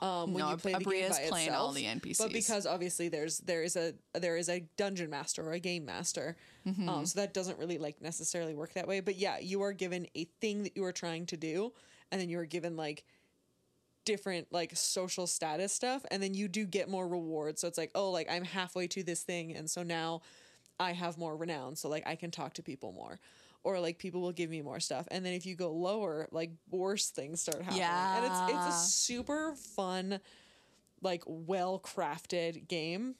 um, 0.00 0.34
when 0.34 0.42
No, 0.44 0.50
you 0.50 0.56
play 0.56 0.72
the 0.72 0.78
game 0.84 1.10
by 1.10 1.28
playing 1.28 1.50
all 1.50 1.70
itself. 1.70 1.74
the 1.76 1.86
But 2.18 2.32
because 2.32 2.66
obviously 2.66 3.08
there's 3.08 3.38
there 3.38 3.62
is 3.62 3.76
a 3.76 3.94
there 4.14 4.36
is 4.36 4.48
a 4.48 4.60
dungeon 4.76 5.08
master 5.10 5.46
or 5.46 5.52
a 5.52 5.60
game 5.60 5.84
master, 5.84 6.36
Mm-hmm. 6.66 6.88
um, 6.88 7.06
so 7.06 7.20
that 7.20 7.32
doesn't 7.32 7.58
really 7.58 7.78
like 7.78 8.00
necessarily 8.02 8.52
work 8.54 8.72
that 8.74 8.88
way. 8.88 8.98
But 9.00 9.14
yeah, 9.16 9.38
you 9.38 9.62
are 9.62 9.72
given 9.72 10.08
a 10.16 10.24
thing 10.40 10.64
that 10.64 10.76
you 10.76 10.84
are 10.84 10.92
trying 10.92 11.26
to 11.26 11.36
do, 11.36 11.72
and 12.10 12.20
then 12.20 12.28
you 12.28 12.38
are 12.40 12.46
given 12.46 12.76
like 12.76 13.04
different 14.04 14.48
like 14.50 14.74
social 14.76 15.26
status 15.28 15.72
stuff, 15.72 16.04
and 16.10 16.20
then 16.22 16.34
you 16.34 16.48
do 16.48 16.64
get 16.66 16.88
more 16.88 17.06
rewards. 17.06 17.60
So 17.60 17.68
it's 17.68 17.78
like 17.78 17.92
oh 17.94 18.10
like 18.10 18.28
I'm 18.30 18.44
halfway 18.44 18.88
to 18.88 19.02
this 19.04 19.22
thing, 19.22 19.54
and 19.54 19.70
so 19.70 19.82
now 19.84 20.22
I 20.80 20.92
have 20.92 21.16
more 21.16 21.36
renown, 21.36 21.76
so 21.76 21.88
like 21.88 22.04
I 22.06 22.16
can 22.16 22.30
talk 22.32 22.54
to 22.54 22.62
people 22.62 22.92
more. 22.92 23.20
Or 23.64 23.78
like 23.78 23.98
people 23.98 24.20
will 24.20 24.32
give 24.32 24.50
me 24.50 24.60
more 24.60 24.80
stuff, 24.80 25.06
and 25.10 25.24
then 25.24 25.34
if 25.34 25.46
you 25.46 25.54
go 25.54 25.70
lower, 25.72 26.26
like 26.32 26.50
worse 26.70 27.10
things 27.10 27.40
start 27.40 27.62
happening, 27.62 27.78
Yeah. 27.82 28.16
and 28.16 28.26
it's 28.26 28.56
it's 28.68 28.74
a 28.74 28.78
super 28.88 29.54
fun, 29.76 30.18
like 31.00 31.22
well 31.26 31.78
crafted 31.78 32.66
game. 32.66 33.14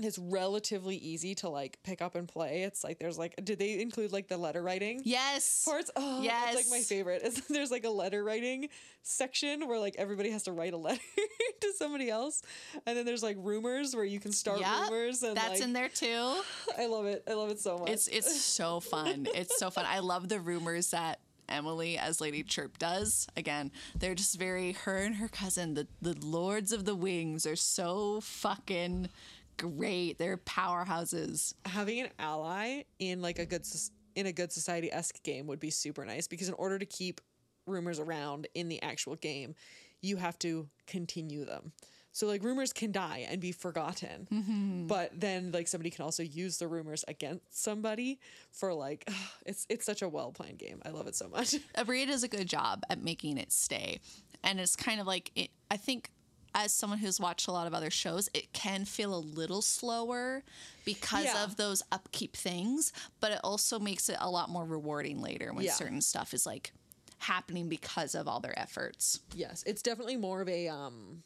It's 0.00 0.18
relatively 0.18 0.96
easy 0.96 1.36
to 1.36 1.48
like 1.48 1.78
pick 1.84 2.02
up 2.02 2.16
and 2.16 2.26
play. 2.26 2.62
It's 2.62 2.82
like 2.82 2.98
there's 2.98 3.16
like 3.16 3.34
did 3.44 3.60
they 3.60 3.80
include 3.80 4.12
like 4.12 4.26
the 4.26 4.36
letter 4.36 4.60
writing 4.60 5.00
yes. 5.04 5.64
parts? 5.64 5.90
Oh, 5.94 6.20
that's 6.22 6.56
like 6.56 6.66
my 6.68 6.80
favorite. 6.80 7.22
Is 7.22 7.40
there's 7.48 7.70
like 7.70 7.84
a 7.84 7.90
letter 7.90 8.24
writing 8.24 8.68
section 9.02 9.68
where 9.68 9.78
like 9.78 9.94
everybody 9.96 10.30
has 10.30 10.44
to 10.44 10.52
write 10.52 10.72
a 10.72 10.76
letter 10.76 11.00
to 11.60 11.72
somebody 11.78 12.10
else, 12.10 12.42
and 12.86 12.96
then 12.96 13.06
there's 13.06 13.22
like 13.22 13.36
rumors 13.38 13.94
where 13.94 14.04
you 14.04 14.18
can 14.18 14.32
start 14.32 14.60
Yep, 14.60 14.90
rumors 14.90 15.22
and 15.22 15.36
That's 15.36 15.60
like 15.60 15.62
in 15.62 15.72
there 15.72 15.88
too. 15.88 16.40
I 16.78 16.86
love 16.86 17.06
it. 17.06 17.22
I 17.28 17.34
love 17.34 17.50
it 17.50 17.60
so 17.60 17.78
much. 17.78 17.90
It's 17.90 18.08
it's 18.08 18.40
so 18.44 18.80
fun. 18.80 19.28
It's 19.32 19.58
so 19.58 19.70
fun. 19.70 19.84
I 19.86 20.00
love 20.00 20.28
the 20.28 20.40
rumors 20.40 20.90
that 20.90 21.20
Emily 21.48 21.98
as 21.98 22.20
Lady 22.20 22.42
Chirp 22.42 22.78
does. 22.78 23.26
Again, 23.36 23.70
they're 23.96 24.14
just 24.14 24.38
very 24.38 24.72
her 24.72 24.98
and 24.98 25.16
her 25.16 25.28
cousin, 25.28 25.74
the 25.74 25.86
the 26.02 26.14
Lords 26.26 26.72
of 26.72 26.84
the 26.84 26.94
Wings 26.94 27.46
are 27.46 27.56
so 27.56 28.20
fucking 28.22 29.08
great. 29.56 30.18
They're 30.18 30.36
powerhouses. 30.38 31.54
having 31.66 32.00
an 32.00 32.08
ally 32.18 32.82
in 32.98 33.22
like 33.22 33.38
a 33.38 33.46
good 33.46 33.66
in 34.14 34.26
a 34.26 34.32
good 34.32 34.52
society 34.52 34.92
esque 34.92 35.22
game 35.22 35.46
would 35.46 35.60
be 35.60 35.70
super 35.70 36.04
nice 36.04 36.28
because 36.28 36.48
in 36.48 36.54
order 36.54 36.78
to 36.78 36.86
keep 36.86 37.20
rumors 37.66 37.98
around 37.98 38.46
in 38.54 38.68
the 38.68 38.82
actual 38.82 39.16
game, 39.16 39.54
you 40.02 40.16
have 40.16 40.38
to 40.40 40.68
continue 40.86 41.44
them. 41.44 41.72
So 42.12 42.28
like 42.28 42.44
rumors 42.44 42.72
can 42.72 42.92
die 42.92 43.26
and 43.28 43.40
be 43.40 43.50
forgotten, 43.50 44.28
mm-hmm. 44.32 44.86
but 44.86 45.10
then 45.18 45.50
like 45.50 45.66
somebody 45.66 45.90
can 45.90 46.04
also 46.04 46.22
use 46.22 46.58
the 46.58 46.68
rumors 46.68 47.04
against 47.08 47.60
somebody 47.60 48.20
for 48.52 48.72
like 48.72 49.10
it's 49.46 49.66
it's 49.68 49.84
such 49.84 50.00
a 50.00 50.08
well 50.08 50.30
planned 50.30 50.58
game. 50.58 50.80
I 50.86 50.90
love 50.90 51.08
it 51.08 51.16
so 51.16 51.28
much. 51.28 51.56
Aabria 51.76 52.06
does 52.06 52.22
a 52.22 52.28
good 52.28 52.48
job 52.48 52.84
at 52.88 53.02
making 53.02 53.38
it 53.38 53.50
stay. 53.50 54.00
And 54.44 54.60
it's 54.60 54.76
kind 54.76 55.00
of 55.00 55.08
like 55.08 55.32
it, 55.34 55.50
I 55.70 55.76
think 55.76 56.10
as 56.54 56.72
someone 56.72 56.98
who's 57.00 57.18
watched 57.20 57.48
a 57.48 57.52
lot 57.52 57.66
of 57.66 57.74
other 57.74 57.90
shows, 57.90 58.28
it 58.32 58.52
can 58.52 58.84
feel 58.84 59.14
a 59.14 59.18
little 59.18 59.60
slower 59.62 60.42
because 60.84 61.24
Yeah. 61.24 61.44
of 61.44 61.56
those 61.56 61.82
upkeep 61.90 62.36
things, 62.36 62.92
but 63.20 63.32
it 63.32 63.40
also 63.42 63.78
makes 63.78 64.08
it 64.08 64.16
a 64.20 64.30
lot 64.30 64.48
more 64.48 64.64
rewarding 64.64 65.20
later 65.20 65.52
when 65.52 65.64
Yeah. 65.64 65.72
certain 65.74 66.00
stuff 66.00 66.32
is 66.32 66.46
like 66.46 66.72
happening 67.18 67.68
because 67.68 68.14
of 68.14 68.28
all 68.28 68.40
their 68.40 68.58
efforts. 68.58 69.20
Yes, 69.34 69.62
it's 69.66 69.82
definitely 69.82 70.16
more 70.16 70.40
of 70.42 70.48
a 70.48 70.68
um 70.68 71.22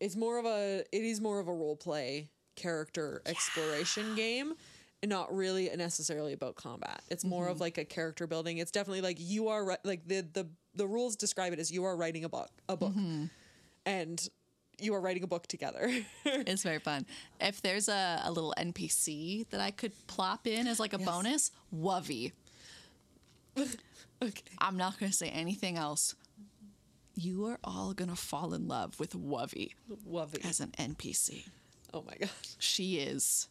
it's 0.00 0.16
more 0.16 0.38
of 0.38 0.46
a 0.46 0.84
it 0.92 1.04
is 1.04 1.20
more 1.20 1.40
of 1.40 1.48
a 1.48 1.52
role 1.52 1.76
play 1.76 2.30
character 2.56 3.20
exploration 3.26 4.14
game 4.14 4.54
and 5.02 5.08
not 5.10 5.34
really 5.34 5.68
necessarily 5.76 6.32
about 6.32 6.56
combat. 6.56 7.02
It's 7.08 7.24
more 7.24 7.48
of 7.48 7.60
like 7.60 7.78
a 7.78 7.84
character 7.84 8.26
building. 8.26 8.58
It's 8.58 8.70
definitely 8.70 9.00
like 9.00 9.16
you 9.18 9.48
are 9.48 9.78
like 9.84 10.06
the 10.06 10.20
the 10.20 10.48
the 10.74 10.86
rules 10.86 11.16
describe 11.16 11.52
it 11.52 11.58
as 11.58 11.70
you 11.70 11.84
are 11.84 11.96
writing 11.96 12.24
a 12.24 12.28
book 12.28 12.50
a 12.68 12.76
book. 12.76 12.94
And 13.86 14.28
you 14.80 14.94
are 14.94 15.00
writing 15.00 15.22
a 15.22 15.26
book 15.26 15.46
together. 15.46 15.90
It's 16.24 16.62
very 16.62 16.78
fun. 16.78 17.06
If 17.40 17.60
there's 17.62 17.88
a, 17.88 18.22
a 18.24 18.30
little 18.32 18.54
NPC 18.58 19.48
that 19.50 19.60
I 19.60 19.70
could 19.70 19.92
plop 20.06 20.46
in 20.46 20.66
as 20.66 20.80
like 20.80 20.92
a 20.92 20.98
bonus, 20.98 21.50
Wovey. 21.74 22.32
okay. 23.58 24.42
I'm 24.58 24.76
not 24.76 24.98
going 24.98 25.10
to 25.10 25.16
say 25.16 25.28
anything 25.28 25.76
else. 25.76 26.14
You 27.14 27.46
are 27.46 27.58
all 27.64 27.92
going 27.92 28.10
to 28.10 28.16
fall 28.16 28.54
in 28.54 28.68
love 28.68 28.98
with 28.98 29.12
Wovey 29.14 29.72
Love 30.06 30.34
it. 30.34 30.44
as 30.46 30.60
an 30.60 30.72
NPC. 30.78 31.44
Oh 31.92 32.02
my 32.06 32.14
god. 32.18 32.30
She 32.58 32.98
is 32.98 33.48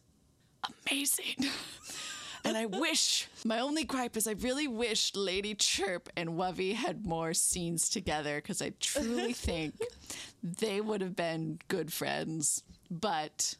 amazing. 0.88 1.48
and 2.44 2.56
I 2.56 2.66
wish, 2.66 3.28
my 3.44 3.60
only 3.60 3.84
gripe 3.84 4.16
is 4.16 4.26
I 4.26 4.32
really 4.32 4.68
wish 4.68 5.14
Lady 5.14 5.54
Chirp 5.54 6.08
and 6.16 6.30
Wovey 6.30 6.74
had 6.74 7.06
more 7.06 7.34
scenes 7.34 7.88
together 7.88 8.36
because 8.36 8.62
I 8.62 8.72
truly 8.80 9.32
think 9.48 9.74
they 10.42 10.80
would 10.80 11.00
have 11.00 11.16
been 11.16 11.58
good 11.68 11.92
friends. 11.92 12.62
But 12.90 13.56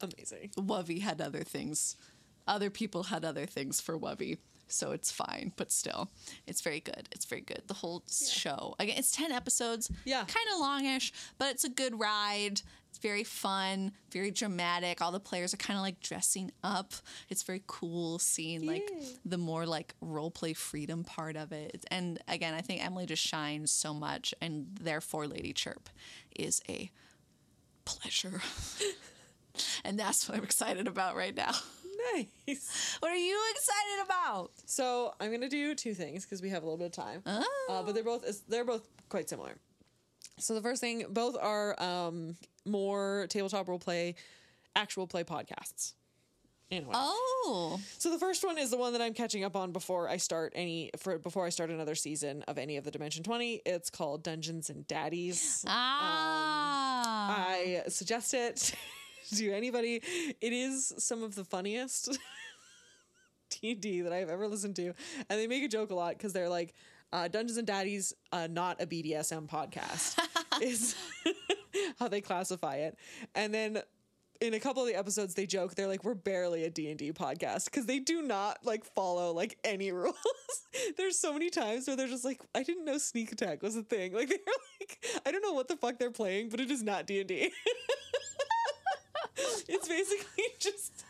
Amazing. 0.00 0.50
Wovey 0.56 1.00
had 1.00 1.20
other 1.20 1.42
things. 1.42 1.96
Other 2.46 2.70
people 2.70 3.04
had 3.04 3.24
other 3.24 3.46
things 3.46 3.80
for 3.80 3.98
Wovey. 3.98 4.38
So 4.66 4.92
it's 4.92 5.12
fine, 5.12 5.52
but 5.56 5.70
still, 5.70 6.10
it's 6.46 6.62
very 6.62 6.80
good. 6.80 7.08
It's 7.12 7.26
very 7.26 7.42
good. 7.42 7.62
The 7.66 7.74
whole 7.74 8.02
show. 8.10 8.74
Again, 8.78 8.96
it's 8.98 9.12
10 9.12 9.30
episodes. 9.30 9.90
Yeah. 10.04 10.24
Kind 10.24 10.46
of 10.54 10.60
longish, 10.60 11.12
but 11.38 11.50
it's 11.50 11.64
a 11.64 11.68
good 11.68 12.00
ride. 12.00 12.62
Very 13.04 13.22
fun, 13.22 13.92
very 14.10 14.30
dramatic. 14.30 15.02
All 15.02 15.12
the 15.12 15.20
players 15.20 15.52
are 15.52 15.58
kind 15.58 15.76
of 15.76 15.82
like 15.82 16.00
dressing 16.00 16.50
up. 16.62 16.94
It's 17.28 17.42
very 17.42 17.62
cool 17.66 18.18
seeing 18.18 18.66
like 18.66 18.90
the 19.26 19.36
more 19.36 19.66
like 19.66 19.94
role 20.00 20.30
play 20.30 20.54
freedom 20.54 21.04
part 21.04 21.36
of 21.36 21.52
it. 21.52 21.84
And 21.90 22.18
again, 22.28 22.54
I 22.54 22.62
think 22.62 22.82
Emily 22.82 23.04
just 23.04 23.22
shines 23.22 23.70
so 23.70 23.92
much, 23.92 24.32
and 24.40 24.68
therefore 24.80 25.26
Lady 25.26 25.52
Chirp 25.52 25.90
is 26.34 26.62
a 26.66 26.90
pleasure. 27.84 28.40
and 29.84 29.98
that's 30.00 30.26
what 30.26 30.38
I'm 30.38 30.44
excited 30.44 30.88
about 30.88 31.14
right 31.14 31.36
now. 31.36 31.52
Nice. 32.14 32.96
What 33.00 33.12
are 33.12 33.16
you 33.16 33.38
excited 33.50 34.06
about? 34.06 34.50
So 34.64 35.12
I'm 35.20 35.30
gonna 35.30 35.50
do 35.50 35.74
two 35.74 35.92
things 35.92 36.24
because 36.24 36.40
we 36.40 36.48
have 36.48 36.62
a 36.62 36.66
little 36.66 36.78
bit 36.78 36.86
of 36.86 36.92
time. 36.92 37.22
Uh, 37.26 37.82
but 37.82 37.94
they're 37.94 38.02
both 38.02 38.24
they're 38.48 38.64
both 38.64 38.88
quite 39.10 39.28
similar. 39.28 39.56
So 40.38 40.54
the 40.54 40.62
first 40.62 40.80
thing, 40.80 41.04
both 41.10 41.36
are 41.40 41.80
um, 41.80 42.36
more 42.64 43.26
tabletop 43.28 43.68
role 43.68 43.78
play, 43.78 44.14
actual 44.76 45.06
play 45.06 45.24
podcasts. 45.24 45.94
Anyway, 46.70 46.92
Oh, 46.94 47.78
so 47.98 48.10
the 48.10 48.18
first 48.18 48.42
one 48.44 48.56
is 48.56 48.70
the 48.70 48.78
one 48.78 48.94
that 48.94 49.02
I'm 49.02 49.12
catching 49.12 49.44
up 49.44 49.54
on 49.54 49.70
before 49.70 50.08
I 50.08 50.16
start 50.16 50.52
any 50.56 50.90
for 50.98 51.18
before 51.18 51.44
I 51.44 51.50
start 51.50 51.68
another 51.70 51.94
season 51.94 52.42
of 52.48 52.56
any 52.56 52.78
of 52.78 52.84
the 52.84 52.90
Dimension 52.90 53.22
Twenty. 53.22 53.60
It's 53.66 53.90
called 53.90 54.22
Dungeons 54.24 54.70
and 54.70 54.86
Daddies. 54.88 55.64
ah, 55.68 57.36
I 57.38 57.82
suggest 57.88 58.32
it 58.34 58.74
to 59.36 59.52
anybody. 59.52 60.00
It 60.40 60.52
is 60.52 60.94
some 60.98 61.22
of 61.22 61.34
the 61.34 61.44
funniest 61.44 62.18
D&D 63.60 64.00
that 64.00 64.12
I've 64.12 64.30
ever 64.30 64.48
listened 64.48 64.76
to. 64.76 64.86
And 65.28 65.38
they 65.38 65.46
make 65.46 65.62
a 65.62 65.68
joke 65.68 65.90
a 65.90 65.94
lot 65.94 66.16
because 66.16 66.32
they're 66.32 66.48
like, 66.48 66.74
uh, 67.12 67.28
Dungeons 67.28 67.58
and 67.58 67.66
Daddies, 67.66 68.14
uh, 68.32 68.48
not 68.50 68.80
a 68.82 68.86
BDSM 68.86 69.48
podcast, 69.48 70.18
is 70.62 70.96
how 71.98 72.08
they 72.08 72.20
classify 72.20 72.76
it. 72.76 72.98
And 73.34 73.52
then 73.52 73.82
in 74.40 74.54
a 74.54 74.60
couple 74.60 74.82
of 74.82 74.88
the 74.88 74.94
episodes, 74.94 75.34
they 75.34 75.46
joke 75.46 75.74
they're 75.74 75.88
like, 75.88 76.04
we're 76.04 76.14
barely 76.14 76.64
a 76.64 76.70
D&D 76.70 77.12
podcast 77.12 77.66
because 77.66 77.86
they 77.86 77.98
do 77.98 78.22
not 78.22 78.58
like 78.64 78.84
follow 78.84 79.32
like 79.32 79.58
any 79.64 79.92
rules. 79.92 80.16
There's 80.96 81.18
so 81.18 81.32
many 81.32 81.50
times 81.50 81.86
where 81.86 81.96
they're 81.96 82.08
just 82.08 82.24
like, 82.24 82.40
I 82.54 82.62
didn't 82.62 82.84
know 82.84 82.98
sneak 82.98 83.32
attack 83.32 83.62
was 83.62 83.76
a 83.76 83.82
thing. 83.82 84.12
Like 84.12 84.28
they're 84.30 84.38
like, 84.80 85.04
I 85.24 85.30
don't 85.30 85.42
know 85.42 85.52
what 85.52 85.68
the 85.68 85.76
fuck 85.76 85.98
they're 85.98 86.10
playing, 86.10 86.48
but 86.48 86.60
it 86.60 86.70
is 86.70 86.82
not 86.82 87.06
D&D. 87.06 87.52
it's 89.68 89.88
basically 89.88 90.44
just 90.58 91.04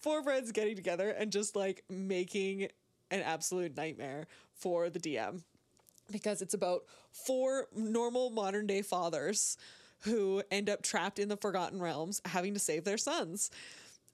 four 0.00 0.22
friends 0.22 0.52
getting 0.52 0.76
together 0.76 1.10
and 1.10 1.32
just 1.32 1.56
like 1.56 1.84
making 1.88 2.68
an 3.10 3.20
absolute 3.20 3.76
nightmare 3.76 4.26
for 4.54 4.88
the 4.88 4.98
DM 4.98 5.42
because 6.10 6.42
it's 6.42 6.54
about 6.54 6.82
four 7.10 7.66
normal 7.74 8.30
modern 8.30 8.66
day 8.66 8.82
fathers 8.82 9.56
who 10.04 10.42
end 10.50 10.68
up 10.68 10.82
trapped 10.82 11.18
in 11.18 11.28
the 11.28 11.36
Forgotten 11.36 11.80
Realms 11.80 12.20
having 12.24 12.54
to 12.54 12.60
save 12.60 12.84
their 12.84 12.98
sons. 12.98 13.50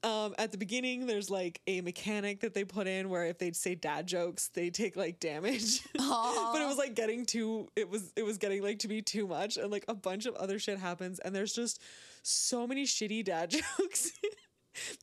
Um, 0.01 0.33
at 0.37 0.53
the 0.53 0.57
beginning, 0.57 1.07
there's 1.07 1.29
like 1.29 1.59
a 1.67 1.81
mechanic 1.81 2.39
that 2.41 2.53
they 2.53 2.63
put 2.63 2.87
in 2.87 3.09
where 3.09 3.25
if 3.25 3.37
they'd 3.37 3.55
say 3.55 3.75
dad 3.75 4.07
jokes, 4.07 4.47
they 4.49 4.69
take 4.69 4.95
like 4.95 5.19
damage. 5.19 5.81
but 5.93 6.61
it 6.61 6.67
was 6.67 6.77
like 6.77 6.95
getting 6.95 7.25
too 7.25 7.67
it 7.75 7.89
was 7.89 8.13
it 8.15 8.23
was 8.23 8.37
getting 8.37 8.63
like 8.63 8.79
to 8.79 8.87
be 8.87 9.01
too 9.01 9.27
much 9.27 9.57
and 9.57 9.69
like 9.69 9.83
a 9.89 9.93
bunch 9.93 10.25
of 10.25 10.35
other 10.35 10.57
shit 10.57 10.79
happens 10.79 11.19
and 11.19 11.35
there's 11.35 11.53
just 11.53 11.81
so 12.23 12.65
many 12.65 12.85
shitty 12.85 13.25
dad 13.25 13.49
jokes. 13.79 14.11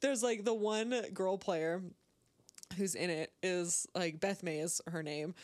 there's 0.00 0.22
like 0.22 0.44
the 0.44 0.54
one 0.54 0.94
girl 1.12 1.36
player 1.36 1.82
who's 2.76 2.94
in 2.94 3.10
it 3.10 3.32
is 3.42 3.86
like 3.94 4.20
Beth 4.20 4.42
May 4.42 4.58
is 4.58 4.80
her 4.86 5.02
name, 5.02 5.34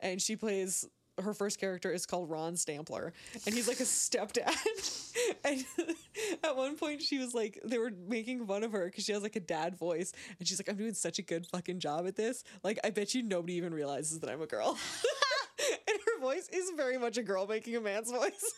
and 0.00 0.20
she 0.20 0.36
plays 0.36 0.86
her 1.20 1.34
first 1.34 1.58
character 1.58 1.90
is 1.92 2.06
called 2.06 2.30
Ron 2.30 2.56
Stampler, 2.56 3.12
and 3.46 3.54
he's 3.54 3.68
like 3.68 3.80
a 3.80 3.84
stepdad. 3.84 4.54
and 5.44 5.64
at 6.44 6.56
one 6.56 6.76
point, 6.76 7.02
she 7.02 7.18
was 7.18 7.34
like, 7.34 7.60
they 7.64 7.78
were 7.78 7.92
making 8.08 8.46
fun 8.46 8.62
of 8.62 8.72
her 8.72 8.86
because 8.86 9.04
she 9.04 9.12
has 9.12 9.22
like 9.22 9.36
a 9.36 9.40
dad 9.40 9.76
voice, 9.76 10.12
and 10.38 10.48
she's 10.48 10.58
like, 10.58 10.68
I'm 10.68 10.76
doing 10.76 10.94
such 10.94 11.18
a 11.18 11.22
good 11.22 11.46
fucking 11.46 11.80
job 11.80 12.06
at 12.06 12.16
this. 12.16 12.44
Like, 12.62 12.78
I 12.84 12.90
bet 12.90 13.14
you 13.14 13.22
nobody 13.22 13.54
even 13.54 13.74
realizes 13.74 14.20
that 14.20 14.30
I'm 14.30 14.42
a 14.42 14.46
girl. 14.46 14.70
and 15.88 15.98
her 16.06 16.20
voice 16.20 16.48
is 16.52 16.70
very 16.76 16.98
much 16.98 17.18
a 17.18 17.22
girl 17.22 17.46
making 17.46 17.76
a 17.76 17.80
man's 17.80 18.10
voice. 18.10 18.54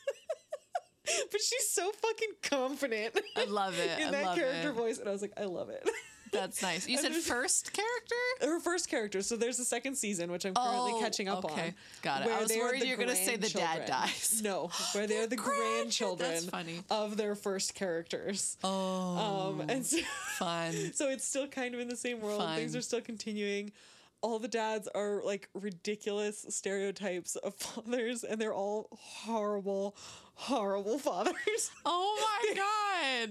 but 1.30 1.40
she's 1.40 1.70
so 1.70 1.90
fucking 1.90 2.30
confident. 2.42 3.18
I 3.36 3.44
love 3.44 3.78
it. 3.78 4.00
in 4.00 4.08
I 4.08 4.10
that 4.10 4.36
character 4.36 4.70
it. 4.70 4.74
voice, 4.74 4.98
and 4.98 5.08
I 5.08 5.12
was 5.12 5.22
like, 5.22 5.32
I 5.36 5.44
love 5.44 5.70
it. 5.70 5.88
That's 6.34 6.60
nice. 6.62 6.88
You 6.88 6.98
said 6.98 7.12
first 7.14 7.72
character? 7.72 8.14
Her 8.42 8.60
first 8.60 8.88
character. 8.90 9.22
So 9.22 9.36
there's 9.36 9.56
the 9.56 9.64
second 9.64 9.94
season, 9.96 10.30
which 10.30 10.44
I'm 10.44 10.54
currently 10.54 10.92
Oh, 10.96 11.00
catching 11.00 11.28
up 11.28 11.44
okay. 11.44 11.68
on. 11.68 11.74
Got 12.02 12.22
it. 12.22 12.28
I 12.32 12.40
was 12.42 12.50
worried 12.50 12.82
you 12.84 12.96
were 12.96 13.02
gonna 13.02 13.16
say 13.16 13.36
the 13.36 13.48
dad 13.48 13.86
dies. 13.86 14.40
No, 14.44 14.70
where 14.92 15.06
they're 15.06 15.26
the 15.26 15.36
grandchildren 15.48 16.30
That's 16.30 16.44
funny. 16.46 16.80
of 16.90 17.16
their 17.16 17.34
first 17.34 17.74
characters. 17.74 18.56
Oh, 18.62 19.50
Um, 19.58 19.60
and 19.70 19.86
so, 19.86 19.98
fun. 20.38 20.72
so 20.94 21.08
it's 21.08 21.24
still 21.26 21.46
kind 21.46 21.74
of 21.74 21.80
in 21.80 21.88
the 21.88 21.96
same 21.96 22.20
world. 22.20 22.42
Things 22.56 22.74
are 22.76 22.82
still 22.82 23.00
continuing. 23.00 23.72
All 24.20 24.38
the 24.38 24.48
dads 24.48 24.88
are 24.94 25.20
like 25.24 25.48
ridiculous 25.54 26.46
stereotypes 26.48 27.36
of 27.36 27.54
fathers, 27.56 28.24
and 28.24 28.40
they're 28.40 28.54
all 28.54 28.88
horrible, 28.92 29.96
horrible 30.34 30.98
fathers. 30.98 31.70
Oh 31.84 32.16
my 32.44 32.54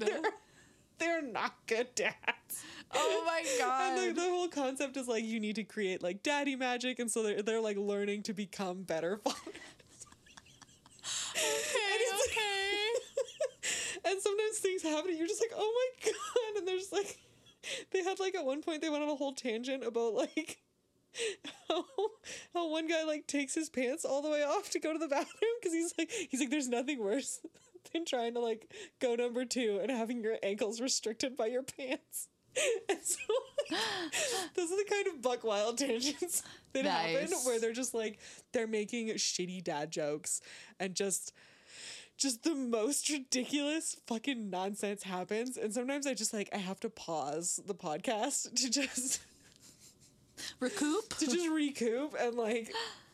god. 0.03 0.09
They're 1.03 1.21
not 1.21 1.53
good 1.67 1.93
dads. 1.95 2.15
Oh 2.95 3.23
my 3.25 3.39
And 3.59 3.97
like, 3.97 4.15
god. 4.15 4.15
the 4.15 4.29
whole 4.29 4.47
concept 4.47 4.97
is 4.97 5.07
like 5.07 5.23
you 5.23 5.39
need 5.39 5.55
to 5.55 5.63
create 5.63 6.03
like 6.03 6.21
daddy 6.21 6.55
magic, 6.55 6.99
and 6.99 7.09
so 7.09 7.23
they're 7.23 7.41
they're 7.41 7.59
like 7.59 7.75
learning 7.75 8.21
to 8.23 8.33
become 8.33 8.83
better 8.83 9.17
fathers. 9.23 9.39
Okay, 11.31 11.95
okay. 12.27 12.89
and 14.05 14.21
sometimes 14.21 14.59
things 14.59 14.83
happen, 14.83 15.09
and 15.09 15.17
you're 15.17 15.27
just 15.27 15.41
like, 15.41 15.53
oh 15.55 15.89
my 16.03 16.11
god! 16.11 16.57
And 16.59 16.67
there's 16.67 16.91
like, 16.91 17.17
they 17.91 18.03
had 18.03 18.19
like 18.19 18.35
at 18.35 18.45
one 18.45 18.61
point 18.61 18.83
they 18.83 18.89
went 18.89 19.01
on 19.01 19.09
a 19.09 19.15
whole 19.15 19.33
tangent 19.33 19.83
about 19.83 20.13
like. 20.13 20.59
How, 21.69 21.85
how 22.55 22.69
one 22.69 22.87
guy 22.87 23.03
like 23.03 23.27
takes 23.27 23.53
his 23.53 23.69
pants 23.69 24.03
all 24.03 24.23
the 24.23 24.29
way 24.31 24.43
off 24.43 24.71
to 24.71 24.79
go 24.79 24.93
to 24.93 24.97
the 24.99 25.07
bathroom 25.07 25.51
because 25.61 25.71
he's 25.73 25.93
like 25.95 26.09
he's 26.11 26.39
like 26.39 26.49
there's 26.49 26.67
nothing 26.67 26.99
worse 26.99 27.39
than 27.93 28.05
trying 28.05 28.33
to 28.33 28.39
like 28.39 28.71
go 28.99 29.15
number 29.15 29.45
two 29.45 29.79
and 29.81 29.91
having 29.91 30.21
your 30.23 30.37
ankles 30.43 30.81
restricted 30.81 31.35
by 31.35 31.47
your 31.47 31.63
pants. 31.63 32.27
And 32.87 32.99
so 33.01 33.17
those 34.55 34.71
are 34.71 34.77
the 34.77 34.85
kind 34.87 35.07
of 35.07 35.23
buck 35.23 35.43
wild 35.43 35.77
tangents 35.79 36.43
that 36.73 36.85
happen 36.85 37.29
where 37.45 37.59
they're 37.59 37.73
just 37.73 37.95
like 37.95 38.19
they're 38.51 38.67
making 38.67 39.07
shitty 39.09 39.63
dad 39.63 39.89
jokes 39.89 40.39
and 40.79 40.93
just 40.93 41.33
just 42.15 42.43
the 42.43 42.53
most 42.53 43.09
ridiculous 43.09 43.95
fucking 44.05 44.51
nonsense 44.51 45.01
happens 45.01 45.57
and 45.57 45.73
sometimes 45.73 46.05
i 46.05 46.13
just 46.13 46.31
like 46.31 46.47
i 46.53 46.57
have 46.57 46.79
to 46.79 46.91
pause 46.91 47.59
the 47.65 47.73
podcast 47.73 48.53
to 48.55 48.69
just 48.69 49.21
Recoup? 50.59 51.09
to 51.17 51.25
just 51.25 51.47
recoup 51.49 52.15
and 52.19 52.35
like 52.35 52.71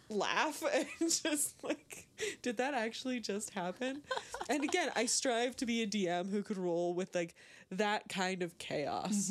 laugh 0.09 0.63
and 0.73 0.87
just 1.09 1.63
like 1.63 2.07
did 2.41 2.57
that 2.57 2.73
actually 2.73 3.19
just 3.19 3.51
happen? 3.51 4.01
And 4.49 4.63
again 4.63 4.89
i 4.95 5.05
strive 5.05 5.55
to 5.57 5.65
be 5.65 5.83
a 5.83 5.87
dm 5.87 6.29
who 6.29 6.43
could 6.43 6.57
roll 6.57 6.93
with 6.93 7.13
like 7.15 7.35
that 7.71 8.09
kind 8.09 8.41
of 8.41 8.57
chaos. 8.57 9.29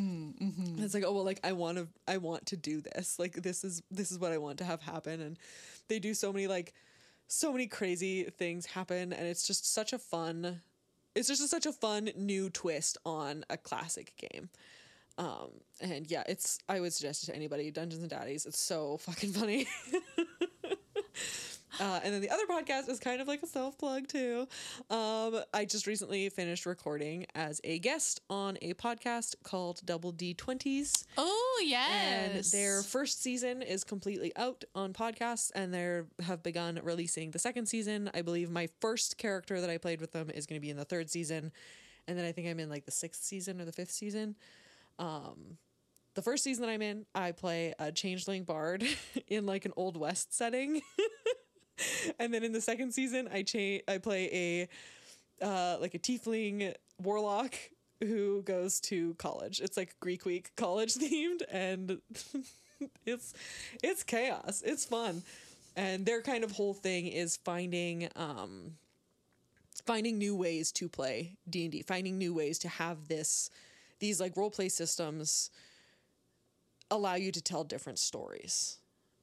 It's 0.79 0.95
like 0.95 1.05
oh 1.05 1.13
well 1.13 1.25
like 1.25 1.41
i 1.45 1.53
want 1.53 1.79
to 1.79 1.89
i 2.07 2.19
want 2.19 2.47
to 2.47 2.57
do 2.57 2.81
this. 2.81 3.19
Like 3.19 3.35
this 3.35 3.65
is 3.65 3.83
this 3.91 4.11
is 4.13 4.19
what 4.19 4.33
i 4.33 4.39
want 4.39 4.59
to 4.59 4.65
have 4.65 4.81
happen. 4.81 5.21
And 5.21 5.39
they 5.89 5.99
do 5.99 6.15
so 6.15 6.33
many 6.33 6.47
like 6.47 6.73
so 7.27 7.53
many 7.53 7.67
crazy 7.67 8.25
things 8.25 8.67
happen. 8.67 9.13
And 9.13 9.27
it's 9.27 9.47
just 9.47 9.73
such 9.73 9.93
a 9.93 9.99
fun 9.99 10.61
it's 11.15 11.27
just 11.27 11.47
such 11.49 11.67
a 11.67 11.73
fun 11.73 12.11
new 12.17 12.49
twist 12.49 12.97
on 13.05 13.45
a 13.51 13.57
classic 13.57 14.13
game. 14.17 14.51
Um 15.19 15.51
and 15.81 16.09
yeah 16.09 16.23
it's 16.29 16.59
i 16.69 16.79
would 16.79 16.93
suggest 16.93 17.25
it 17.25 17.27
to 17.27 17.35
anybody 17.35 17.71
dungeons 17.73 18.03
and 18.03 18.11
daddies. 18.11 18.47
It's 18.47 18.61
so 18.61 18.99
fucking 18.99 19.33
funny 19.33 19.67
Uh, 21.81 22.01
and 22.03 22.13
then 22.13 22.21
the 22.21 22.31
other 22.31 22.45
podcast 22.47 22.89
is 22.89 22.99
kind 22.99 23.21
of 23.21 23.29
like 23.29 23.43
a 23.43 23.47
self 23.47 23.79
plug 23.79 24.09
too. 24.09 24.47
Um, 24.91 25.41
I 25.55 25.65
just 25.65 25.87
recently 25.87 26.29
finished 26.29 26.67
recording 26.67 27.27
as 27.35 27.61
a 27.65 27.79
guest 27.79 28.21
on 28.29 28.59
a 28.63 28.75
podcast 28.75 29.37
called 29.45 29.81
Double 29.85 30.13
D 30.13 30.35
Twenties. 30.35 31.07
Oh 31.17 31.63
yes, 31.65 32.53
And 32.53 32.61
their 32.61 32.83
first 32.83 33.23
season 33.23 33.63
is 33.63 33.85
completely 33.85 34.33
out 34.37 34.65
on 34.75 34.93
podcasts, 34.93 35.51
and 35.55 35.73
they 35.73 36.03
have 36.23 36.43
begun 36.43 36.81
releasing 36.83 37.31
the 37.31 37.39
second 37.39 37.67
season. 37.67 38.11
I 38.15 38.23
believe 38.23 38.51
my 38.51 38.69
first 38.81 39.19
character 39.19 39.61
that 39.61 39.71
I 39.71 39.79
played 39.79 40.01
with 40.01 40.13
them 40.13 40.31
is 40.31 40.47
going 40.47 40.61
to 40.61 40.63
be 40.65 40.71
in 40.71 40.77
the 40.77 40.85
third 40.85 41.11
season, 41.11 41.53
and 42.07 42.19
then 42.19 42.25
I 42.25 42.33
think 42.33 42.49
I'm 42.49 42.59
in 42.61 42.69
like 42.69 42.85
the 42.87 42.91
sixth 42.91 43.23
season 43.23 43.61
or 43.61 43.65
the 43.65 43.73
fifth 43.73 43.93
season. 43.93 44.35
Um, 44.99 45.59
the 46.15 46.23
first 46.23 46.43
season 46.43 46.63
that 46.65 46.71
I'm 46.71 46.83
in, 46.83 47.07
I 47.15 47.31
play 47.31 47.75
a 47.79 47.93
changeling 47.93 48.43
bard 48.43 48.85
in 49.29 49.47
like 49.47 49.65
an 49.65 49.73
old 49.77 49.97
west 49.97 50.35
setting, 50.35 50.83
and 52.19 52.33
then 52.33 52.43
in 52.43 52.53
the 52.53 52.61
second 52.61 52.93
season, 52.93 53.29
I 53.33 53.43
cha- 53.43 53.93
I 53.93 53.99
play 53.99 54.69
a 55.41 55.45
uh, 55.45 55.79
like 55.81 55.95
a 55.95 55.99
tiefling 55.99 56.75
warlock 57.03 57.55
who 58.01 58.43
goes 58.43 58.81
to 58.81 59.15
college. 59.15 59.61
It's 59.61 59.77
like 59.77 59.99
Greek 60.01 60.25
week 60.25 60.51
college 60.57 60.95
themed 60.95 61.43
and 61.51 62.01
it's 63.07 63.35
it's 63.83 64.03
chaos. 64.03 64.63
It's 64.65 64.85
fun. 64.85 65.23
And 65.77 66.05
their 66.05 66.23
kind 66.23 66.43
of 66.45 66.53
whole 66.53 66.75
thing 66.75 67.07
is 67.07 67.37
finding 67.37 68.09
um 68.17 68.73
finding 69.85 70.19
new 70.19 70.37
ways 70.37 70.73
to 70.73 70.89
play 70.89 71.37
D&D, 71.49 71.83
finding 71.83 72.19
new 72.19 72.35
ways 72.35 72.59
to 72.61 72.69
have 72.69 73.09
this 73.09 73.51
these 74.01 74.21
like 74.21 74.37
role 74.37 74.51
play 74.51 74.69
systems 74.69 75.51
allow 76.91 77.15
you 77.15 77.33
to 77.33 77.43
tell 77.43 77.65
different 77.65 77.99
stories. 77.99 78.79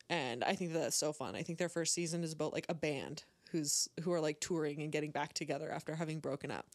And 0.10 0.44
I 0.44 0.54
think 0.54 0.74
that 0.74 0.80
that's 0.80 0.96
so 0.96 1.14
fun. 1.14 1.36
I 1.36 1.42
think 1.42 1.58
their 1.58 1.70
first 1.70 1.94
season 1.94 2.24
is 2.24 2.34
about 2.34 2.54
like 2.54 2.66
a 2.70 2.74
band 2.74 3.24
who's 3.52 3.88
who 4.02 4.12
are 4.12 4.20
like 4.20 4.40
touring 4.40 4.82
and 4.82 4.92
getting 4.92 5.12
back 5.12 5.34
together 5.34 5.72
after 5.72 5.96
having 5.96 6.20
broken 6.20 6.52
up. 6.52 6.66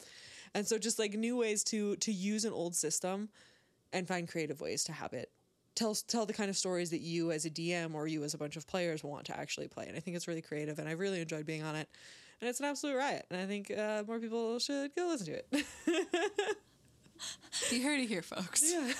And 0.53 0.67
so 0.67 0.77
just 0.77 0.99
like 0.99 1.13
new 1.13 1.37
ways 1.37 1.63
to 1.65 1.95
to 1.97 2.11
use 2.11 2.45
an 2.45 2.53
old 2.53 2.75
system 2.75 3.29
and 3.93 4.07
find 4.07 4.27
creative 4.27 4.59
ways 4.61 4.83
to 4.85 4.91
have 4.91 5.13
it 5.13 5.31
tell 5.75 5.95
tell 5.95 6.25
the 6.25 6.33
kind 6.33 6.49
of 6.49 6.57
stories 6.57 6.89
that 6.91 7.01
you 7.01 7.31
as 7.31 7.45
a 7.45 7.49
DM 7.49 7.93
or 7.93 8.07
you 8.07 8.23
as 8.23 8.33
a 8.33 8.37
bunch 8.37 8.55
of 8.55 8.67
players 8.67 9.03
want 9.03 9.25
to 9.25 9.37
actually 9.37 9.67
play. 9.67 9.85
And 9.87 9.95
I 9.95 9.99
think 9.99 10.15
it's 10.15 10.27
really 10.27 10.41
creative 10.41 10.79
and 10.79 10.87
I 10.87 10.93
really 10.93 11.21
enjoyed 11.21 11.45
being 11.45 11.63
on 11.63 11.75
it. 11.75 11.87
And 12.39 12.49
it's 12.49 12.59
an 12.59 12.65
absolute 12.65 12.97
riot. 12.97 13.25
And 13.29 13.39
I 13.39 13.45
think 13.45 13.71
uh, 13.71 14.03
more 14.07 14.19
people 14.19 14.57
should 14.59 14.95
go 14.95 15.07
listen 15.07 15.27
to 15.27 15.33
it. 15.33 15.65
you 17.69 17.83
heard 17.83 17.99
it 17.99 18.07
here, 18.07 18.23
folks. 18.23 18.63
yeah. 18.63 18.91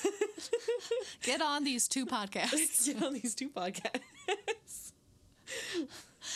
Get 1.24 1.42
on 1.42 1.64
these 1.64 1.88
two 1.88 2.06
podcasts. 2.08 2.86
Get 2.86 3.02
on 3.02 3.14
these 3.14 3.34
two 3.34 3.50
podcasts. 3.50 4.02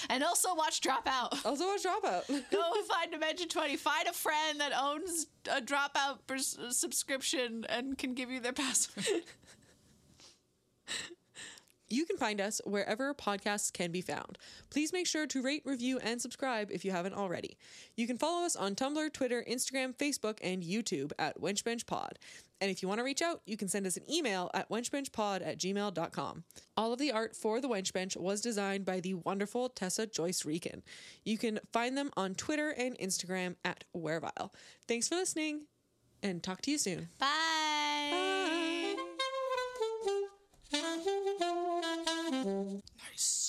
And 0.09 0.23
also 0.23 0.55
watch 0.55 0.81
Dropout. 0.81 1.45
Also 1.45 1.65
watch 1.67 1.83
Dropout. 1.83 2.27
Go 2.51 2.71
find 2.87 3.11
Dimension 3.11 3.47
20. 3.47 3.75
Find 3.77 4.07
a 4.07 4.13
friend 4.13 4.59
that 4.59 4.71
owns 4.77 5.27
a 5.51 5.61
Dropout 5.61 6.19
pers- 6.27 6.57
subscription 6.69 7.65
and 7.69 7.97
can 7.97 8.13
give 8.13 8.29
you 8.29 8.39
their 8.39 8.53
password. 8.53 9.05
You 11.87 12.05
can 12.05 12.17
find 12.17 12.41
us 12.41 12.59
wherever 12.65 13.13
podcasts 13.13 13.71
can 13.71 13.91
be 13.91 14.01
found. 14.01 14.39
Please 14.71 14.91
make 14.91 15.05
sure 15.05 15.27
to 15.27 15.41
rate, 15.41 15.61
review, 15.65 15.99
and 15.99 16.19
subscribe 16.19 16.71
if 16.71 16.83
you 16.83 16.91
haven't 16.91 17.13
already. 17.13 17.57
You 17.95 18.07
can 18.07 18.17
follow 18.17 18.43
us 18.43 18.55
on 18.55 18.73
Tumblr, 18.73 19.13
Twitter, 19.13 19.45
Instagram, 19.47 19.95
Facebook, 19.95 20.39
and 20.41 20.63
YouTube 20.63 21.11
at 21.19 21.39
WenchbenchPod. 21.39 22.13
And 22.61 22.71
if 22.71 22.81
you 22.81 22.87
want 22.87 22.99
to 22.99 23.03
reach 23.03 23.21
out, 23.21 23.41
you 23.45 23.57
can 23.57 23.67
send 23.67 23.85
us 23.85 23.97
an 23.97 24.09
email 24.11 24.49
at 24.53 24.69
wenchbenchpod 24.69 25.45
at 25.45 25.59
gmail.com. 25.59 26.43
All 26.77 26.93
of 26.93 26.99
the 26.99 27.11
art 27.11 27.35
for 27.35 27.59
the 27.59 27.67
Wenchbench 27.67 28.15
was 28.17 28.41
designed 28.41 28.85
by 28.85 28.99
the 28.99 29.15
wonderful 29.15 29.69
Tessa 29.69 30.07
Joyce 30.07 30.43
Riecken. 30.43 30.81
You 31.23 31.37
can 31.37 31.59
find 31.73 31.97
them 31.97 32.11
on 32.15 32.35
Twitter 32.35 32.69
and 32.69 32.97
Instagram 32.97 33.55
at 33.65 33.83
Werevile. 33.95 34.51
Thanks 34.87 35.09
for 35.09 35.15
listening, 35.15 35.65
and 36.23 36.41
talk 36.41 36.61
to 36.61 36.71
you 36.71 36.77
soon. 36.77 37.09
Bye. 37.19 37.27
Bye. 38.11 38.95
Nice. 43.11 43.44